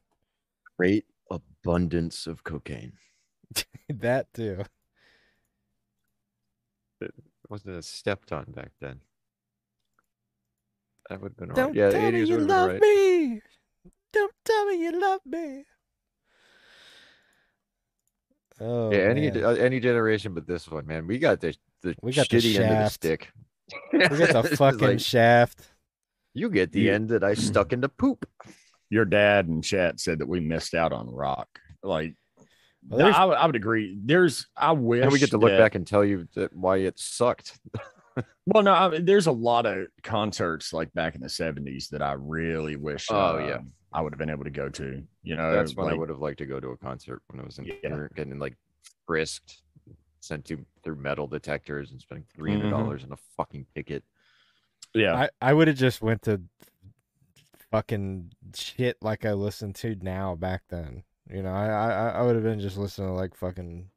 [0.77, 2.93] Great abundance of cocaine.
[3.89, 4.65] that too.
[7.01, 7.15] It
[7.49, 9.01] wasn't a stepped on back then.
[11.09, 11.77] That would have been all Don't right.
[11.77, 12.81] Yeah, the tell me 80s you would have been love right.
[12.81, 13.43] me.
[14.13, 15.65] Don't tell me you love me.
[18.61, 19.45] Oh, yeah, any man.
[19.45, 22.61] uh, any generation, but this one, man, we got the the We got the shitty
[22.61, 23.33] end of the stick.
[23.93, 25.63] we got the fucking like, shaft.
[26.35, 28.29] you get the You- end that I stuck into poop.
[28.91, 31.49] Your dad and chat said that we missed out on rock.
[31.83, 32.15] Like,
[32.89, 33.99] Well, there's- I, would- I would agree.
[34.03, 36.79] There's, I wish And we get to look that- back and tell you that why
[36.79, 37.59] it sucked.
[38.45, 42.03] Well, no, I mean, there's a lot of concerts like back in the 70s that
[42.03, 43.07] I really wish.
[43.09, 43.59] Oh, uh, yeah.
[43.93, 45.03] I would have been able to go to.
[45.23, 47.45] You know, That's when I would have liked to go to a concert when I
[47.45, 48.09] was in Yeah.
[48.17, 48.57] getting like
[49.07, 49.63] frisked,
[50.19, 54.03] sent to through metal detectors and spending three hundred dollars on a fucking ticket.
[54.95, 56.43] Yeah, I, I would have just went to
[57.71, 61.05] fucking shit like I listened to now back then.
[61.33, 63.91] You know, I I, I would have been just listening to like fucking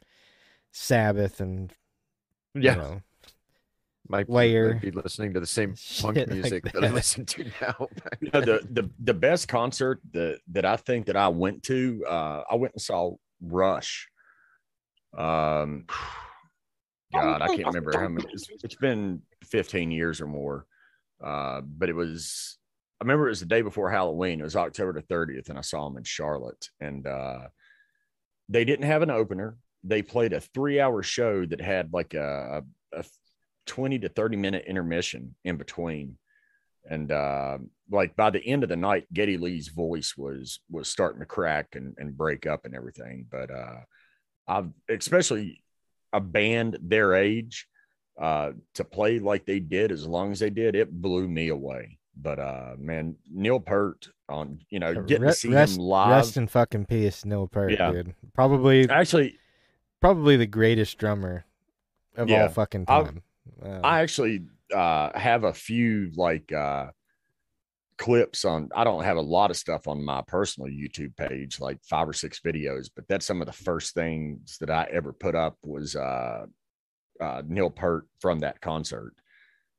[0.72, 1.74] Sabbath and
[2.54, 3.02] you know,
[4.08, 4.76] Might Layer.
[4.76, 6.84] I'd be listening to the same punk Shit like music that.
[6.84, 7.88] I listen to now.
[8.22, 12.06] You know, the the the best concert that that I think that I went to,
[12.08, 14.08] uh, I went and saw Rush.
[15.18, 15.86] Um,
[17.14, 18.28] God, I can't remember how many.
[18.32, 20.66] It's, it's been 15 years or more.
[21.24, 22.58] Uh, but it was.
[23.04, 24.40] I remember it was the day before Halloween.
[24.40, 26.70] It was October the 30th, and I saw them in Charlotte.
[26.80, 27.48] And uh,
[28.48, 29.58] they didn't have an opener.
[29.84, 32.64] They played a three-hour show that had like a,
[32.94, 33.04] a, a
[33.66, 36.18] 20 to 30 minute intermission in between
[36.90, 37.58] and uh,
[37.92, 41.76] like by the end of the night Geddy Lee's voice was was starting to crack
[41.76, 43.80] and, and break up and everything but uh
[44.50, 45.64] i've especially
[46.12, 47.68] a band their age
[48.22, 51.98] uh to play like they did as long as they did it blew me away
[52.16, 56.10] but uh man neil Peart on you know getting re- to see rest, him live
[56.12, 57.92] rest in fucking peace, Neil Peart, Yeah.
[57.92, 58.14] dude.
[58.34, 59.38] Probably actually
[60.00, 61.46] probably the greatest drummer
[62.16, 62.44] of Yeah.
[62.44, 63.24] all fucking time.
[63.62, 66.88] Uh, I actually uh, have a few like uh,
[67.98, 68.70] clips on.
[68.76, 72.14] I don't have a lot of stuff on my personal YouTube page, like five or
[72.14, 75.96] six videos, but that's some of the first things that I ever put up was
[75.96, 76.46] uh,
[77.20, 79.14] uh, Neil Peart from that concert.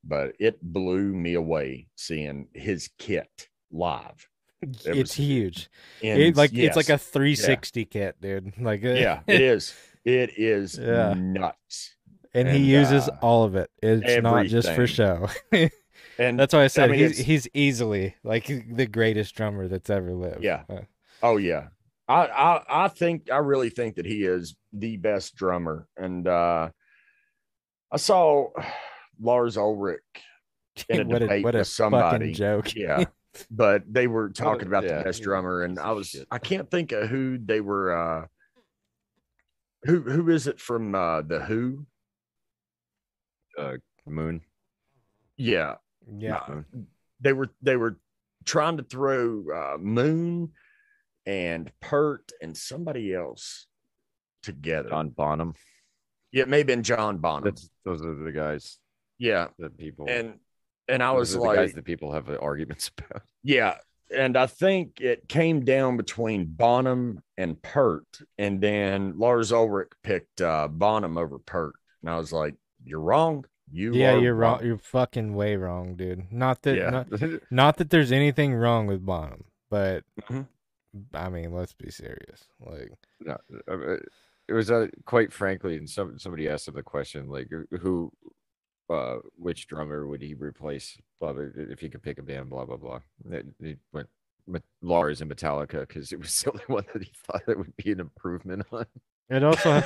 [0.06, 4.28] But it blew me away seeing his kit live.
[4.62, 5.70] it's was- huge.
[6.02, 8.52] It, like it's like a 360 kit, dude.
[8.60, 9.74] Like uh, yeah, it is.
[10.04, 11.14] It is Yeah.
[11.16, 11.94] nuts.
[12.34, 13.70] and he and, uses uh, all of it.
[13.82, 15.28] It's not just for show.
[16.16, 20.12] And That's why I said mean, he's he's easily like the greatest drummer that's ever
[20.14, 20.44] lived.
[20.44, 20.62] Yeah.
[20.68, 20.82] Uh,
[21.22, 21.68] Oh yeah.
[22.06, 25.88] I, I I think I really think that he is the best drummer.
[25.96, 26.68] And uh
[27.90, 28.50] I saw
[29.20, 30.00] Lars Ulrich
[30.88, 32.32] in a what a what a with somebody.
[32.32, 32.74] joke.
[32.76, 33.04] Yeah.
[33.50, 36.08] But they were talking about yeah, the best he was a drummer, and I was
[36.10, 36.28] shit.
[36.30, 38.26] I can't think of who they were uh
[39.84, 41.84] who who is it from uh the Who?
[44.06, 44.40] Moon.
[45.36, 45.76] Yeah.
[46.16, 46.36] yeah.
[46.36, 46.62] Uh,
[47.20, 47.98] they were they were
[48.44, 50.52] trying to throw uh Moon
[51.26, 53.66] and Peart and somebody else
[54.42, 54.90] together.
[54.90, 55.54] John Bonham.
[56.32, 57.44] Yeah, it may have been John Bonham.
[57.44, 58.78] That's those are the guys
[59.18, 60.08] yeah, that people.
[60.08, 60.38] and
[60.88, 63.22] and I was are the guys like, that people have uh, arguments about.
[63.42, 63.76] yeah,
[64.14, 68.06] and I think it came down between Bonham and Peart,
[68.38, 72.54] and then Lars Ulrich picked uh, Bonham over Peart, and I was like,
[72.84, 73.44] you're wrong.
[73.72, 74.64] You Yeah, are you're wrong.
[74.64, 76.30] You're fucking way wrong, dude.
[76.30, 76.90] Not that Yeah.
[76.90, 77.08] not,
[77.50, 80.46] not that there's anything wrong with Bonham, but Mhm.
[81.14, 82.46] I mean, let's be serious.
[82.60, 83.36] Like no,
[83.66, 83.96] uh,
[84.46, 87.48] it was uh, quite frankly, and some somebody asked him the question like,
[87.80, 88.12] who,
[88.90, 90.98] uh, which drummer would he replace?
[91.20, 93.00] Blah, blah, if he could pick a band, blah blah blah.
[93.24, 94.08] They, they went
[94.46, 97.76] with Lars and Metallica because it was the only one that he thought it would
[97.76, 98.86] be an improvement on.
[99.30, 99.82] it also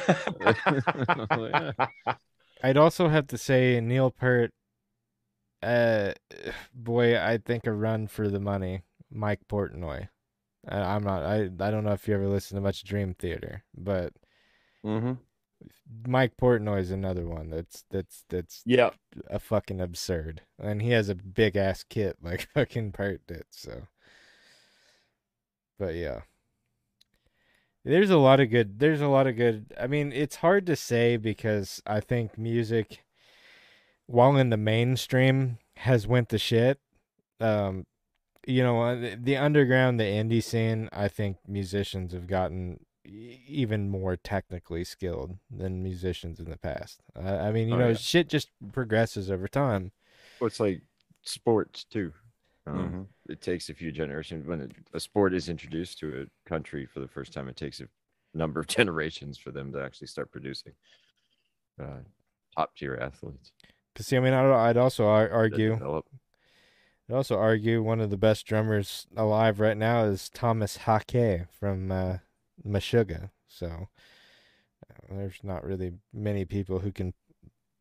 [1.36, 1.72] Yeah.
[2.62, 4.52] I'd also have to say Neil Peart.
[5.62, 6.12] Uh,
[6.74, 8.82] boy, I think a run for the money.
[9.10, 10.08] Mike Portnoy.
[10.68, 11.24] I, I'm not.
[11.24, 14.14] I I don't know if you ever listen to much Dream Theater, but
[14.82, 15.18] hmm
[16.06, 18.90] Mike Portnoy is another one that's that's that's Yeah,
[19.28, 23.44] a fucking absurd, and he has a big ass kit like fucking Peart did.
[23.50, 23.88] So,
[25.78, 26.22] but yeah,
[27.84, 28.78] there's a lot of good.
[28.78, 29.72] There's a lot of good.
[29.80, 33.04] I mean, it's hard to say because I think music,
[34.06, 36.80] while in the mainstream, has went to shit.
[37.40, 37.86] Um,
[38.46, 40.88] you know, uh, the, underground, the indie scene.
[40.92, 47.00] I think musicians have gotten even more technically skilled than musicians in the past.
[47.16, 47.94] I, I mean, you Oh, know, yeah.
[47.94, 49.92] shit just progresses over time.
[50.40, 50.82] Well, it's like
[51.22, 52.12] sports too.
[52.66, 52.76] Um,
[53.26, 53.32] Mhm.
[53.32, 57.00] It takes a few generations when it, a sport is introduced to a country for
[57.00, 57.48] the first time.
[57.48, 57.88] It takes a
[58.34, 60.72] number of generations for them to actually start producing
[61.82, 62.00] uh,
[62.56, 63.52] top tier athletes.
[63.94, 66.06] But see, I mean, I'd, I'd also ar- argue develop.
[67.08, 71.90] I'd also argue one of the best drummers alive right now is Thomas Haake from
[71.90, 72.18] uh,
[72.66, 73.30] Meshuggah.
[73.46, 73.88] So
[74.90, 77.14] uh, there's not really many people who can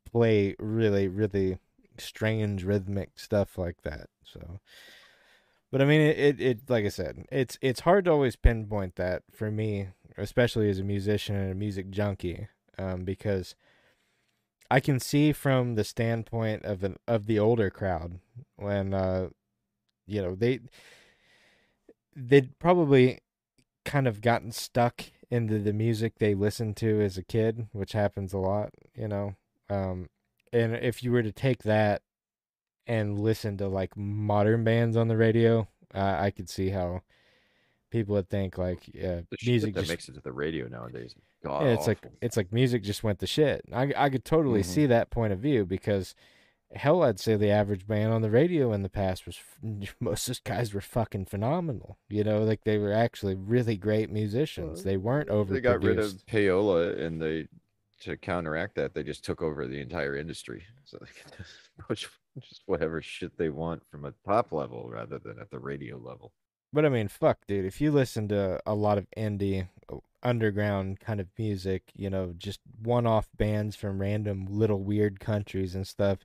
[0.09, 1.57] play really, really
[1.97, 4.09] strange rhythmic stuff like that.
[4.23, 4.59] So,
[5.71, 8.95] but I mean, it, it, it, like I said, it's it's hard to always pinpoint
[8.95, 12.47] that for me, especially as a musician and a music junkie,
[12.77, 13.55] um, because
[14.69, 18.19] I can see from the standpoint of an of the older crowd
[18.55, 19.29] when, uh,
[20.05, 20.59] you know, they
[22.15, 23.19] they'd probably
[23.87, 28.33] kind of gotten stuck into the music they listened to as a kid, which happens
[28.33, 29.35] a lot, you know.
[29.69, 30.09] Um,
[30.53, 32.01] and if you were to take that
[32.85, 37.01] and listen to like modern bands on the radio, uh, I could see how
[37.89, 41.15] people would think like The music that just makes it to the radio nowadays.
[41.43, 43.61] God, yeah, it's like it's like music just went to shit.
[43.73, 44.65] I I could totally Mhm.
[44.65, 46.13] see that point of view because
[46.73, 49.39] hell, I'd say the average band on the radio in the past was
[49.99, 51.97] most of those guys were fucking phenomenal.
[52.09, 54.83] You know, like they were actually really great musicians.
[54.83, 55.53] They weren't over.
[55.53, 57.47] they got rid of payola and they
[58.01, 61.53] to counteract that they just took over the entire industry so they can just
[61.87, 62.07] push
[62.39, 66.31] just whatever shit they want from a top level rather than at the radio level
[66.71, 67.65] But I mean, fuck, dude.
[67.65, 69.67] If you listen to a lot of indie,
[70.21, 75.87] underground kind of music, you know, just one-off bands from random little weird countries and
[75.87, 76.19] stuff,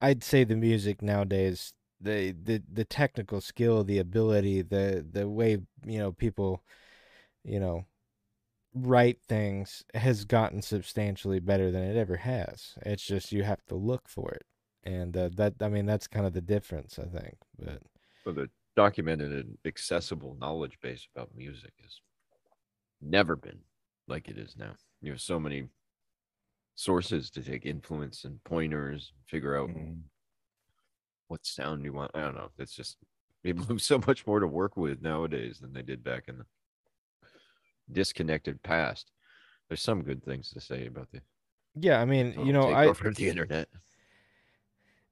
[0.00, 5.58] I'd say the music nowadays, the the the technical skill, the ability, the the way
[5.84, 6.62] you know people,
[7.44, 7.84] you know,
[8.74, 12.74] write things has gotten substantially better than it ever has.
[12.86, 14.46] It's just you have to look for it,
[14.84, 17.36] and uh, that I mean that's kind of the difference, I think.
[17.58, 17.82] But
[18.24, 22.00] but the documented and accessible knowledge base about music has
[23.00, 23.58] never been
[24.06, 25.68] like it is now you have so many
[26.78, 30.00] sources to take influence and pointers figure out Mhm.
[31.26, 32.12] what sound you want.
[32.14, 32.52] I don't know.
[32.56, 32.98] It's just
[33.42, 36.46] people have so much more to work with nowadays than they did back in the
[37.90, 39.10] disconnected past.
[39.68, 41.20] There's some good things to say about the
[41.74, 43.68] yeah, I mean, you know, I of the internet.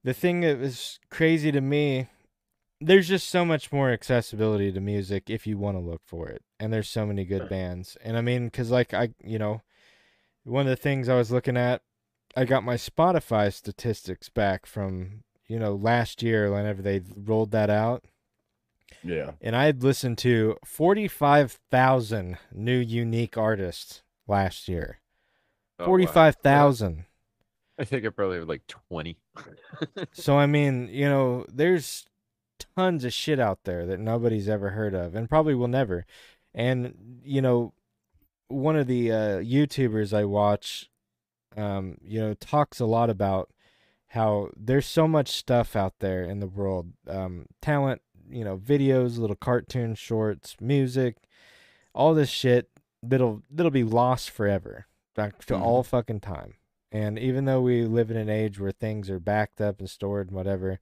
[0.03, 2.07] The thing that was crazy to me
[2.79, 6.43] there's just so much more accessibility to music if you want to look for it
[6.59, 7.97] and there's so many good bands.
[8.03, 9.61] And i mean because like i you know
[10.47, 11.81] one of the things i was looking at
[12.35, 17.69] i got my spotify statistics back from you know last year whenever they rolled that
[17.69, 18.03] out
[19.03, 19.31] Yeah.
[19.41, 24.99] and i had listened to 45000 new unique artists last year
[25.79, 25.87] Oh, wow.
[25.97, 27.05] 45000
[27.77, 29.17] i think i probably have like 20
[30.13, 32.05] So I mean, you know, there's
[32.75, 36.05] tons of shit out there that nobody's ever heard of and probably will never.
[36.55, 37.73] And you know,
[38.49, 40.89] one of the uh YouTubers I watch
[41.55, 43.49] um you know talks a lot about
[44.11, 46.93] how there's so much stuff out there in the world.
[47.07, 51.17] Um talent, you know, videos, little cartoon shorts, music,
[51.93, 52.69] all this shit
[53.03, 54.87] that'll that'll be lost forever.
[55.15, 55.61] Back to Mhm.
[55.61, 56.53] all fucking time.
[56.91, 60.27] And even though we live in an age where things are backed up and stored
[60.27, 60.79] and whatever,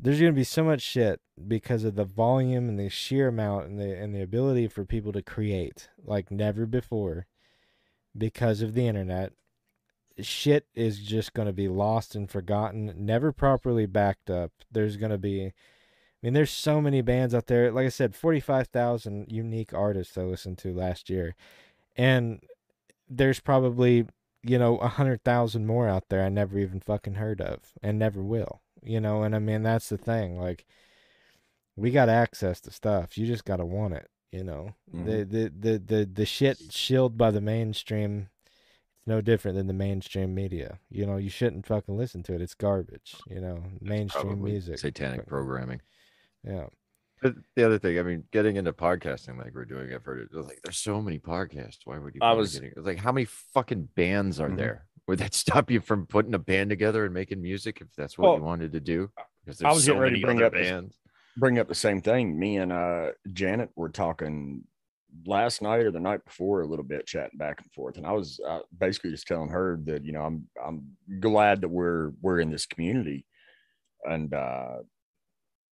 [0.00, 3.66] there's going to be so much shit because of the volume and the sheer amount
[3.66, 7.26] and the and the ability for people to create like never before
[8.16, 9.32] because of the internet.
[10.20, 14.50] Shit is just going to be lost and forgotten, never properly backed up.
[14.70, 15.52] There's going to be I
[16.22, 17.70] mean there's so many bands out there.
[17.70, 21.36] Like I said, 45,000 unique artists I listened to last year.
[21.96, 22.40] And
[23.08, 24.06] there's probably
[24.42, 27.98] you know, a hundred thousand more out there I never even fucking heard of and
[27.98, 28.60] never will.
[28.88, 30.38] You know, and I mean that's the thing.
[30.40, 30.64] Like
[31.76, 33.18] we got access to stuff.
[33.18, 34.74] You just gotta want it, you know.
[34.92, 38.30] The, the the the the shit shielded by the mainstream
[38.96, 40.78] it's no different than the mainstream media.
[40.90, 42.40] You know, you shouldn't fucking listen to it.
[42.40, 43.62] It's garbage, you know.
[43.80, 44.78] Mainstream music.
[44.78, 45.82] satanic programming
[46.42, 46.68] Yeah.
[47.20, 50.34] But the other thing, I mean, getting into podcasting like we're doing, I've heard it
[50.34, 51.80] like there's so many podcasts.
[51.84, 52.20] Why would you?
[52.22, 54.56] I was- getting, it's like how many fucking bands are Mhm.
[54.56, 54.86] there?
[55.08, 58.36] Would that stop you from putting a band together and making music if that's what
[58.36, 59.10] you wanted to do?
[59.44, 60.96] Because I was so getting ready to bring up bands.
[61.36, 62.38] bring up the same thing.
[62.38, 64.62] Me and uh Janet were talking
[65.26, 68.12] last night or the night before a little bit, chatting back and forth, and I
[68.12, 70.86] was uh, basically just telling her that you know I'm I'm
[71.18, 73.26] glad that we're we're in this community,
[74.04, 74.76] and uh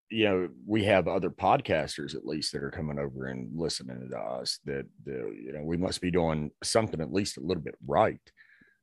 [0.08, 4.18] you know we have other podcasters at least that are coming over and listening to
[4.18, 7.74] us that the you know we must be doing something at least a little bit
[7.86, 8.20] right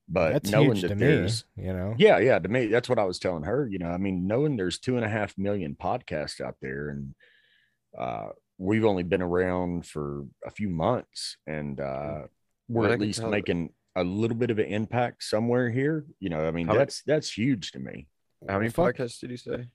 [0.10, 1.96] but That's knowing huge that to me, there's you know.
[1.98, 2.40] yeah, yeah.
[2.40, 3.68] To me, that's what I was telling her.
[3.72, 7.16] You know, I mean, knowing there's two and a half million podcasts out there, and
[7.98, 12.24] uh, we've only been around for a few months, and uh,
[12.68, 16.06] we're at least tell- making a little bit of an impact somewhere here.
[16.20, 18.08] You know, I mean, How many- that's that's huge to me.
[18.50, 19.68] How many podcasts did you say?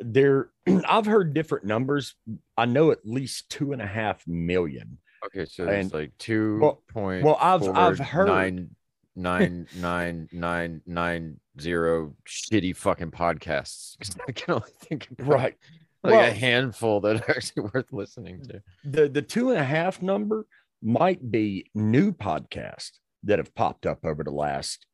[0.00, 0.48] there
[0.88, 2.16] I've heard different numbers.
[2.56, 4.98] I know at least two and a half million.
[5.26, 7.22] Okay, so it's And- like two well- point.
[7.24, 8.74] well, I've- I've heard- nine
[9.14, 13.96] nine nine nine nine zero shitty fucking podcasts.
[14.00, 15.56] 'Cause I can only think of Right.
[16.02, 18.62] like Well- a handful that are actually worth listening to.
[18.84, 20.46] The the two and a half number
[20.82, 24.86] might be new podcasts that have popped up over the last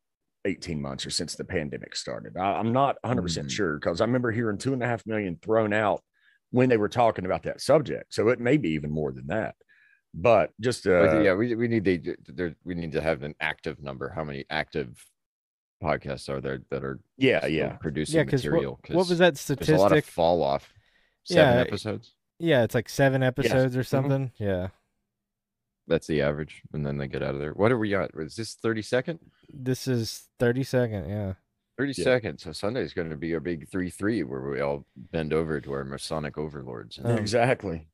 [0.45, 2.37] 18 months or since the pandemic started.
[2.37, 3.49] I, I'm not 100% Mhm.
[3.51, 6.01] sure because I remember hearing two and a half million thrown out
[6.51, 8.13] when they were talking about that subject.
[8.13, 9.55] So it may be even more than that.
[10.13, 13.35] But just uh, But yeah, we we need the there we need to have an
[13.39, 14.09] active number.
[14.09, 15.03] How many active
[15.83, 17.73] podcasts are there that are yeah, yeah.
[17.77, 18.79] producing Yeah, because material?
[18.87, 20.73] what, what was that There's a lot of fall off.
[21.25, 22.15] Seven Yeah, episodes.
[22.39, 23.85] Yeah, it's like seven episodes or Mhm.
[23.87, 24.31] something.
[24.37, 24.69] Yeah.
[25.87, 27.53] That's the average, and then they get out of there.
[27.53, 28.11] What are we at?
[28.15, 29.19] Is this thirty second?
[29.51, 31.09] This is 30 second.
[31.09, 31.33] Yeah.
[31.77, 32.03] 30 Yeah.
[32.03, 32.43] seconds.
[32.43, 35.59] So Sunday is going to be a big 3 3 where we all bend over
[35.61, 36.97] to our Masonic overlords.
[36.99, 37.87] and Um, exactly.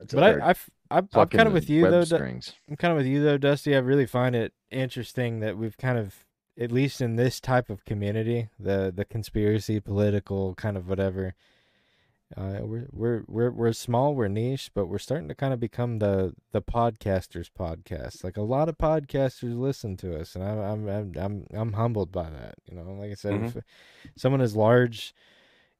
[0.00, 2.02] That's But a- I, I've, I'm, kind of with you though.
[2.04, 2.54] Strings.
[2.68, 3.76] I'm kind of with you though, Dusty.
[3.76, 6.24] I really find it interesting that we've kind of,
[6.58, 11.34] at least in this type of community, the the conspiracy, political kind of whatever.
[12.36, 15.98] Uh, we're we're we're we're small, we're niche, but we're starting to kind of become
[15.98, 18.22] the the podcasters podcast.
[18.24, 22.12] Like a lot of podcasters listen to us, and I'm I'm I'm I'm, I'm humbled
[22.12, 22.54] by that.
[22.70, 23.56] You know, like I said, Mhm.
[23.56, 23.64] if
[24.16, 25.12] someone as large,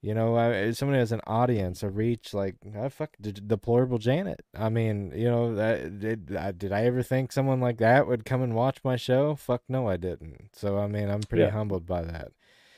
[0.03, 4.41] you know, I, someone has an audience, a reach, like I fuck de- deplorable Janet.
[4.55, 8.25] I mean, you know, that did I, did I ever think someone like that would
[8.25, 9.35] come and watch my show?
[9.35, 10.51] Fuck no, I didn't.
[10.55, 11.51] So I mean, I'm pretty Yeah.
[11.51, 12.33] humbled by that.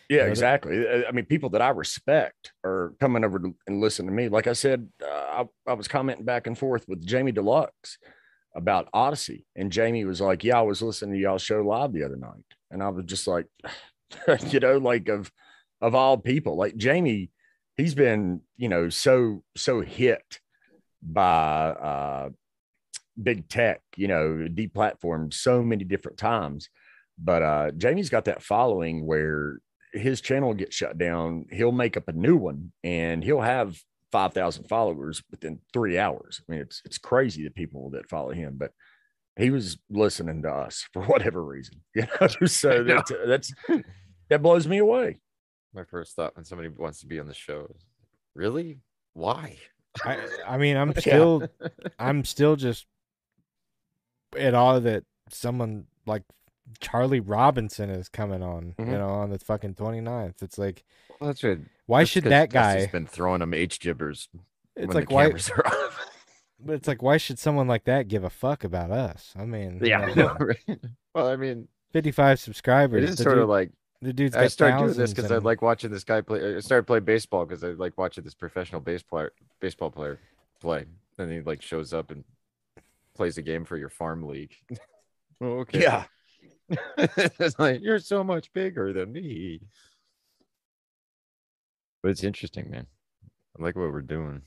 [0.08, 0.86] Yeah, exactly.
[0.86, 4.28] Uh, I mean, people that I respect are coming over to, and listen to me.
[4.28, 7.96] Like I said, uh, I, I was commenting back and forth with Jamie Deluxe
[8.54, 12.04] about Odysee, and Jamie was like, "Yeah, I was listening to y'all show live the
[12.04, 13.46] other night," and I was just like,
[14.50, 15.30] you know, like of
[15.82, 17.30] of all people, like Jamie,
[17.76, 20.40] he's been, you know, so so hit
[21.02, 22.30] by uh
[23.20, 26.70] big tech, you know, deplatformed so many different times.
[27.18, 29.59] But uh Jamie's got that following where
[29.92, 33.76] his channel gets shut down, he'll make up a new one and he'll have
[34.12, 36.40] 5,000 followers within three hours.
[36.40, 38.70] I mean, it's it's crazy the people that follow him, but
[39.36, 42.28] he was listening to us for whatever reason, you know.
[42.46, 43.52] So that's, that's
[44.30, 45.18] that blows me away.
[45.74, 47.86] My first thought when somebody wants to be on the show is,
[48.34, 48.80] really?
[49.14, 49.56] Why?
[50.04, 51.00] I I mean, I'm Yeah.
[51.00, 51.48] still
[51.98, 52.86] I'm still just
[54.38, 56.22] at awe that someone like
[56.80, 58.98] Charlie Robinson is coming on, you Mhm.
[58.98, 60.42] know, on the fucking 29th.
[60.42, 60.84] It's like,
[61.20, 61.66] Well, that's good.
[61.86, 62.86] why That's should that guy?
[62.86, 64.28] been throwing him H gibbers
[64.76, 65.32] It's like why?
[66.64, 69.34] But it's like why should someone like that give a fuck about us?
[69.36, 70.02] I mean, you yeah.
[70.02, 70.80] I know, right?
[71.12, 73.02] Well, I mean, 55 subscribers.
[73.02, 73.72] It is sort of like
[74.02, 76.56] the dude's I started doing this because I like watching this guy play.
[76.56, 80.18] I started playing baseball because I like watching this professional base player, baseball player
[80.60, 80.86] play.
[81.18, 82.24] And he like shows up and
[83.14, 84.54] plays a game for your farm league.
[85.40, 85.82] oh, okay.
[85.82, 86.04] Yeah.
[86.98, 89.60] it's like you're so much bigger than me.
[92.02, 92.86] But it's interesting, man.
[93.56, 94.42] I like what we're doing.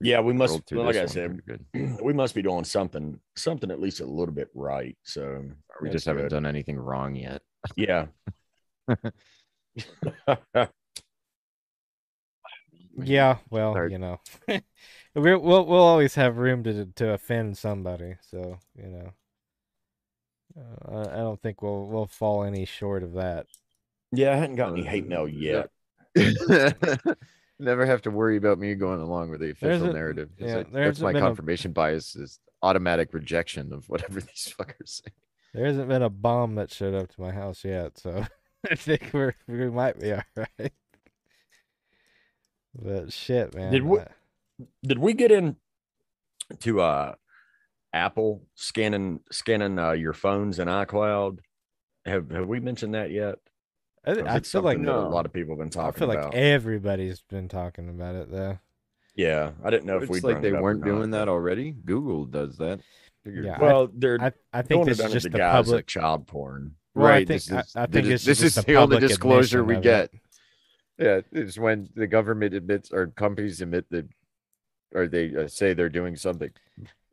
[0.00, 1.64] Yeah, we must Rolled like I said, good.
[2.02, 4.96] we must be doing something, something at least a little bit right.
[5.04, 5.44] So
[5.80, 6.30] We just haven't good.
[6.30, 7.42] done anything wrong yet.
[7.76, 8.06] Yeah.
[12.98, 13.92] Yeah, well, Sorry.
[13.92, 14.20] you know,
[15.14, 18.14] we're, we'll we'll always have room to to offend somebody.
[18.30, 19.12] So you know,
[20.58, 23.46] uh, I, I don't think we'll we'll fall any short of that.
[24.12, 25.68] yeah, I hadn't got any hate mail yet.
[27.58, 30.30] Never have to worry about me going along with the official a- narrative.
[30.38, 34.88] Yeah, like, that's my been a- confirmation bias is automatic rejection of whatever these fuckers
[35.02, 35.10] say.
[35.54, 38.26] There hasn't been a bomb that showed up to my house yet, so
[38.70, 40.72] I think we're we might be all right.
[42.74, 43.72] But shit, man.
[43.72, 44.06] Did we- I-
[44.82, 45.56] Did we get in
[46.60, 47.14] to uh
[47.92, 51.38] Apple scanning scanning uh, your phones in iCloud?
[52.04, 53.36] Have have we mentioned that yet?
[54.06, 55.06] I, Or is I feel like no.
[55.06, 55.86] a lot of people have been talking.
[55.88, 56.34] I talking feel like about.
[56.34, 58.58] everybody's been talking about it though.
[59.14, 61.72] yeah, I didn't know if we It's like they weren't doing that already.
[61.72, 62.80] Google does that.
[63.24, 65.86] Yeah, Well, they're I I think doing this it is under just the the public.
[65.88, 66.76] child porn.
[66.94, 67.28] Well, I right.
[67.28, 69.00] think this I, is, I they think just- it's this just is the the only
[69.00, 70.04] disclosure we get.
[70.14, 70.20] it.
[70.98, 74.08] Yeah, it's when the government admits or companies admit that,
[74.94, 76.50] or they uh, say they're doing something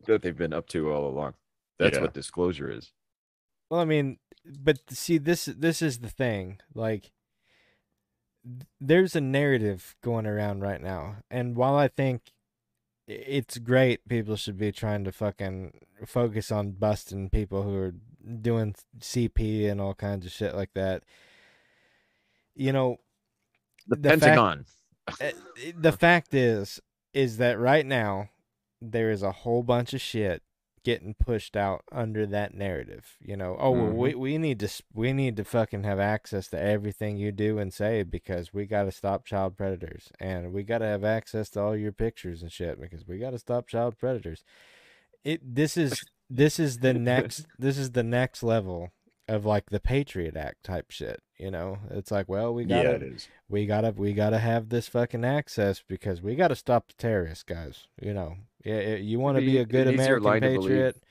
[0.05, 1.33] that they've been up to all along.
[1.79, 2.03] That's Yeah.
[2.03, 2.93] what disclosure is.
[3.73, 6.59] Well, I mean, but see, this this is the thing.
[6.75, 7.11] Like,
[8.79, 12.33] there's a narrative going around right now, and while I think
[13.07, 15.73] it's great, people should be trying to fucking
[16.05, 17.93] focus on busting people who are
[18.41, 21.01] doing CP and all kinds of shit like that.
[22.55, 22.97] you know,
[23.87, 24.65] The, The Pentagon.
[25.19, 25.31] uh,
[25.75, 26.79] the fact is
[27.11, 28.29] is that right now
[28.79, 30.43] there is a whole bunch of shit
[30.83, 33.97] getting pushed out under that narrative you know oh well, mm-hmm.
[33.97, 37.73] we, we need to we need to fucking have access to everything you do and
[37.73, 41.61] say because we got to stop child predators and we got to have access to
[41.61, 44.43] all your pictures and shit because we got to stop child predators
[45.23, 48.89] it this is this is the next this is the next level
[49.27, 52.91] of like the patriot act type shit you know it's like well we got yeah,
[52.91, 53.27] to it is.
[53.49, 57.87] we gotta we gotta have this fucking access because we gotta stop the terrorists, guys.
[58.01, 61.03] You know, yeah, you want to Be be a good American to patriot.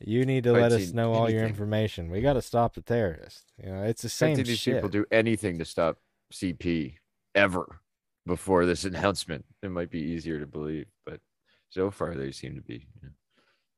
[0.00, 2.10] You need to I've let us know all your information.
[2.10, 3.44] We gotta stop the terrorists.
[3.62, 4.76] You know, it's the same shit.
[4.76, 5.98] people do anything to stop
[6.32, 6.94] CP
[7.34, 7.80] ever
[8.26, 9.44] before this announcement.
[9.62, 11.20] It might be easier to believe, but
[11.68, 13.08] so far they seem to be you know,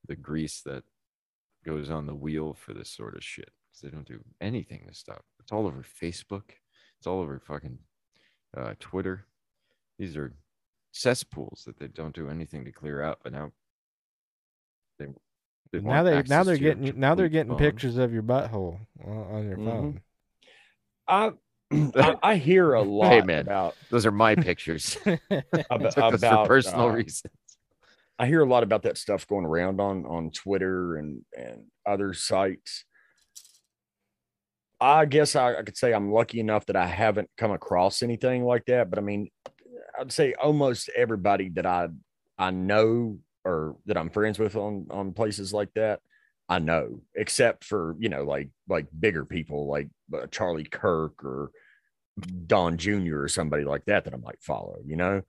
[0.09, 0.85] the grease that
[1.65, 3.51] goes on the wheel for this sort of shit.
[3.83, 5.25] They don't do anything to stop.
[5.39, 6.51] It's all over Facebook.
[6.99, 7.79] It's all over fucking
[8.55, 9.25] uh, Twitter.
[9.99, 10.35] These are
[10.93, 13.21] cesspools that they don't do anything to clear out.
[13.23, 13.53] But now
[14.99, 15.07] they,
[15.73, 17.59] they now they now they're to your getting now they're getting phone.
[17.59, 19.65] pictures of your butthole on, on your Mhm.
[19.65, 20.01] phone.
[21.09, 21.33] I,
[21.97, 23.45] I I hear a lot Hey, man.
[23.47, 24.97] about Those are my pictures.
[25.07, 27.33] ab- Took those about for personal uh, reasons.
[28.19, 32.13] I hear a lot about that stuff going around on on Twitter and and other
[32.13, 32.85] sites.
[34.83, 38.45] I guess I, I could say I'm lucky enough that I haven't come across anything
[38.45, 38.89] like that.
[38.89, 39.29] But I mean,
[40.01, 41.89] I'd say almost everybody that I
[42.39, 46.01] I know or that I'm friends with on on places like that,
[46.49, 51.51] I know, except for you know like like bigger people like uh, Charlie Kirk or
[52.47, 53.23] Don Jr.
[53.23, 54.79] or somebody like that that I might follow.
[54.85, 55.23] You know.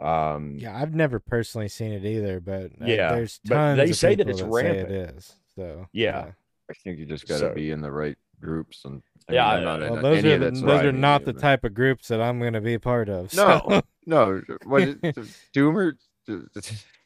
[0.00, 3.76] Um, yeah, I've never personally seen it either, but uh, Yeah, there's but tons.
[3.78, 4.90] they of say that it's say rampant.
[4.90, 5.34] it is.
[5.54, 6.32] So Yeah.
[6.70, 9.58] I think you just got to So- be in the right groups and I Yeah,
[9.58, 12.08] mean, I'm I- Well, those are the- those social are not the type of groups
[12.08, 13.32] that I'm going to be part of.
[13.32, 14.42] so- No, no.
[14.64, 14.96] What is,
[15.54, 15.92] Doomer?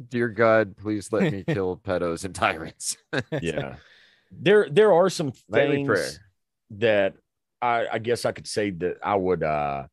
[0.09, 2.97] Dear God, please let me kill pedos and tyrants.
[3.40, 3.76] yeah
[4.32, 6.18] there there are some things
[6.70, 7.14] that
[7.62, 9.86] I, I guess I could say that I would uh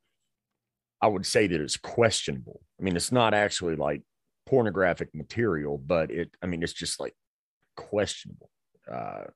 [1.01, 2.61] I would say that it's questionable.
[2.79, 4.01] I mean, it's not actually like
[4.47, 7.13] pornographic material, but it I mean it's just like
[7.77, 8.49] questionable.
[8.91, 9.31] Uh to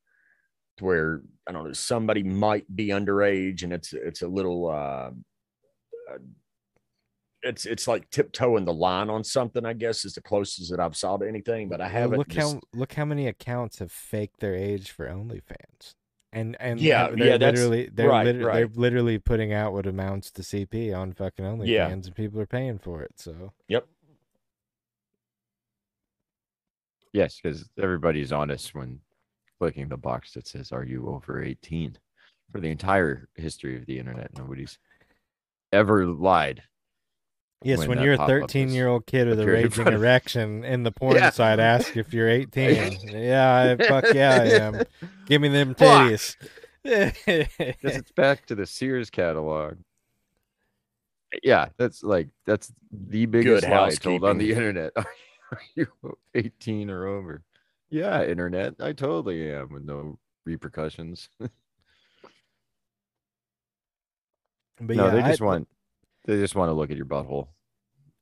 [0.81, 5.11] where I don't know, somebody might be underage and it's it's a little uh,
[6.11, 6.17] uh
[7.43, 10.97] it's it's like tiptoeing the line on something, I guess is the closest that I've
[10.97, 14.39] saw to anything, but I haven't look just- how look how many accounts have faked
[14.39, 15.93] their age for OnlyFans,
[16.33, 19.85] and and Yeah, they're yeah, that's- literally they're right, lit- they're literally putting out what
[19.85, 21.87] amounts to CP on fucking OnlyFans, Yeah.
[21.89, 23.13] and people are paying for it.
[23.19, 23.87] So yep,
[27.13, 28.99] yes, because everybody's honest when
[29.59, 31.97] clicking the box that says "Are you over 18?"
[32.51, 34.79] For the entire history of the internet, nobody's
[35.73, 36.63] ever lied.
[37.63, 40.83] yes, When when that your pop-up 13 year old kid with a raging erection in
[40.83, 41.29] the porn Yeah.
[41.31, 44.81] site ask if you're 18, yeah, I, fuck yeah, I am.
[45.25, 46.09] Give me them Fuck.
[46.11, 46.35] titties.
[46.85, 49.75] Because it's back to the Sears catalog.
[51.43, 54.93] Yeah, that's like that's the biggest lie told on the internet.
[54.95, 55.87] Are you
[56.33, 57.43] 18 or over?
[57.89, 58.75] Yeah, internet.
[58.79, 61.29] I totally am with no repercussions.
[61.39, 61.51] but
[64.79, 65.67] no, yeah, they I- just want
[66.25, 67.47] they just want to look at your butthole.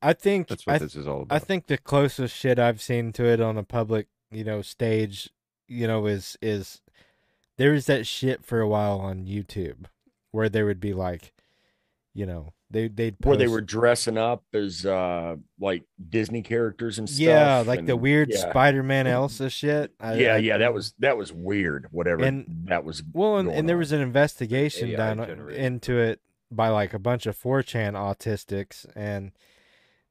[0.02, 1.34] I think That's what I, this is all about.
[1.34, 5.30] I think the closest shit I've seen to it on a public, you know, stage,
[5.66, 6.82] you know, is is
[7.58, 9.86] there was that shit for a while on YouTube
[10.30, 11.32] where there would be like,
[12.16, 17.08] you know, they they'd where they were dressing up as uh like Disney characters and
[17.08, 17.20] stuff.
[17.20, 18.50] yeah, like the weird yeah.
[18.50, 19.92] Spider-Man Elsa shit.
[20.00, 21.88] I- yeah, I- yeah, that was that was weird.
[21.90, 23.02] Whatever And- that was.
[23.12, 25.62] Well, and, and there was an investigation AI done generated.
[25.64, 26.20] into it
[26.50, 29.32] by like a bunch of 4chan autistics, and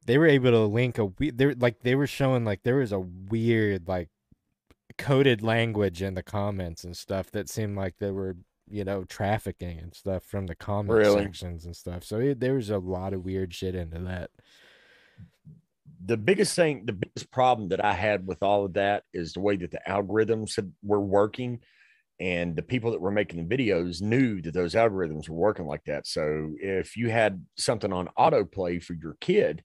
[0.06, 2.92] they were able to link a we they like they were showing like there was
[2.92, 4.08] a weird like
[4.98, 8.36] coded language in the comments and stuff that seemed like they were
[8.68, 11.22] you know trafficking and stuff from the comment Really?
[11.24, 12.04] sections and stuff.
[12.04, 14.30] So it, there was a lot of weird shit into that.
[16.04, 19.40] the biggest thing, the biggest problem that I had with all of that is the
[19.40, 21.60] way that the algorithms had, were working.
[22.18, 25.84] And the people that were making the videos knew that those algorithms were working like
[25.84, 26.06] that.
[26.06, 29.62] So if you had something on autoplay for your kid,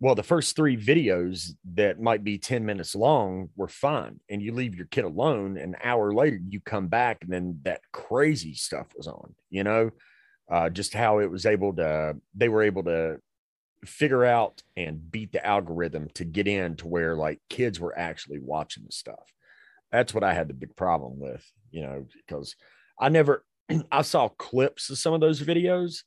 [0.00, 4.20] well, the first three videos that might be 10 minutes long were fine.
[4.28, 5.56] And you leave your kid alone.
[5.56, 9.90] An hour later, you come back and then that crazy stuff was on, you know,
[10.50, 13.18] uh, just how it was able to, they were able to
[13.84, 18.40] figure out and beat the algorithm to get in to where like kids were actually
[18.40, 19.32] watching the stuff.
[19.92, 22.56] That's what I had the big problem with, you know, because
[22.98, 23.44] I never
[23.92, 26.02] I saw clips of some of those videos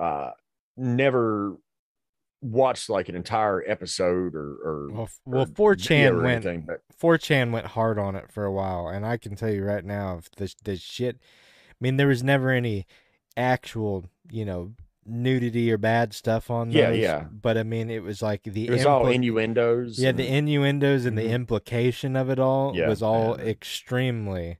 [0.00, 0.30] uh,
[0.76, 1.56] never
[2.40, 6.64] watched like an entire episode or or Well, f- or well, 4chan or went anything,
[6.66, 9.84] but 4chan went hard on it for a while, and I can tell you right
[9.84, 11.16] now, if the the shit,
[11.70, 12.86] I mean, there was never any
[13.36, 14.72] actual, you know,
[15.06, 17.24] nudity or bad stuff on Yeah, those, yeah.
[17.30, 19.98] But I mean, it was like the it was all innuendos.
[19.98, 21.30] yeah, and- the innuendos and the Mhm.
[21.32, 23.46] implication of it all Yeah, was all man.
[23.46, 24.58] extremely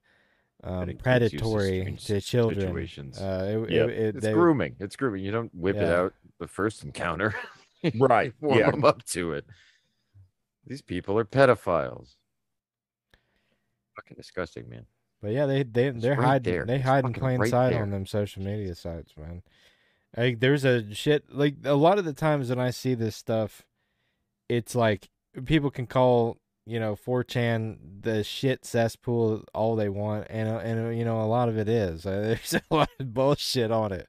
[0.65, 2.61] um, it predatory to children.
[2.61, 3.21] situations.
[3.21, 3.83] Uh, it, Yeah.
[3.85, 4.75] it, it, It's they- grooming.
[4.81, 5.23] It's grooming.
[5.23, 7.35] You don't whip it out the first encounter.
[7.99, 8.71] Right, You warm yeah.
[8.71, 9.47] them up to it.
[10.67, 12.17] These people are pedophiles.
[13.97, 14.87] Fucking disgusting, man.
[15.21, 16.65] But yeah, they they It's they're right hiding there.
[16.65, 17.83] they hide in plain right sight there.
[17.83, 19.43] on them social media sites, man.
[20.17, 23.67] Like there's a shit like a lot of the times when I see this stuff,
[24.49, 25.09] it's like
[25.45, 30.97] people can call you know 4chan the shit cesspool all they want, and uh, and
[30.97, 32.07] you know a lot of it is.
[32.07, 34.09] Uh, there's a lot of bullshit on it,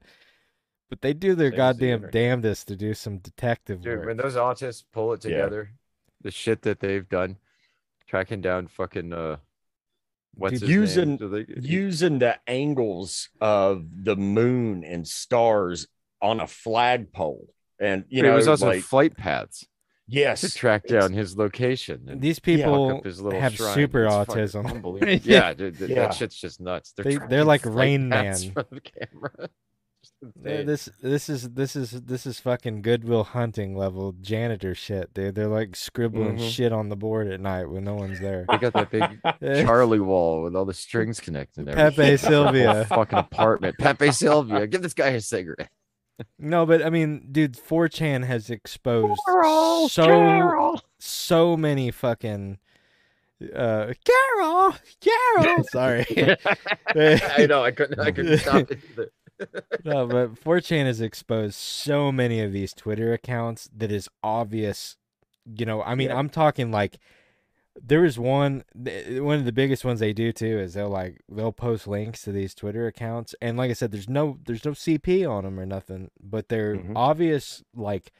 [0.90, 2.12] but they do their Same goddamn internet.
[2.12, 4.06] damnedest to do some detective Dude, work.
[4.08, 5.30] when those autists pull it Yeah.
[5.36, 5.70] together,
[6.20, 7.36] the shit that they've done,
[8.06, 9.36] tracking down fucking uh,
[10.34, 11.18] what's Dude, his using- name?
[11.18, 15.86] So they- using the angles of the moon and stars
[16.20, 19.66] on a flagpole, and you But know, it was also like flight paths
[20.06, 22.08] yes, to track it's- down his location.
[22.08, 23.74] and These fuck people up his little have shrine.
[23.74, 24.66] super It's fucking autism.
[24.70, 25.08] unbelievable.
[25.08, 25.18] Yeah.
[25.48, 25.96] yeah, dude, th- Yeah.
[26.02, 26.92] that shit's just nuts.
[26.92, 28.52] They're, They- tracking they're like flight Rain paths Man.
[28.54, 29.48] from the camera.
[30.22, 35.14] Just Yeah, this this is this is this is fucking Goodwill Hunting level janitor shit,
[35.14, 35.34] dude.
[35.34, 36.50] They're like scribbling Mhm.
[36.50, 38.44] shit on the board at night when no one's there.
[38.48, 39.18] They got that big
[39.64, 41.66] Charlie wall with all the strings connected.
[41.68, 42.14] and Pepe everything.
[42.14, 42.84] It's like a whole Sylvia.
[42.84, 43.76] fucking apartment.
[43.78, 45.70] Pepe Sylvia, give this guy a cigarette.
[46.38, 49.18] no, but I mean, dude, 4chan has exposed
[49.90, 52.58] so so many fucking
[53.56, 55.64] uh Carol, Carol.
[55.72, 56.04] Sorry.
[56.94, 57.64] I know.
[57.64, 57.98] I couldn't.
[57.98, 58.78] I couldn't stop it.
[58.92, 59.10] Either.
[59.84, 64.96] No, but 4chan has exposed so many of these Twitter accounts that is obvious.
[65.56, 66.18] You know, I mean, Yeah.
[66.18, 66.98] I'm talking like
[67.80, 71.52] there is one one of the biggest ones they do too is they'll like they'll
[71.52, 75.24] post links to these Twitter accounts and like I said there's no there's no CP
[75.24, 76.92] on them or nothing but they're Mhm.
[76.96, 78.12] obvious like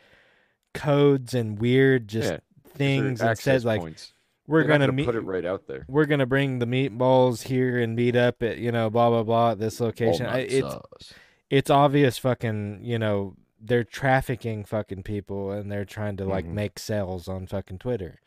[0.73, 2.39] codes and weird just Yeah,
[2.69, 4.15] things and says like points.
[4.51, 5.85] We're They're gonna meet put it right out there.
[5.89, 9.51] we're gonna bring the meatballs here and meet up at you know blah blah blah
[9.53, 11.15] at this location I, it's sauce.
[11.49, 16.53] it's obvious fucking you know they're trafficking fucking people and they're trying to like Mhm.
[16.55, 18.21] make sales on fucking twitter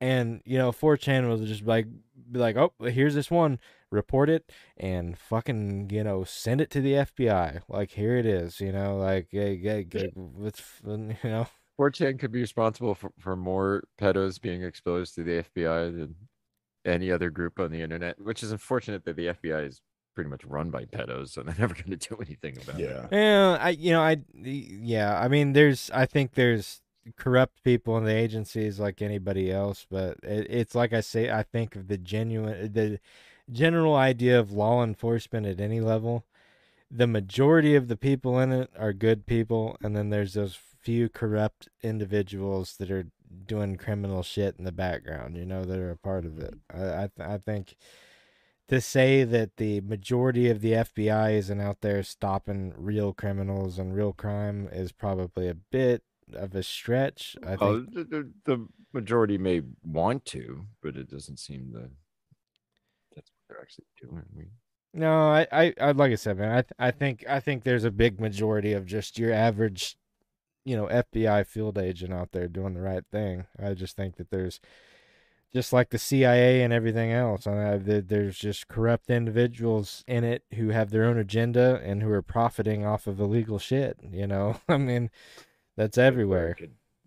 [0.00, 1.86] and you know 4chan was just like
[2.30, 3.58] be like oh here's this one
[3.90, 8.60] report it and fucking you know send it to the fbi like here it is
[8.60, 11.46] you know like hey, hey, hey, let's you know
[11.78, 16.14] 4chan could be responsible for, for more pedos being exposed to the FBI than
[16.84, 19.80] any other group on the internet, which is unfortunate that the FBI is
[20.14, 22.82] pretty much run by pedos, so they're never going to do anything about it.
[22.82, 26.80] yeah, Yeah, I you know I yeah I mean there's I think there's
[27.16, 31.42] corrupt people in the agencies like anybody else, but it, it's like I say I
[31.42, 33.00] think of the genuine the
[33.50, 36.24] general idea of law enforcement at any level.
[36.90, 41.08] The majority of the people in it are good people, and then there's those few
[41.08, 43.06] corrupt individuals that are
[43.46, 45.36] doing criminal shit in the background.
[45.36, 46.54] You know that are a part of it.
[46.72, 46.82] Mm-hmm.
[46.82, 47.76] I I, th- I think
[48.68, 53.94] to say that the majority of the FBI isn't out there stopping real criminals and
[53.94, 56.02] real crime is probably a bit
[56.32, 57.36] of a stretch.
[57.46, 61.90] I Well, think the, the, majority may want to, but it doesn't seem that
[63.14, 64.22] that's what they're actually doing.
[64.36, 64.44] We,
[64.92, 67.90] no, I, I, I like I said, man, I, I think, I think there's a
[67.90, 69.96] big majority of just your average,
[70.64, 73.46] you know, FBI field agent out there doing the right thing.
[73.62, 74.60] I just think that there's,
[75.52, 80.42] just like the CIA and everything else, I, there- there's just corrupt individuals in it
[80.54, 83.98] who have their own agenda and who are profiting off of illegal shit.
[84.10, 85.10] You know, I mean,
[85.76, 86.56] that's if they're everywhere.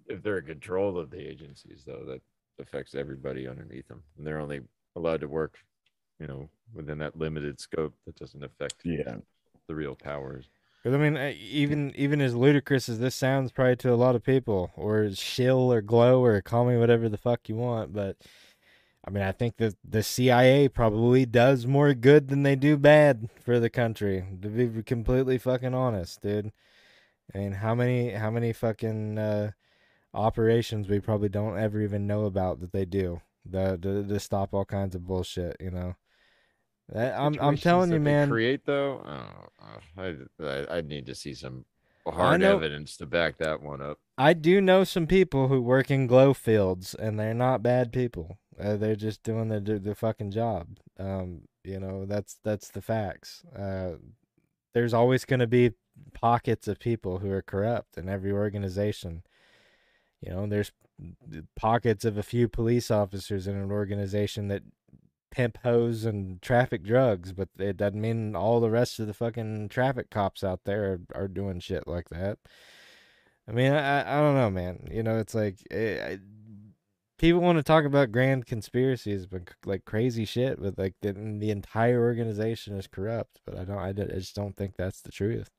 [0.08, 2.22] If they're in control of the agencies, though, that
[2.60, 4.62] affects everybody underneath them, and they're only
[4.96, 5.58] allowed to work,
[6.20, 7.94] you know, within that limited scope.
[8.06, 9.18] That doesn't affect yeah.
[9.68, 10.46] the real powers.
[10.84, 14.16] Because I mean, uh, even even as ludicrous as this sounds, probably to a lot
[14.16, 18.18] of people, or shill or glow or call me whatever the fuck you want, but
[19.06, 23.30] I mean, I think that the CIA probably does more good than they do bad
[23.44, 24.26] for the country.
[24.42, 26.52] To be completely fucking honest, dude.
[27.34, 29.52] I mean, how many how many fucking uh,
[30.14, 34.54] operations we probably don't ever even know about that they do the to, to stop
[34.54, 35.96] all kinds of bullshit, you know.
[36.90, 38.30] That, I'm I'm telling you, man.
[38.30, 41.66] Create though, oh, I, I I need to see some
[42.06, 44.00] hard know- evidence to back that one up.
[44.18, 48.40] I do know some people who work in glow fields, and they're not bad people.
[48.60, 50.80] Uh, they're just doing their their fucking job.
[50.98, 53.44] Um, you know, that's that's the facts.
[53.56, 53.98] Uh,
[54.74, 55.72] there's always going to be
[56.14, 59.24] pockets of people who are corrupt in every organization.
[60.22, 60.72] You know, there's
[61.56, 64.64] pockets of a few police officers in an organization that
[65.32, 69.70] pimp hose and traffic drugs, but it doesn't mean all the rest of the fucking
[69.70, 72.40] traffic cops out there are, are doing shit like that.
[73.48, 74.88] I mean, I I don't know, man.
[74.92, 76.20] You know, it's like it, I,
[77.18, 81.50] people want to talk about grand conspiracies, but like crazy shit, but like the, the
[81.50, 83.40] entire organization is corrupt.
[83.46, 85.50] But I don't, I, I just don't think that's the truth.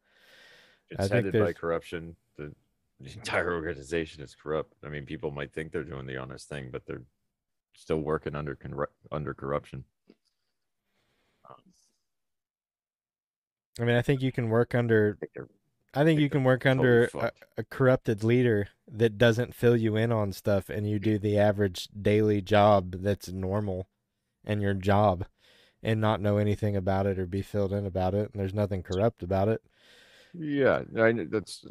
[0.91, 2.17] It's I headed by corruption.
[2.37, 2.55] The,
[3.01, 4.75] the entire organization is corrupt.
[4.85, 7.03] I mean, people might think they're doing the honest thing, but they're
[7.79, 9.85] still working under con- under corruption.
[13.81, 15.17] I mean, I think you can work under.
[15.17, 15.49] I think they're
[15.95, 19.97] I think think you can work under a, a corrupted leader that doesn't fill you
[19.97, 23.89] in on stuff, and you do the average daily job that's normal,
[24.45, 25.25] and your job,
[25.83, 28.31] and not know anything about it or be filled in about it.
[28.33, 29.63] And there's nothing corrupt about it.
[30.35, 31.65] Yeah, I that's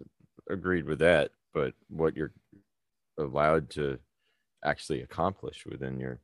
[0.50, 1.32] agreed with that.
[1.54, 2.34] But what you're
[3.18, 4.00] allowed to
[4.64, 6.20] actually accomplish within your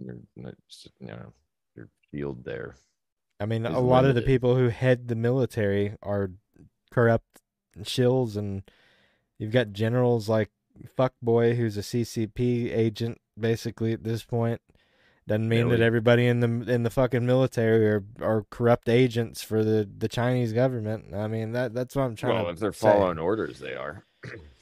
[0.00, 1.32] your you know
[1.76, 2.76] your field there.
[3.40, 6.30] I mean, a lot of the people who head the military are
[6.90, 7.40] corrupt
[7.80, 8.62] shills, and
[9.38, 10.50] you've got generals like
[10.96, 14.60] Fuckboy, who's a CCP agent, basically at this point.
[15.26, 19.64] Doesn't mean that everybody in the in the fucking military are, are corrupt agents for
[19.64, 21.14] the, the Chinese government.
[21.14, 22.88] I mean that that's what I'm trying Well, to Well, if they're say.
[22.88, 24.04] following orders, they are.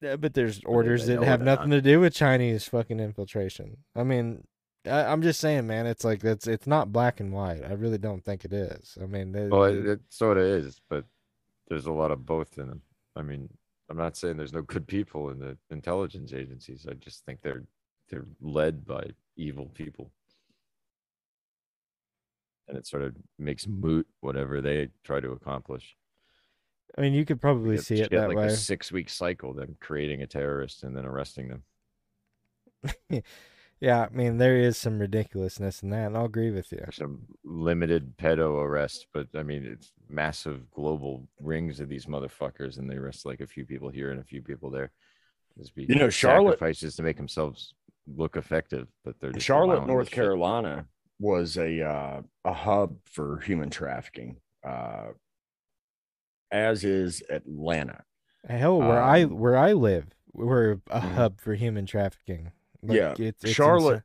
[0.00, 3.78] Yeah, but there's orders that have nothing to do with Chinese fucking infiltration.
[3.96, 4.44] I mean,
[4.86, 5.86] I, I'm just saying, man.
[5.86, 7.64] It's like that's it's not black and white.
[7.64, 8.96] I really don't think it is.
[9.02, 11.04] I mean, the- Well, it, it sort of is, but
[11.68, 12.82] there's a lot of both in them.
[13.16, 13.48] I mean,
[13.90, 16.86] I'm not saying there's no good people in the intelligence agencies.
[16.88, 17.64] I just think they're
[18.08, 20.12] they're led by evil people,
[22.68, 25.96] and it sort of makes moot whatever they try to accomplish.
[26.96, 28.46] I mean, you could probably It's see it shit that like way.
[28.46, 33.22] a six week cycle, them creating a terrorist and then arresting them.
[33.80, 36.84] Yeah, I mean, there is some ridiculousness in that, and I'll agree with you.
[36.90, 42.90] Some limited pedo arrest, but I mean, it's massive global rings of these motherfuckers, and
[42.90, 44.90] they arrest like a few people here and a few people there.
[45.56, 47.74] Just be You know, Charlotte- sacrifices to make themselves
[48.16, 50.14] look effective, but they're just Charlotte, North this shit.
[50.24, 50.84] Carolina
[51.20, 55.10] was a uh, a hub for human trafficking, uh,
[56.50, 58.04] as is Atlanta.
[58.48, 61.12] Hell, where I Um, where I live, we're a Mhm.
[61.14, 62.52] hub for human trafficking.
[62.82, 64.02] Like, Yeah, it's, it's Charlotte- insane.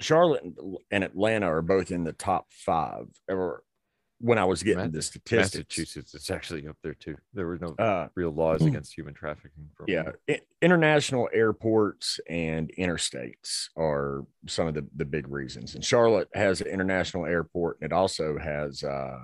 [0.00, 0.58] Charlotte and-
[0.90, 3.06] and Atlanta are both in the top five.
[3.28, 3.62] Or
[4.18, 7.16] when I was getting Ma- the statistics, Massachusetts is actually up there too.
[7.32, 9.70] There were no uh, real laws against human trafficking.
[9.74, 15.74] For yeah, i- international airports and interstates are some of the, the big reasons.
[15.74, 19.18] And Charlotte has an international airport, and it also has uh,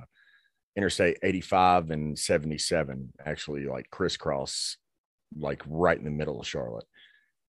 [0.76, 4.76] Interstate 85 and 77, actually like crisscross,
[5.38, 6.86] like right in the middle of Charlotte.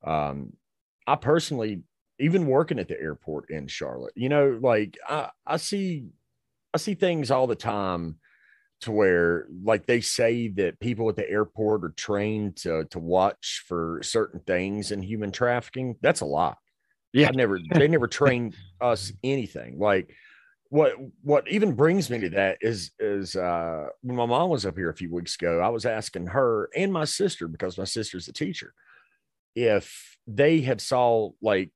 [0.04, 0.54] Um,
[1.08, 1.84] I personally,
[2.20, 6.08] even working at the airport in Charlotte, you know, like I, I see,
[6.74, 8.18] I see things all the time
[8.84, 13.64] to where like they say that people at the airport are trained to to watch
[13.66, 15.96] for certain things in human trafficking.
[16.02, 16.56] That's a lie.
[17.14, 17.30] Yeah.
[17.30, 19.80] I never they never trained us anything.
[19.80, 20.14] Like
[20.74, 24.76] what what even brings me to that is is uh when my mom was up
[24.76, 28.28] here a few weeks ago, I was asking her and my sister, because my sister's
[28.28, 28.74] a teacher,
[29.56, 31.70] if they had saw like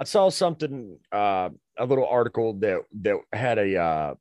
[0.00, 4.14] I saw something uh a little article that that had a uh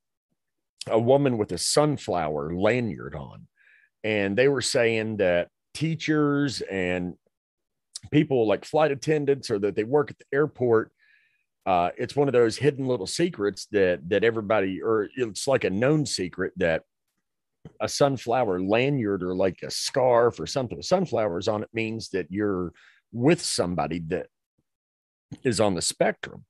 [0.90, 3.48] a woman with a sunflower lanyard on.
[4.04, 7.14] And they were saying that teachers and
[8.12, 10.92] people like flight attendants or that they work at the airport,
[11.70, 15.70] uh, it's one of those hidden little secrets that that everybody or it's like a
[15.70, 16.82] known secret that
[17.80, 22.28] a sunflower lanyard or like a scarf or something with sunflowers on it means that
[22.32, 22.72] you're
[23.12, 24.28] with somebody that
[25.44, 26.46] is on the spectrum.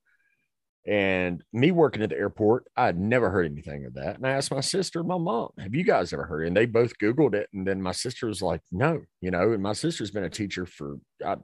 [0.88, 4.16] And me working at the airport, I had never heard anything of that.
[4.16, 6.48] And I asked my sister, my mom, have you guys ever heard?
[6.48, 7.50] And they both Googled it.
[7.54, 10.66] And then my sister was like, no, you know, and my sister's been a teacher
[10.66, 11.36] for, uh,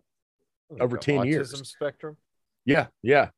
[0.80, 1.54] over The 10 years.
[1.54, 2.18] autism spectrum.
[2.66, 3.30] yeah, yeah.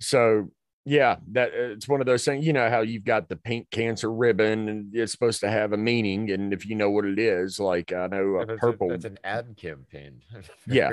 [0.00, 0.50] So,
[0.84, 4.12] yeah, that it's one of those things, you know, how you've got the pink cancer
[4.12, 6.30] ribbon and it's supposed to have a meaning.
[6.30, 9.18] And if you know what it is, like I know a that's, purple, that's an
[9.24, 10.20] ad campaign.
[10.66, 10.92] Yeah.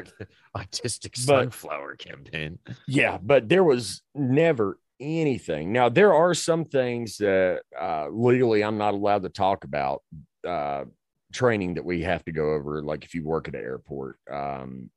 [0.56, 2.60] autistic But- sunflower campaign.
[2.88, 5.74] Yeah, but there was never anything.
[5.74, 10.04] Now there are some things that uh, legally I'm not allowed to talk about.
[10.48, 10.86] Uh,
[11.34, 14.18] training that we have to go over, like if you work at an airport.
[14.30, 14.90] Um,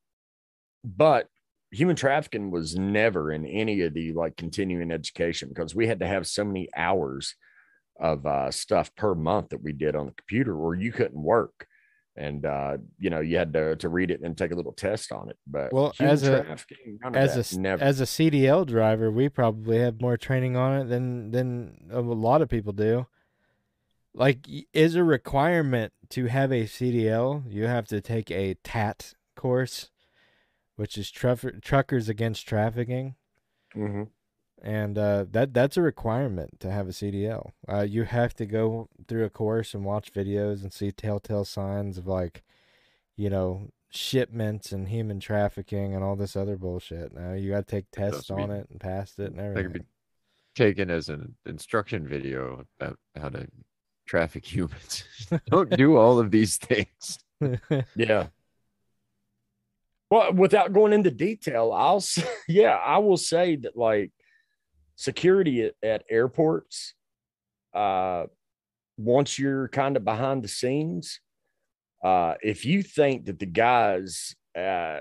[0.85, 1.29] but
[1.75, 6.07] human trafficking was never in any of the like continuing education because we had to
[6.07, 7.35] have so many hours
[8.01, 11.67] of uh, stuff per month that we did on the computer or you couldn't work.
[12.17, 15.11] And uh, you know you had to, to read it and take a little test
[15.11, 15.37] on it.
[15.49, 16.57] But Well, human as a-
[17.13, 17.83] as a never.
[17.83, 22.41] as a CDL driver, we probably have more training on it than than a lot
[22.41, 23.09] of people do.
[24.17, 29.91] Like, is a requirement to have a CDL, you have to take a TAT course,
[30.77, 33.15] which is truckers against trafficking,
[33.75, 34.09] Mhm.
[34.63, 37.53] and uh, that that's a requirement to have a CDL.
[37.69, 41.99] Uh, you have to go through a course and watch videos and see telltale signs
[41.99, 42.43] of like,
[43.17, 47.13] you know, shipments and human trafficking and all this other bullshit.
[47.15, 49.73] Now you got to take tests on be- it and pass it and That everything.
[49.73, 49.87] could be
[50.57, 53.47] taken as an instruction video about how to
[54.07, 55.05] traffic humans.
[55.47, 57.19] Don't do all of these things.
[57.97, 58.29] Yeah.
[60.15, 64.13] Well, without going into detail, I'll say, yeah, I will say that like
[64.95, 66.95] security at, at airports,
[67.75, 68.27] uh,
[68.97, 71.19] once you're kind of behind the scenes,
[72.05, 75.01] uh, if you think that the guys uh,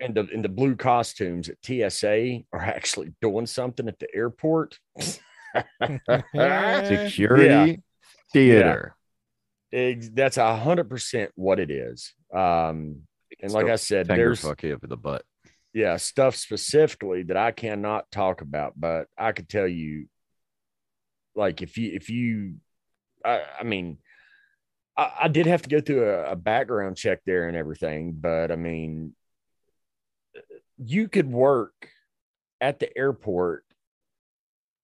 [0.00, 4.78] in the in the blue costumes at TSA are actually doing something at the airport,
[6.86, 7.82] Security
[8.32, 8.96] theater.
[9.74, 12.14] ex- that's a hundred percent what it is.
[12.34, 13.02] Um,
[13.40, 15.24] and like I said, there's fuck you up in the butt.
[15.72, 20.06] yeah stuff specifically that i cannot talk about but i could tell you
[21.34, 22.54] like if you if you
[23.24, 23.98] i, I mean
[24.96, 28.50] I, I did have to go through a, a background check there and everything but
[28.50, 29.14] i mean
[30.78, 31.88] you could work
[32.60, 33.64] at the airport.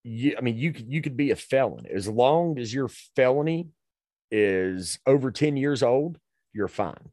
[0.05, 1.87] You i mean you could you could be a felon.
[1.87, 3.69] As long as your felony
[4.31, 6.19] is over 10 years old
[6.53, 7.11] you're fine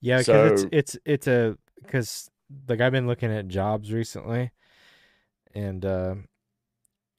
[0.00, 0.26] Yeah, because
[0.62, 2.30] So- it's it's it's a because
[2.68, 4.52] like I've been looking at jobs recently,
[5.54, 6.14] and uh,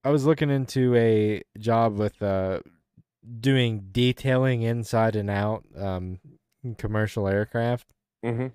[0.03, 2.59] I was looking into a job with uh,
[3.39, 6.19] doing detailing inside and out um,
[6.77, 7.93] commercial aircraft,
[8.23, 8.47] mm-hmm.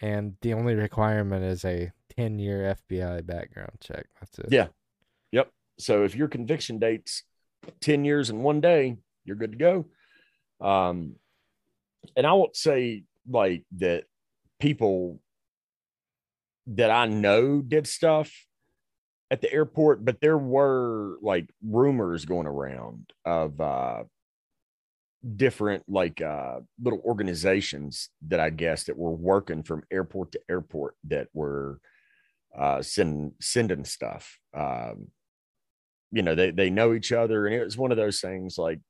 [0.00, 4.06] and the only requirement is a ten year FBI background check.
[4.20, 4.46] That's it.
[4.50, 4.68] Yeah.
[5.32, 5.50] Yep.
[5.78, 7.24] So if your conviction date's
[7.80, 9.86] 10 years and one day, you're good to go.
[10.66, 11.16] Um,
[12.16, 14.04] and I won't say like that
[14.60, 15.20] people
[16.66, 18.32] that I know did stuff
[19.30, 24.04] at the airport, but there were like rumors going around of uh
[25.36, 30.96] different like uh little organizations that I guess that were working from airport to airport
[31.04, 31.80] that were
[32.56, 34.38] uh sending sending stuff.
[34.54, 35.08] Um
[36.10, 38.80] you know, they they know each other and it was one of those things like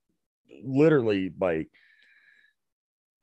[0.65, 1.69] literally like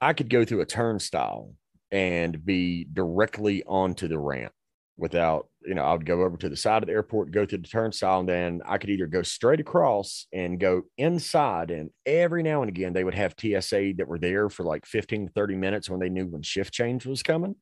[0.02, 1.54] I could go through a turnstile
[1.92, 4.54] and be directly onto the ramp
[4.98, 7.60] without, you know, I would go over to the side of the airport, go through
[7.60, 11.72] the turnstile, and then I could either go straight across and go inside.
[11.72, 15.28] And every now and again, they would have TSA that were there for like 15
[15.28, 17.56] to 30 minutes when they knew when shift change was coming.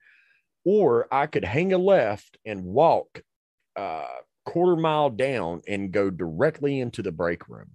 [0.65, 3.21] Or I could hang a left and walk
[3.75, 4.03] a
[4.45, 7.71] quarter mile down and go directly into the break room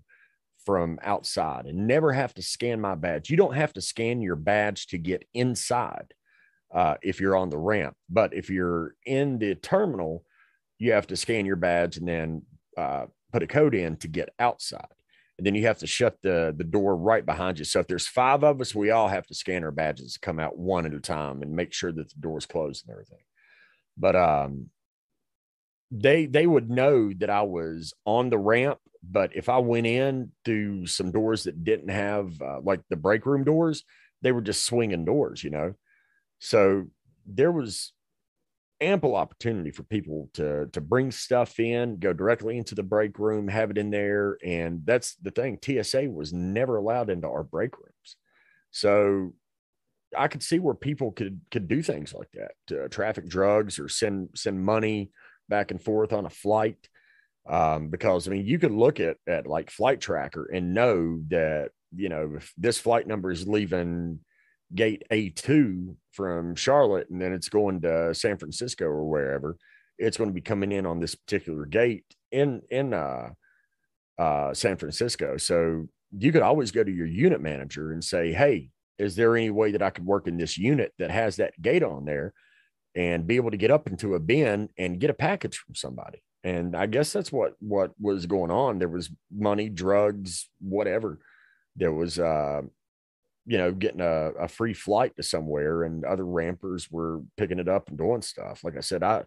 [0.65, 3.31] from outside and never have to scan my badge.
[3.31, 6.15] You don't have to scan your badge to get inside
[6.75, 10.25] uh, if you're on the ramp, but if you're in the terminal,
[10.79, 12.43] you have to scan your badge and then
[12.77, 14.87] uh, put a code in to get outside.
[15.39, 17.65] And then you have to shut the, the door right behind you.
[17.65, 20.39] So if there's five of us, we all have to scan our badges to come
[20.39, 23.19] out one at a time and make sure that the door's closed and everything.
[23.97, 24.71] But um,
[25.93, 28.79] they they would know that I was on the ramp.
[29.05, 33.27] But if I went in through some doors that didn't have uh, like the break
[33.27, 33.85] room doors,
[34.23, 35.75] they were just swinging doors, you know.
[36.39, 36.87] So
[37.27, 37.93] there was
[38.81, 43.49] ample opportunity for people to to bring stuff in, go directly into the break room,
[43.49, 45.59] have it in there, and that's the thing.
[45.63, 48.17] TSA was never allowed into our break rooms,
[48.71, 49.35] so
[50.17, 53.89] I could see where people could could do things like that, to traffic drugs or
[53.89, 55.11] send send money
[55.53, 56.89] back and forth on a flight.
[57.47, 61.73] Um, because I mean, you could look at at like Flight Tracker and know that
[61.95, 64.21] you know if this flight number is leaving
[64.75, 69.59] gate A2 from Charlotte and then it's going to San Francisco or wherever,
[69.99, 73.31] it's going to be coming in on this particular gate in in uh
[74.19, 75.37] uh San Francisco.
[75.37, 79.51] So you could always go to your unit manager and say, "Hey, is there any
[79.51, 82.33] way that I could work in this unit that has that gate on there
[82.95, 86.23] and be able to get up into a bin and get a package from somebody?"
[86.45, 88.79] And I guess that's what what was going on.
[88.79, 91.19] There was money, drugs, whatever.
[91.77, 92.63] There was uh
[93.45, 97.69] you know, getting a, a free flight to somewhere and other rampers were picking it
[97.69, 98.63] up and doing stuff.
[98.63, 99.25] Like I said, I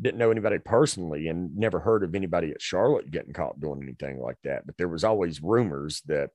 [0.00, 4.20] didn't know anybody personally and never heard of anybody at Charlotte getting caught doing anything
[4.20, 4.64] like that.
[4.64, 6.30] But there was always rumors that,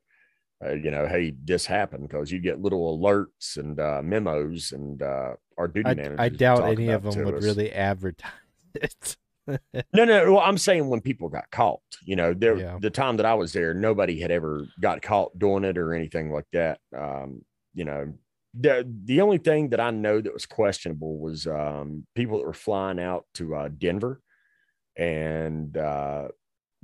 [0.64, 5.01] uh, you know, hey, this happened because you get little alerts and uh, memos, and
[5.01, 6.19] uh, our duty I, managers.
[6.19, 7.43] I doubt any of them would us.
[7.43, 8.31] really advertise
[8.75, 9.17] it.
[9.47, 10.34] No, no.
[10.34, 12.77] Well, I'm saying when people got caught, you know, there Yeah.
[12.80, 16.31] the time that I was there, nobody had ever got caught doing it or anything
[16.31, 16.80] like that.
[16.97, 17.43] Um,
[17.73, 18.13] you know,
[18.53, 22.53] the the only thing that I know that was questionable was um, people that were
[22.53, 24.21] flying out to uh, Denver,
[24.95, 26.30] and uh,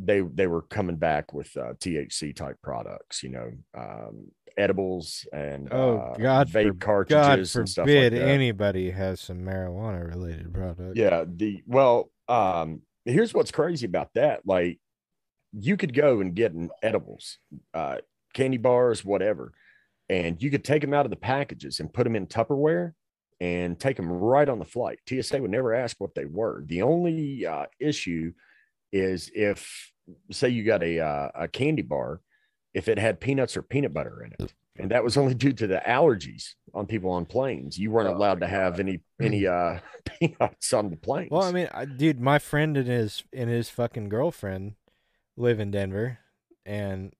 [0.01, 4.27] they they were coming back with uh, THC type products, you know, um,
[4.57, 8.27] edibles and Oh, uh, God vape for- cartridges God and stuff like forbid that.
[8.27, 10.97] anybody has some marijuana related product.
[10.97, 14.41] Yeah, the well, um, here's what's crazy about that.
[14.45, 14.79] Like,
[15.51, 17.37] you could go and get an edibles,
[17.73, 17.97] uh,
[18.33, 19.51] candy bars, whatever,
[20.07, 22.93] and you could take them out of the packages and put them in Tupperware
[23.41, 24.99] and take them right on the flight.
[25.07, 26.63] TSA would never ask what they were.
[26.67, 28.33] The only uh, issue
[28.91, 29.91] is if,
[30.31, 32.21] say, you got a uh, a candy bar,
[32.73, 34.53] if it had peanuts or peanut butter in it.
[34.77, 37.77] And that was only due to the allergies on people on planes.
[37.77, 38.79] You weren't Oh, allowed to have God.
[38.79, 39.79] any any uh
[40.19, 41.31] peanuts on the planes.
[41.31, 44.75] Well, I mean, I, dude, my friend and his and his fucking girlfriend
[45.35, 46.19] live in Denver,
[46.65, 47.11] and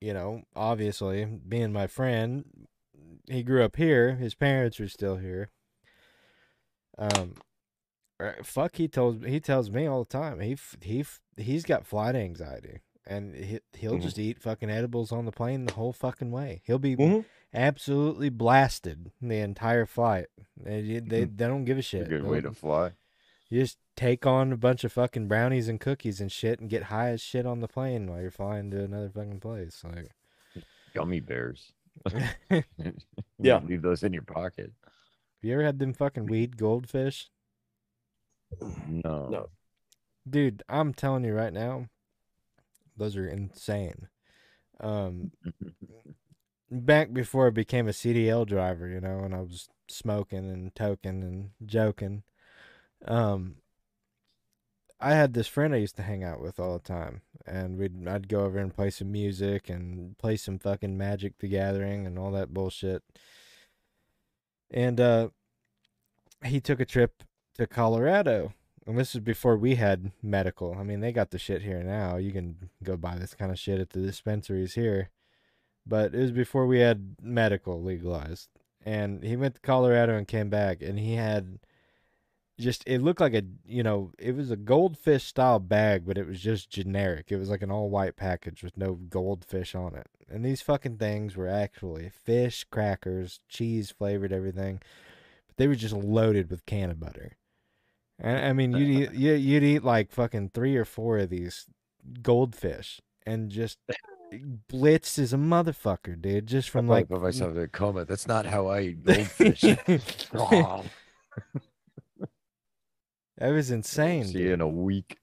[0.00, 2.44] you know, obviously, being my friend,
[3.30, 4.14] he grew up here.
[4.16, 5.50] His parents are still here.
[6.98, 7.34] Um,
[8.42, 10.40] fuck, he tells he tells me all the time.
[10.40, 11.04] he he
[11.36, 14.02] he's got flight anxiety, and he he'll Mhm.
[14.02, 16.62] just eat fucking edibles on the plane the whole fucking way.
[16.64, 17.24] He'll be Mhm.
[17.54, 20.26] absolutely blasted the entire flight.
[20.56, 22.08] They they, they don't give a It's a shit.
[22.08, 22.92] good way They'll- to fly.
[23.48, 26.84] you just take on a bunch of fucking brownies and cookies and shit and get
[26.84, 29.82] high as shit on the plane while you're flying to another fucking place.
[29.84, 30.10] Like,
[30.94, 31.72] Gummy bears.
[33.38, 33.58] Yeah.
[33.58, 34.72] Leave those in your pocket.
[34.84, 34.92] Have
[35.48, 37.28] you ever had them fucking weed goldfish?
[38.60, 39.28] No.
[39.28, 39.48] No.
[40.28, 41.88] Dude, I'm telling you right now,
[42.96, 44.08] those are insane.
[44.80, 45.32] Um,
[46.70, 51.22] back before I became a CDL driver, you know, and I was smoking and toking
[51.22, 52.22] and joking.
[53.06, 53.56] Um,
[55.00, 58.06] I had this friend I used to hang out with all the time, and we'd
[58.06, 62.18] I'd go over and play some music and play some fucking Magic the Gathering and
[62.18, 63.02] all that bullshit.
[64.70, 65.28] And uh,
[66.44, 67.24] he took a trip
[67.62, 68.52] to Colorado,
[68.86, 70.76] and this is before we had medical.
[70.78, 72.16] I mean, they got the shit here now.
[72.16, 75.10] You can go buy this kind of shit at the dispensaries here.
[75.86, 78.48] But it was before we had medical legalized.
[78.84, 81.60] And he went to Colorado and came back and he had
[82.58, 86.26] just it looked like a you know, it was a goldfish style bag, but it
[86.26, 87.26] was just generic.
[87.30, 90.08] It was like an all white package with no goldfish on it.
[90.28, 94.80] And these fucking things were actually fish, crackers, cheese flavored everything.
[95.46, 97.32] But they were just loaded with cannabutter.
[98.18, 101.66] And I mean, you'd eat, you- you'd eat like fucking three or four of these
[102.22, 103.78] goldfish and just
[104.72, 106.46] blitzed as a motherfucker, dude.
[106.46, 108.04] Just from Like, like put myself in a coma.
[108.04, 109.64] That's not how I eat goldfish.
[110.34, 110.84] Oh,
[113.38, 114.24] That was insane.
[114.26, 115.18] See you in a week.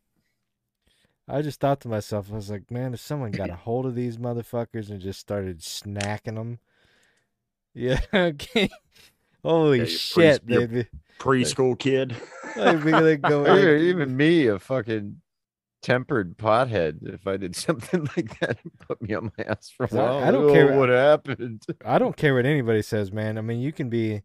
[1.28, 3.94] I just thought to myself, I was like, man, if someone got a hold of
[3.96, 6.60] these motherfuckers and just started snacking them,
[7.74, 8.70] yeah, okay.
[9.44, 12.16] Holy Yeah, shit, pre- your- they'd be, preschool kid.
[12.56, 15.22] they'd be gonna like- even me, a fucking
[15.82, 19.84] tempered pothead, if I did something like that, and put me on my ass for
[19.86, 20.18] a 'Cause I- while.
[20.24, 21.64] I don't oh, care- what happened.
[21.86, 23.38] I don't care what anybody says, man.
[23.38, 24.24] I mean, you can be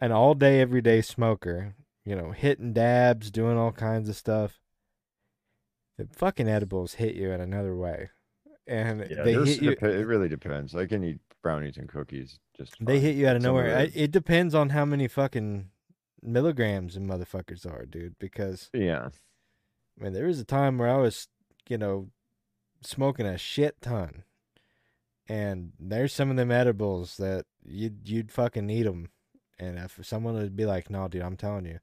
[0.00, 1.74] an all day, everyday smoker,
[2.04, 4.58] you know, hitting dabs, doing all kinds of stuff.
[5.98, 8.10] The fucking edibles hit you in another way,
[8.66, 9.70] and Yeah, they hit you.
[9.74, 10.74] dep- it really depends.
[10.74, 12.38] I can eat brownies and cookies.
[12.58, 13.74] Just They hit you out of nowhere.
[13.78, 15.70] I, it depends on how many fucking
[16.22, 18.18] milligrams and motherfuckers are, dude.
[18.18, 19.08] Because yeah.
[19.98, 21.28] I mean, there was a time where I was,
[21.68, 22.08] you know,
[22.82, 24.24] smoking a shit ton,
[25.28, 29.08] and there's some of them edibles that you'd you'd fucking eat them,
[29.58, 31.78] and if someone would be like, "No, dude, I'm telling you,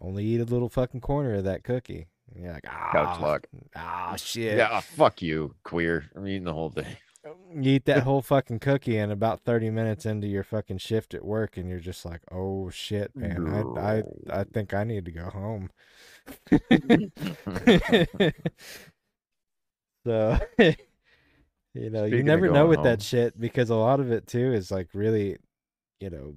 [0.00, 3.46] only eat a little fucking corner of that cookie," and you're like, "Ah, Couch lock.
[3.76, 4.80] ah, shit." Yeah.
[4.80, 6.10] fuck you, queer.
[6.14, 6.96] I'm eating the whole thing.
[7.24, 11.24] You eat that whole fucking cookie, and about thirty minutes into your fucking shift at
[11.24, 13.46] work, and you're just like, "Oh shit, man!
[13.46, 14.02] I I
[14.40, 15.70] I think I need to go home."
[20.06, 22.84] so, you know, you Speaking of never know with home.
[22.84, 25.36] that shit because a lot of it too is like really,
[26.00, 26.34] you know,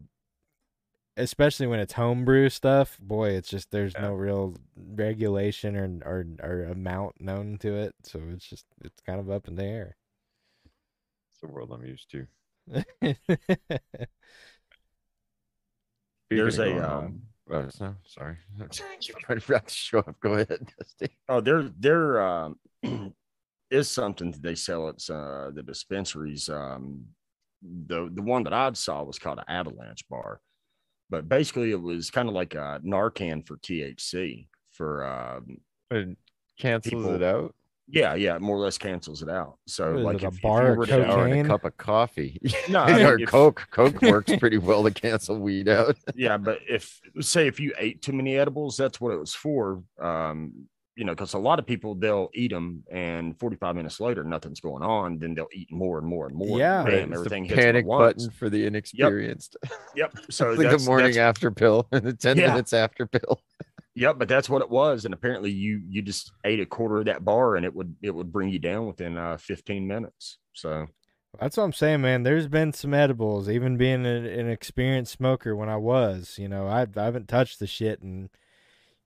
[1.17, 2.97] especially when it's homebrew stuff.
[2.99, 4.01] Boy, it's just there's Yeah.
[4.01, 9.19] no real regulation or or or amount known to it, so it's just it's kind
[9.19, 9.95] of up in the air.
[11.41, 12.27] It's the world I'm used to.
[16.29, 18.37] There's Speaking a um, home, Oh, no, sorry.
[18.57, 20.15] You're trying to wrap the show up.
[20.21, 21.17] Go ahead, Dusty.
[21.27, 22.55] Oh, there there um,
[23.71, 26.47] is something that they sell at uh, the dispensaries.
[26.47, 27.05] Um,
[27.61, 30.39] the the one that I saw was called an avalanche bar,
[31.09, 35.57] but basically it was kind of like a Narcan for THC for um,
[35.89, 36.17] It
[36.57, 37.53] cancels People- it out.
[37.91, 39.57] Yeah yeah more or less cancels it out.
[39.67, 41.49] So What is like it, a if, if bar you of were to- and a
[41.49, 42.39] cup of coffee.
[42.69, 43.67] no, or if- Coke.
[43.71, 45.97] Coke works pretty well to cancel weed out.
[46.15, 49.83] yeah, but if say if you ate too many edibles, that's what it was for.
[49.99, 54.25] Um, you know, because a lot of people they'll eat them, and 45 minutes later,
[54.25, 55.17] nothing's going on.
[55.19, 56.59] Then they'll eat more and more and more.
[56.59, 56.83] Yeah.
[56.83, 58.25] bam, it's everything the hits panic once.
[58.25, 59.55] button for the inexperienced.
[59.95, 60.15] Yep.
[60.29, 62.47] So it's like the morning that's- after pill and the 10 Yeah.
[62.51, 63.41] minutes after pill.
[63.95, 67.05] Yep, but that's what it was, and apparently you you just ate a quarter of
[67.05, 70.37] that bar, and it would it would bring you down within uh 15 minutes.
[70.53, 70.87] So
[71.39, 72.23] That's what I'm saying, man.
[72.23, 76.37] There's been some edibles, even being an, an experienced smoker when I was.
[76.37, 78.29] You know, I, I haven't touched the shit in,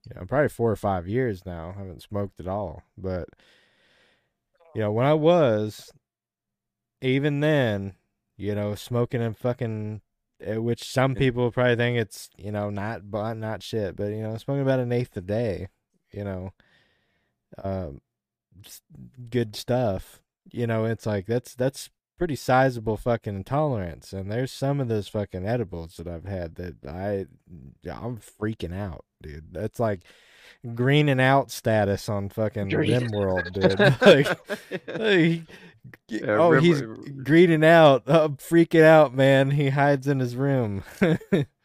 [0.07, 1.73] you know, probably four or five years now.
[1.75, 2.81] I haven't smoked at all.
[2.97, 3.29] But,
[4.73, 5.91] you know, when I was,
[7.01, 7.93] even then,
[8.37, 10.01] you know, smoking and fucking,
[10.39, 14.37] which some people probably think it's, you know, not but not shit, but you know,
[14.37, 15.69] smoking about an eighth a day,
[16.11, 16.53] you know,
[17.63, 18.01] um,
[19.29, 20.21] good stuff.
[20.51, 25.07] You know, it's like that's that's pretty sizable fucking intolerance, and there's some of those
[25.07, 27.25] fucking edibles that I've had that I
[27.89, 29.53] I'm freaking out, dude.
[29.53, 30.01] That's like
[30.73, 33.79] greening out status on fucking Green- RimWorld, dude.
[34.99, 35.41] like,
[36.09, 36.81] g- Yeah, oh, Rim- he's
[37.23, 38.03] greening out.
[38.07, 39.51] I'm freaking out, man.
[39.51, 40.83] He hides in his room.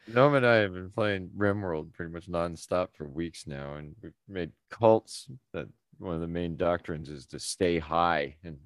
[0.09, 4.11] Noam and I have been playing RimWorld pretty much nonstop for weeks now, and we've
[4.27, 5.67] made cults that
[5.99, 8.57] one of the main doctrines is to stay high, and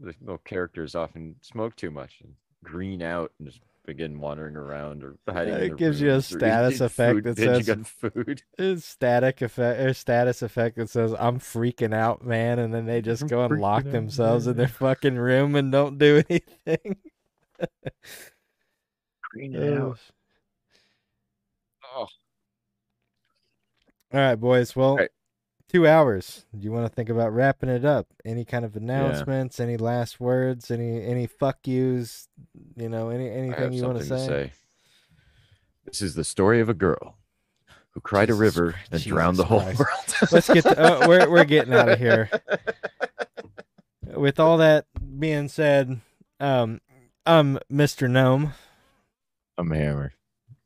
[0.00, 5.02] the little characters often smoke too much and green out and just begin wandering around
[5.04, 5.54] or hiding.
[5.54, 8.42] in It gives you a status effect food, that says- food.
[8.82, 13.22] Static effect or status effect that says I'm freaking out, man, and then they just
[13.22, 16.96] I'm go and lock out, themselves in their fucking room and don't do anything.
[19.54, 19.98] Ugh.
[21.94, 22.08] Oh, All
[24.12, 24.74] right, boys.
[24.74, 25.10] Well, right.
[25.76, 26.46] Two hours.
[26.56, 28.06] Do you want to think about wrapping it up?
[28.24, 29.60] Any kind of announcements?
[29.60, 30.70] Any last words?
[30.70, 32.28] Any any fuck yous?
[32.76, 34.52] You know, any anything you want to something say?
[35.84, 37.16] This is the story of a girl
[37.90, 39.78] who cried Jesus a river Christ, and drowned the whole Christ.
[39.78, 40.14] world.
[40.32, 40.62] Let's get.
[40.62, 42.30] To, uh, we're we're getting out of here.
[44.14, 44.86] With all that
[45.18, 46.00] being said,
[46.40, 46.80] um,
[47.26, 48.08] I'm Mr.
[48.08, 48.54] Gnome.
[49.58, 50.14] I'm hammer.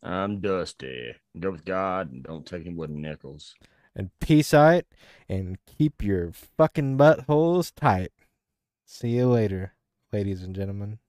[0.03, 1.15] I'm Dusty.
[1.39, 3.55] Go with God and don't take any wooden nickels.
[4.01, 4.85] And peace out
[5.28, 8.12] and keep your fucking buttholes tight.
[8.86, 9.74] See you later,
[10.10, 10.99] ladies and gentlemen.